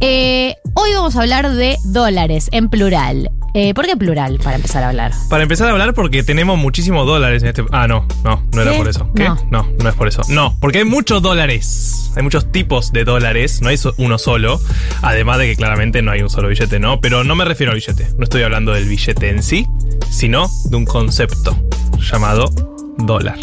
[0.00, 3.30] Eh, hoy vamos a hablar de dólares en plural.
[3.54, 5.12] Eh, ¿Por qué plural para empezar a hablar?
[5.28, 7.64] Para empezar a hablar, porque tenemos muchísimos dólares en este.
[7.72, 8.78] Ah, no, no, no era ¿Qué?
[8.78, 9.10] por eso.
[9.14, 9.24] ¿Qué?
[9.24, 9.36] No.
[9.50, 9.68] No.
[9.82, 10.22] no, es por eso.
[10.28, 12.12] No, porque hay muchos dólares.
[12.16, 14.60] Hay muchos tipos de dólares, no hay uno solo.
[15.02, 17.00] Además de que claramente no hay un solo billete, ¿no?
[17.00, 18.08] Pero no me refiero al billete.
[18.18, 19.66] No estoy hablando del billete en sí,
[20.10, 21.56] sino de un concepto
[21.98, 22.50] llamado
[22.98, 23.38] dólar.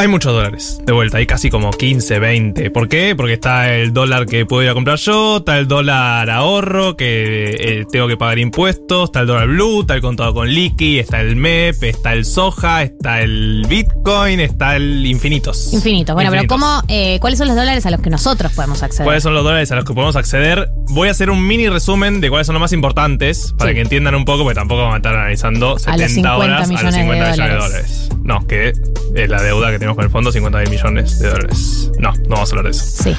[0.00, 2.70] Hay muchos dólares, de vuelta, hay casi como 15, 20.
[2.70, 3.14] ¿Por qué?
[3.14, 7.50] Porque está el dólar que puedo ir a comprar yo, está el dólar ahorro, que
[7.80, 11.20] eh, tengo que pagar impuestos, está el dólar blue, está el contado con liqui, está
[11.20, 15.74] el MEP, está el soja, está el bitcoin, está el infinitos.
[15.74, 16.14] Infinito.
[16.14, 16.56] Bueno, Infinitos.
[16.58, 19.04] pero ¿cómo, eh, ¿cuáles son los dólares a los que nosotros podemos acceder?
[19.04, 20.70] ¿Cuáles son los dólares a los que podemos acceder?
[20.88, 23.74] Voy a hacer un mini resumen de cuáles son los más importantes para Sí.
[23.74, 26.68] que entiendan un poco, porque tampoco vamos a estar analizando 70 50 horas a los
[26.70, 28.08] millones 50 de millones de dólares.
[28.08, 28.24] dólares.
[28.24, 28.68] No, que
[29.14, 31.90] es la deuda que tenemos con el fondo, 50 mil millones de dólares.
[31.98, 32.84] No, no vamos a hablar de eso.
[33.02, 33.16] Sí.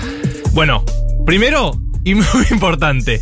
[0.53, 0.83] Bueno,
[1.25, 1.71] primero
[2.03, 3.19] y muy importante.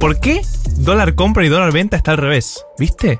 [0.00, 0.42] ¿Por qué
[0.76, 2.64] dólar compra y dólar venta está al revés?
[2.78, 3.18] ¿Viste?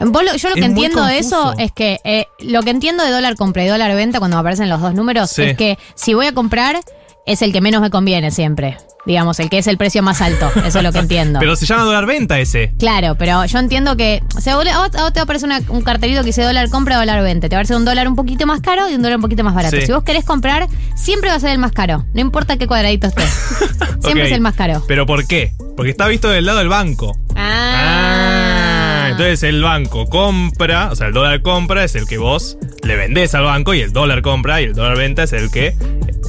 [0.00, 3.04] Vos lo- yo lo Es que entiendo de eso es que eh, lo que entiendo
[3.04, 5.42] de dólar compra y dólar venta cuando me aparecen los dos números Sí.
[5.42, 6.80] es que si voy a comprar
[7.26, 8.76] es el que menos me conviene siempre.
[9.06, 10.50] Digamos, el que es el precio más alto.
[10.64, 11.38] Eso es lo que entiendo.
[11.40, 12.72] Pero se llama dólar venta ese.
[12.78, 14.22] Claro, pero yo entiendo que.
[14.34, 16.96] O sea, a vos, a vos te aparece una- un cartelito que dice dólar compra,
[16.96, 17.48] dólar venta.
[17.50, 19.44] Te va a aparecer un dólar un poquito más caro y un dólar un poquito
[19.44, 19.76] más barato.
[19.76, 19.84] Sí.
[19.86, 22.06] Si vos querés comprar, siempre va a ser el más caro.
[22.14, 23.22] No importa qué cuadradito esté.
[24.00, 24.26] siempre Ok.
[24.28, 24.82] es el más caro.
[24.88, 25.52] ¿Pero por qué?
[25.76, 27.14] Porque está visto del lado del banco.
[27.36, 32.96] Ah, entonces el banco compra, o sea, el dólar compra es el que vos le
[32.96, 35.74] vendés al banco y el dólar compra y el dólar venta es el que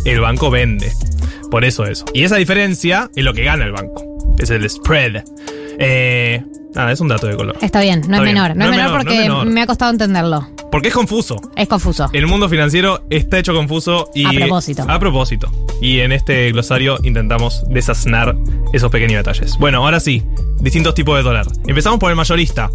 [0.05, 0.91] el banco vende.
[1.51, 2.05] Por eso eso.
[2.13, 4.03] Y esa diferencia es lo que gana el banco.
[4.39, 5.23] Es el spread.
[5.77, 7.57] Eh, nada, es un dato de color.
[7.61, 8.33] Está bien, no Está es bien.
[8.35, 8.55] menor.
[8.55, 9.45] No, es menor porque no es menor.
[9.47, 10.47] me ha costado entenderlo.
[10.71, 11.39] Porque es confuso.
[11.55, 12.09] Es confuso.
[12.13, 14.25] El mundo financiero está hecho confuso y.
[14.25, 14.85] A propósito.
[14.87, 15.49] A propósito.
[15.81, 18.35] Y en este glosario intentamos desasnar
[18.73, 19.57] esos pequeños detalles.
[19.57, 20.23] Bueno, ahora sí,
[20.59, 21.45] distintos tipos de dólar.
[21.67, 22.69] Empezamos por el mayorista.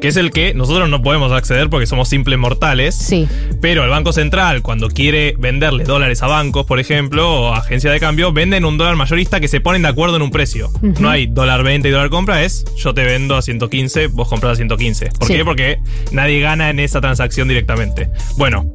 [0.00, 2.94] Que es el que nosotros no podemos acceder porque somos simples mortales.
[2.94, 3.28] Sí.
[3.60, 7.90] Pero el Banco Central, cuando quiere venderle dólares a bancos, por ejemplo, o a agencia
[7.90, 10.70] de cambio, venden un dólar mayorista que se ponen de acuerdo en un precio.
[10.82, 14.52] No hay dólar 20 y dólar compra, es yo te vendo a 115, vos compras
[14.52, 15.10] a 115.
[15.18, 15.34] ¿Por Sí.
[15.34, 15.44] qué?
[15.44, 15.80] Porque
[16.12, 18.10] nadie gana en esa transacción directamente.
[18.36, 18.72] Bueno,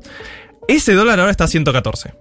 [0.67, 2.13] ese dólar ahora está a 114.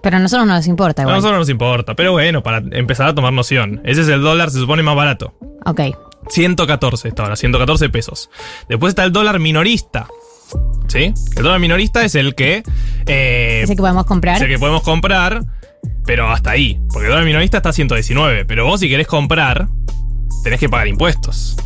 [0.00, 3.08] Pero a nosotros no nos importa A nosotros no nos importa, pero bueno, para empezar
[3.08, 3.80] a tomar noción.
[3.84, 5.34] Ese es el dólar, se supone más barato.
[5.66, 5.80] Ok.
[6.28, 8.30] 114 está ahora, 114 pesos.
[8.68, 10.06] Después está el dólar minorista.
[10.88, 11.12] ¿Sí?
[11.36, 12.62] El dólar minorista es el que.
[13.06, 14.36] eh, que podemos comprar.
[14.36, 15.44] es el que podemos comprar,
[16.04, 16.80] pero hasta ahí.
[16.90, 18.44] Porque el dólar minorista está a 119.
[18.46, 19.68] Pero vos, si querés comprar,
[20.42, 21.56] tenés que pagar impuestos.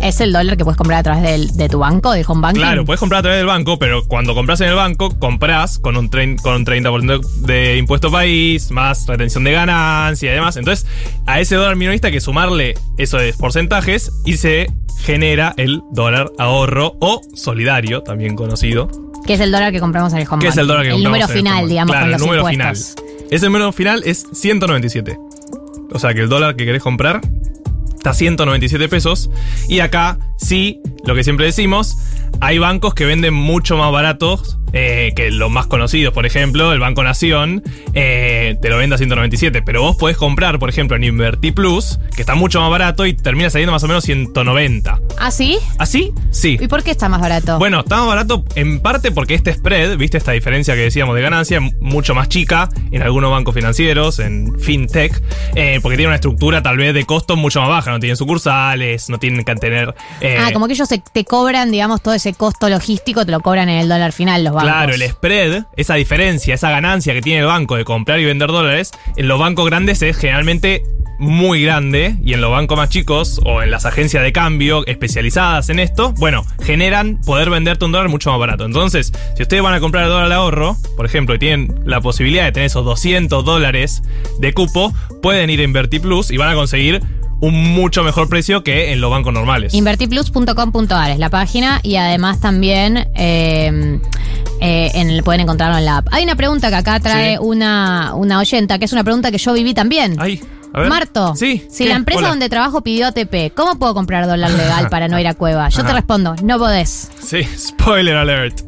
[0.00, 2.60] Es el dólar que puedes comprar a través del- de tu banco, de home banking.
[2.60, 5.96] Claro, puedes comprar a través del banco, pero cuando compras en el banco, compras con
[5.96, 10.56] un, trein- con un 30% de impuesto país, más retención de ganancia y demás.
[10.56, 10.86] Entonces,
[11.26, 14.66] a ese dólar minorista hay que sumarle esos porcentajes y se
[15.00, 18.88] genera el dólar ahorro o solidario, también conocido.
[19.26, 20.94] Que es el dólar que compramos en el home que es el dólar que El
[20.96, 22.94] compramos número en el final, digamos, Claro, con el los número impuestos.
[23.04, 23.24] final.
[23.30, 25.18] Ese número final es 197.
[25.92, 27.20] O sea que el dólar que querés comprar
[28.04, 29.30] está a 197 pesos.
[29.66, 31.96] Y acá, sí, lo que siempre decimos,
[32.40, 36.12] hay bancos que venden mucho más baratos eh, que los más conocidos.
[36.12, 37.62] Por ejemplo, el Banco Nación
[37.94, 39.62] eh, te lo vende a 197.
[39.62, 43.14] Pero vos podés comprar, por ejemplo, en Inverti Plus, que está mucho más barato y
[43.14, 45.00] termina saliendo más o menos 190.
[45.16, 45.58] ¿Ah, sí?
[45.78, 46.12] ¿Así?
[46.32, 46.58] Sí.
[46.60, 47.58] ¿Y por qué está más barato?
[47.60, 51.22] Bueno, está más barato en parte porque este spread, viste esta diferencia que decíamos de
[51.22, 55.22] ganancia, mucho más chica en algunos bancos financieros, en fintech,
[55.54, 59.08] eh, porque tiene una estructura tal vez de costos mucho más baja, no tienen sucursales,
[59.10, 59.94] no tienen que tener...
[60.20, 63.40] eh, ah, como que ellos se- te cobran, digamos, todo ese costo logístico, te lo
[63.40, 64.70] cobran en el dólar final los bancos.
[64.70, 68.48] Claro, el spread, esa diferencia, esa ganancia que tiene el banco de comprar y vender
[68.48, 70.82] dólares, en los bancos grandes es generalmente
[71.20, 75.68] muy grande y en los bancos más chicos o en las agencias de cambio especializadas
[75.70, 78.64] en esto, bueno, generan poder venderte un dólar mucho más barato.
[78.64, 82.00] Entonces, si ustedes van a comprar el dólar al ahorro, por ejemplo, y tienen la
[82.00, 84.02] posibilidad de tener esos 200 dólares
[84.40, 84.92] de cupo,
[85.22, 87.00] pueden ir a Inverti Plus y van a conseguir
[87.44, 89.74] un mucho mejor precio que en los bancos normales.
[89.74, 94.00] Invertiplus.com.ar es la página y además también eh,
[94.60, 96.08] eh, en el- pueden encontrarlo en la app.
[96.12, 97.38] Hay una pregunta que acá trae Sí.
[97.40, 100.18] una, una oyenta, que es una pregunta que yo viví también.
[100.20, 100.88] a ver.
[100.88, 101.90] Marto, Sí, si ¿qué?
[101.90, 102.28] la empresa Hola.
[102.30, 105.68] donde trabajo pidió ATP, ¿cómo puedo comprar dólar legal para no ir a cueva?
[105.68, 107.10] Yo te respondo, no podés.
[107.24, 108.60] Sí, spoiler alert.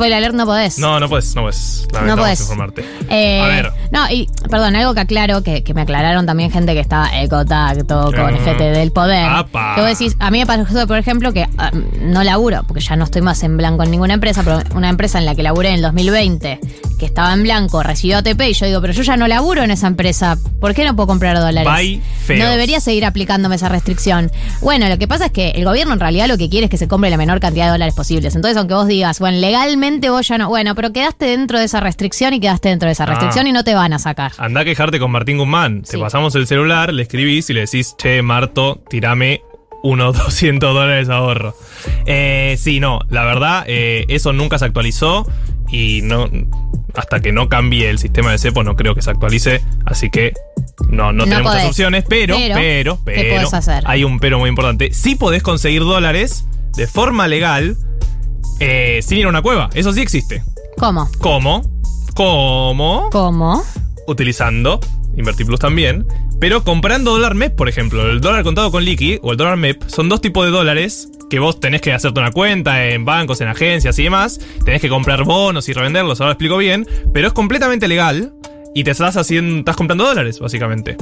[0.00, 0.78] Spoiler alert, no podés.
[0.78, 1.86] No, no puedes, no puedes.
[1.92, 2.40] Lamentamos podés.
[2.40, 2.84] informarte.
[3.10, 3.70] Eh, A ver.
[3.90, 7.28] No, y perdón, algo que aclaro, que, que me aclararon también gente que estaba en
[7.28, 8.38] contacto con Mm.
[8.44, 9.26] gente del poder.
[9.28, 9.74] Apa.
[9.74, 11.70] Que vos decís, a mí me pasó, por ejemplo, que ah,
[12.00, 15.18] no laburo, porque ya no estoy más en blanco en ninguna empresa, pero una empresa
[15.18, 16.60] en la que laburé en el 2020,
[16.98, 19.70] que estaba en blanco, recibió ATP, y yo digo, pero yo ya no laburo en
[19.70, 21.70] esa empresa, ¿por qué no puedo comprar dólares?
[21.70, 22.40] Bye, feos.
[22.40, 24.30] No debería seguir aplicándome esa restricción.
[24.62, 26.78] Bueno, lo que pasa es que el gobierno en realidad lo que quiere es que
[26.78, 28.34] se compre la menor cantidad de dólares posibles.
[28.34, 31.80] Entonces, aunque vos digas, bueno, legalmente vos ya no, bueno, pero quedaste dentro de esa
[31.80, 33.06] restricción y quedaste dentro de esa Ah.
[33.06, 34.32] restricción y no te van a sacar.
[34.38, 35.82] Anda a quejarte con Martín Guzmán.
[35.82, 39.42] Te pasamos el celular, le escribís y le decís, che, Marto, tirame
[39.82, 41.54] unos 200 dólares de ahorro.
[42.06, 45.26] Eh, sí, no, la verdad, eh, eso nunca se actualizó
[45.70, 46.28] y no
[46.94, 50.32] hasta que no cambie el sistema de cepo no creo que se actualice, así que
[50.88, 53.48] no, no, No tenemos opciones, pero, Pero, pero,
[53.84, 54.92] hay un pero muy importante.
[54.92, 56.46] Sí podés conseguir dólares
[56.76, 57.76] de forma legal
[58.60, 60.42] eh, sin ir a una cueva, eso sí existe.
[60.78, 61.08] ¿Cómo?
[61.18, 61.62] ¿Cómo?
[62.14, 63.08] ¿Cómo?
[63.10, 63.62] ¿Cómo?
[64.10, 64.80] utilizando
[65.16, 66.06] InvertiPlus también,
[66.38, 68.10] pero comprando dólar MEP, por ejemplo.
[68.10, 71.38] El dólar contado con liqui o el dólar MEP son dos tipos de dólares que
[71.38, 74.40] vos tenés que hacerte una cuenta en bancos, en agencias y demás.
[74.64, 78.32] Tenés que comprar bonos y revenderlos, ahora lo explico bien, pero es completamente legal
[78.74, 80.96] y te estás haciendo, estás comprando dólares, básicamente.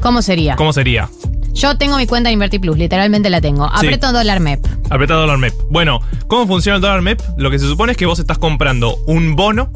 [0.00, 0.56] ¿Cómo sería?
[0.56, 1.08] ¿Cómo sería?
[1.54, 3.68] Yo tengo mi cuenta en InvertiPlus, literalmente la tengo.
[3.68, 3.86] Sí.
[3.86, 4.66] Aprieto dólar MEP.
[4.90, 5.54] Apretar dólar MEP.
[5.70, 7.20] Bueno, ¿cómo funciona el dólar MEP?
[7.36, 9.70] Lo que se supone es que vos estás comprando un bono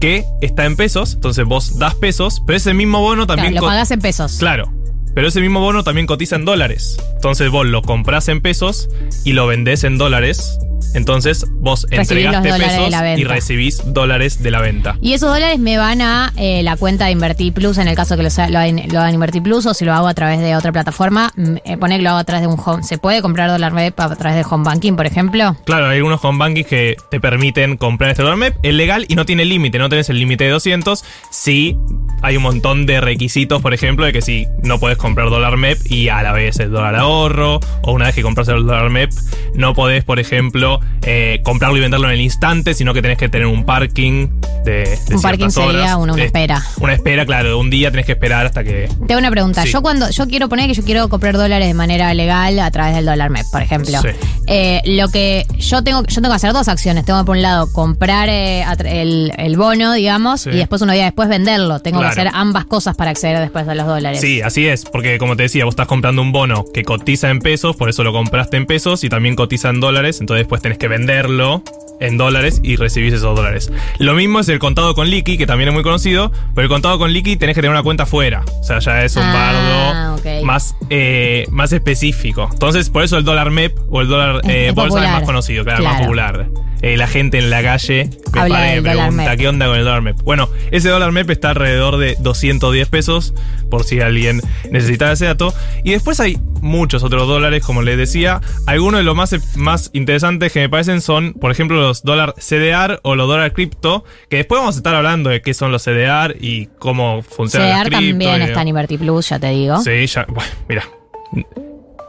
[0.00, 3.52] que está en pesos, entonces vos das pesos, pero ese mismo bono también...
[3.52, 4.36] Claro, lo pagás en pesos.
[4.38, 4.72] Claro.
[5.14, 6.96] Pero ese mismo bono también cotiza en dólares.
[7.14, 8.88] Entonces vos lo comprás en pesos
[9.24, 10.58] y lo vendés en dólares.
[10.94, 14.96] Entonces vos entregaste pesos y recibís dólares de la venta.
[15.00, 18.22] Y esos dólares me van a eh, la cuenta de InvertiPlus en el caso que
[18.22, 21.30] lo, lo hagan lo hagan InvertiPlus o si lo hago a través de otra plataforma.
[21.36, 22.82] mm, eh, poner que lo hago a través de un home.
[22.82, 25.56] ¿Se puede comprar dólar MEP a través de home banking, por ejemplo?
[25.64, 28.56] Claro, hay algunos home bankings que te permiten comprar este dólar MEP.
[28.62, 31.04] Es legal y no tiene límite, no tenés el límite de 200.
[31.30, 31.76] Sí,
[32.22, 35.78] hay un montón de requisitos, por ejemplo, de que si no puedes comprar dólar MEP
[35.90, 39.12] y a la vez el dólar ahorro, o una vez que compras el dólar MEP,
[39.54, 40.71] no podés, por ejemplo,
[41.02, 44.28] eh, comprarlo y venderlo en el instante, sino que tenés que tener un parking
[44.64, 45.54] de, de Un parking horas.
[45.54, 46.62] sería una, una Eh, espera.
[46.80, 48.88] Una espera, claro, de un día tenés que esperar hasta que.
[49.06, 49.62] Tengo una pregunta.
[49.62, 49.70] Sí.
[49.72, 52.94] Yo cuando yo quiero poner que yo quiero comprar dólares de manera legal a través
[52.94, 54.00] del dólar MEP, por ejemplo.
[54.02, 54.08] Sí.
[54.46, 57.04] Eh, lo que yo tengo, yo tengo que hacer dos acciones.
[57.04, 60.50] Tengo que por un lado comprar eh, el, el bono, digamos, Sí.
[60.50, 61.80] y después unos días después venderlo.
[61.80, 62.14] Tengo Claro.
[62.14, 64.20] que hacer ambas cosas para acceder después a los dólares.
[64.20, 67.38] Sí, así es, porque como te decía, vos estás comprando un bono que cotiza en
[67.40, 70.78] pesos, por eso lo compraste en pesos y también cotiza en dólares, entonces después tenés
[70.78, 71.62] que venderlo
[72.02, 73.70] en dólares y recibís esos dólares.
[73.98, 76.98] Lo mismo es el contado con liqui, que también es muy conocido, pero el contado
[76.98, 80.44] con liqui tenés que tener una cuenta fuera, o sea, ya es un Ah, bardo
[80.44, 82.48] más, eh, más específico.
[82.52, 85.64] Entonces, por eso el dólar MEP o el dólar eh, es bolsa es más conocido,
[85.64, 85.94] claro, Claro.
[85.94, 86.46] más popular.
[86.82, 89.38] Eh, la gente en la calle me Habla para y del me dólar pregunta MEP.
[89.38, 90.20] qué onda con el dólar MEP.
[90.22, 93.34] Bueno, ese dólar MEP está alrededor de 210 pesos,
[93.70, 94.40] por si alguien
[94.70, 95.54] necesitaba ese dato.
[95.84, 98.40] Y después hay muchos otros dólares, como les decía.
[98.66, 102.98] Algunos de los más, más interesantes que me parecen son, por ejemplo, los dólar CDR
[103.04, 106.36] o los dólar cripto, que después vamos a estar hablando de qué son los CDR
[106.40, 108.10] y cómo funcionan CEDAR las cripto.
[108.18, 109.80] también y- está en Ibertiplus, ya te digo.
[109.82, 110.84] Sí, ya, bueno, mira.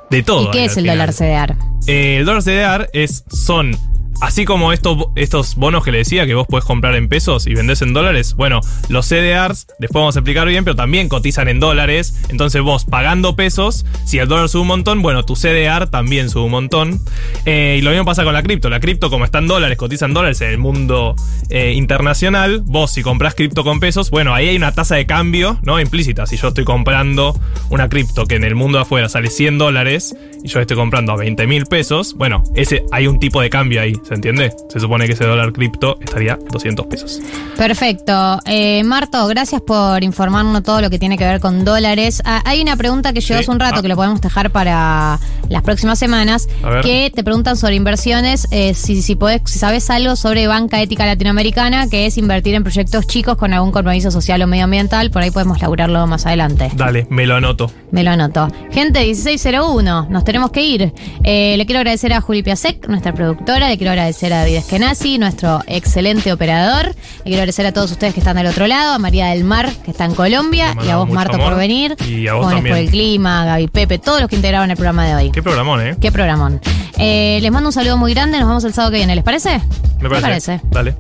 [0.10, 0.48] De todo.
[0.48, 0.98] ¿Y qué es el final.
[0.98, 1.56] dólar CDR?
[1.88, 3.76] Eh, el dólar CDR es, son,
[4.24, 7.54] así como estos, estos bonos que le decía que vos podés comprar en pesos y
[7.54, 11.60] vendés en dólares, bueno, los CDRs, después vamos a explicar bien, pero también cotizan en
[11.60, 12.24] dólares.
[12.30, 16.46] Entonces vos pagando pesos, si el dólar sube un montón, bueno, tu CDR también sube
[16.46, 17.02] un montón.
[17.46, 18.70] Eh, y lo mismo pasa con la cripto.
[18.70, 21.16] La cripto, como está en dólares, cotiza en dólares en el mundo
[21.50, 25.60] eh, internacional, vos si comprás cripto con pesos, bueno, ahí hay una tasa de cambio,
[25.64, 25.82] ¿no?
[25.82, 26.26] Implícita.
[26.28, 27.38] Si yo estoy comprando
[27.70, 31.12] una cripto que en el mundo de afuera sale 100 dólares y yo estoy comprando
[31.12, 34.54] a 20 mil pesos, bueno, ese hay un tipo de cambio ahí, ¿se entiende?
[34.70, 37.20] Se supone que ese dólar cripto estaría 200 pesos.
[37.58, 38.40] Perfecto.
[38.46, 42.22] Eh, Marto, gracias por informarnos todo lo que tiene que ver con dólares.
[42.26, 43.44] Ah, hay una pregunta que llegó Sí.
[43.44, 43.82] hace un rato Ah.
[43.82, 45.20] que lo podemos dejar para
[45.50, 46.48] las próximas semanas,
[46.84, 51.06] que te preguntan sobre inversiones, eh, si, si, podés, si sabes algo sobre banca ética
[51.06, 55.10] latinoamericana, que es invertir en proyectos chicos con algún compromiso social o medioambiental.
[55.12, 56.70] Por ahí podemos laburarlo más adelante.
[56.76, 57.72] Dale, me lo anoto.
[57.92, 58.48] Me lo anoto.
[58.72, 60.94] Gente, 1601, nos tenemos que ir.
[61.24, 63.70] Eh, le quiero agradecer a Juli Piasek, nuestra productora.
[63.70, 66.88] Le quiero agradecer a David Eskenazi, nuestro excelente operador.
[66.88, 69.70] Le quiero agradecer a todos ustedes que están del otro lado, a María del Mar,
[69.84, 71.50] que está en Colombia, y a vos, Marto, amor.
[71.50, 71.96] por venir.
[72.08, 72.76] Y a vos Jóvenes también.
[72.76, 75.32] por el clima, Gaby Pepe, todos los que integraron el programa de hoy.
[75.32, 75.96] Qué programón, ¿eh?
[76.00, 76.60] Qué programón.
[76.98, 78.40] Eh, les mando un saludo muy grande.
[78.40, 79.16] Nos vemos el sábado que viene.
[79.16, 79.62] ¿Les parece?
[80.00, 80.60] Me parece.
[80.72, 80.96] Dale.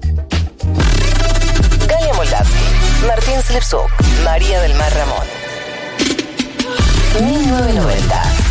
[1.87, 2.63] Galia Moldavsky,
[3.07, 3.89] Martín Slepsuk,
[4.23, 5.25] María del Mar Ramón.
[7.21, 8.42] 1990.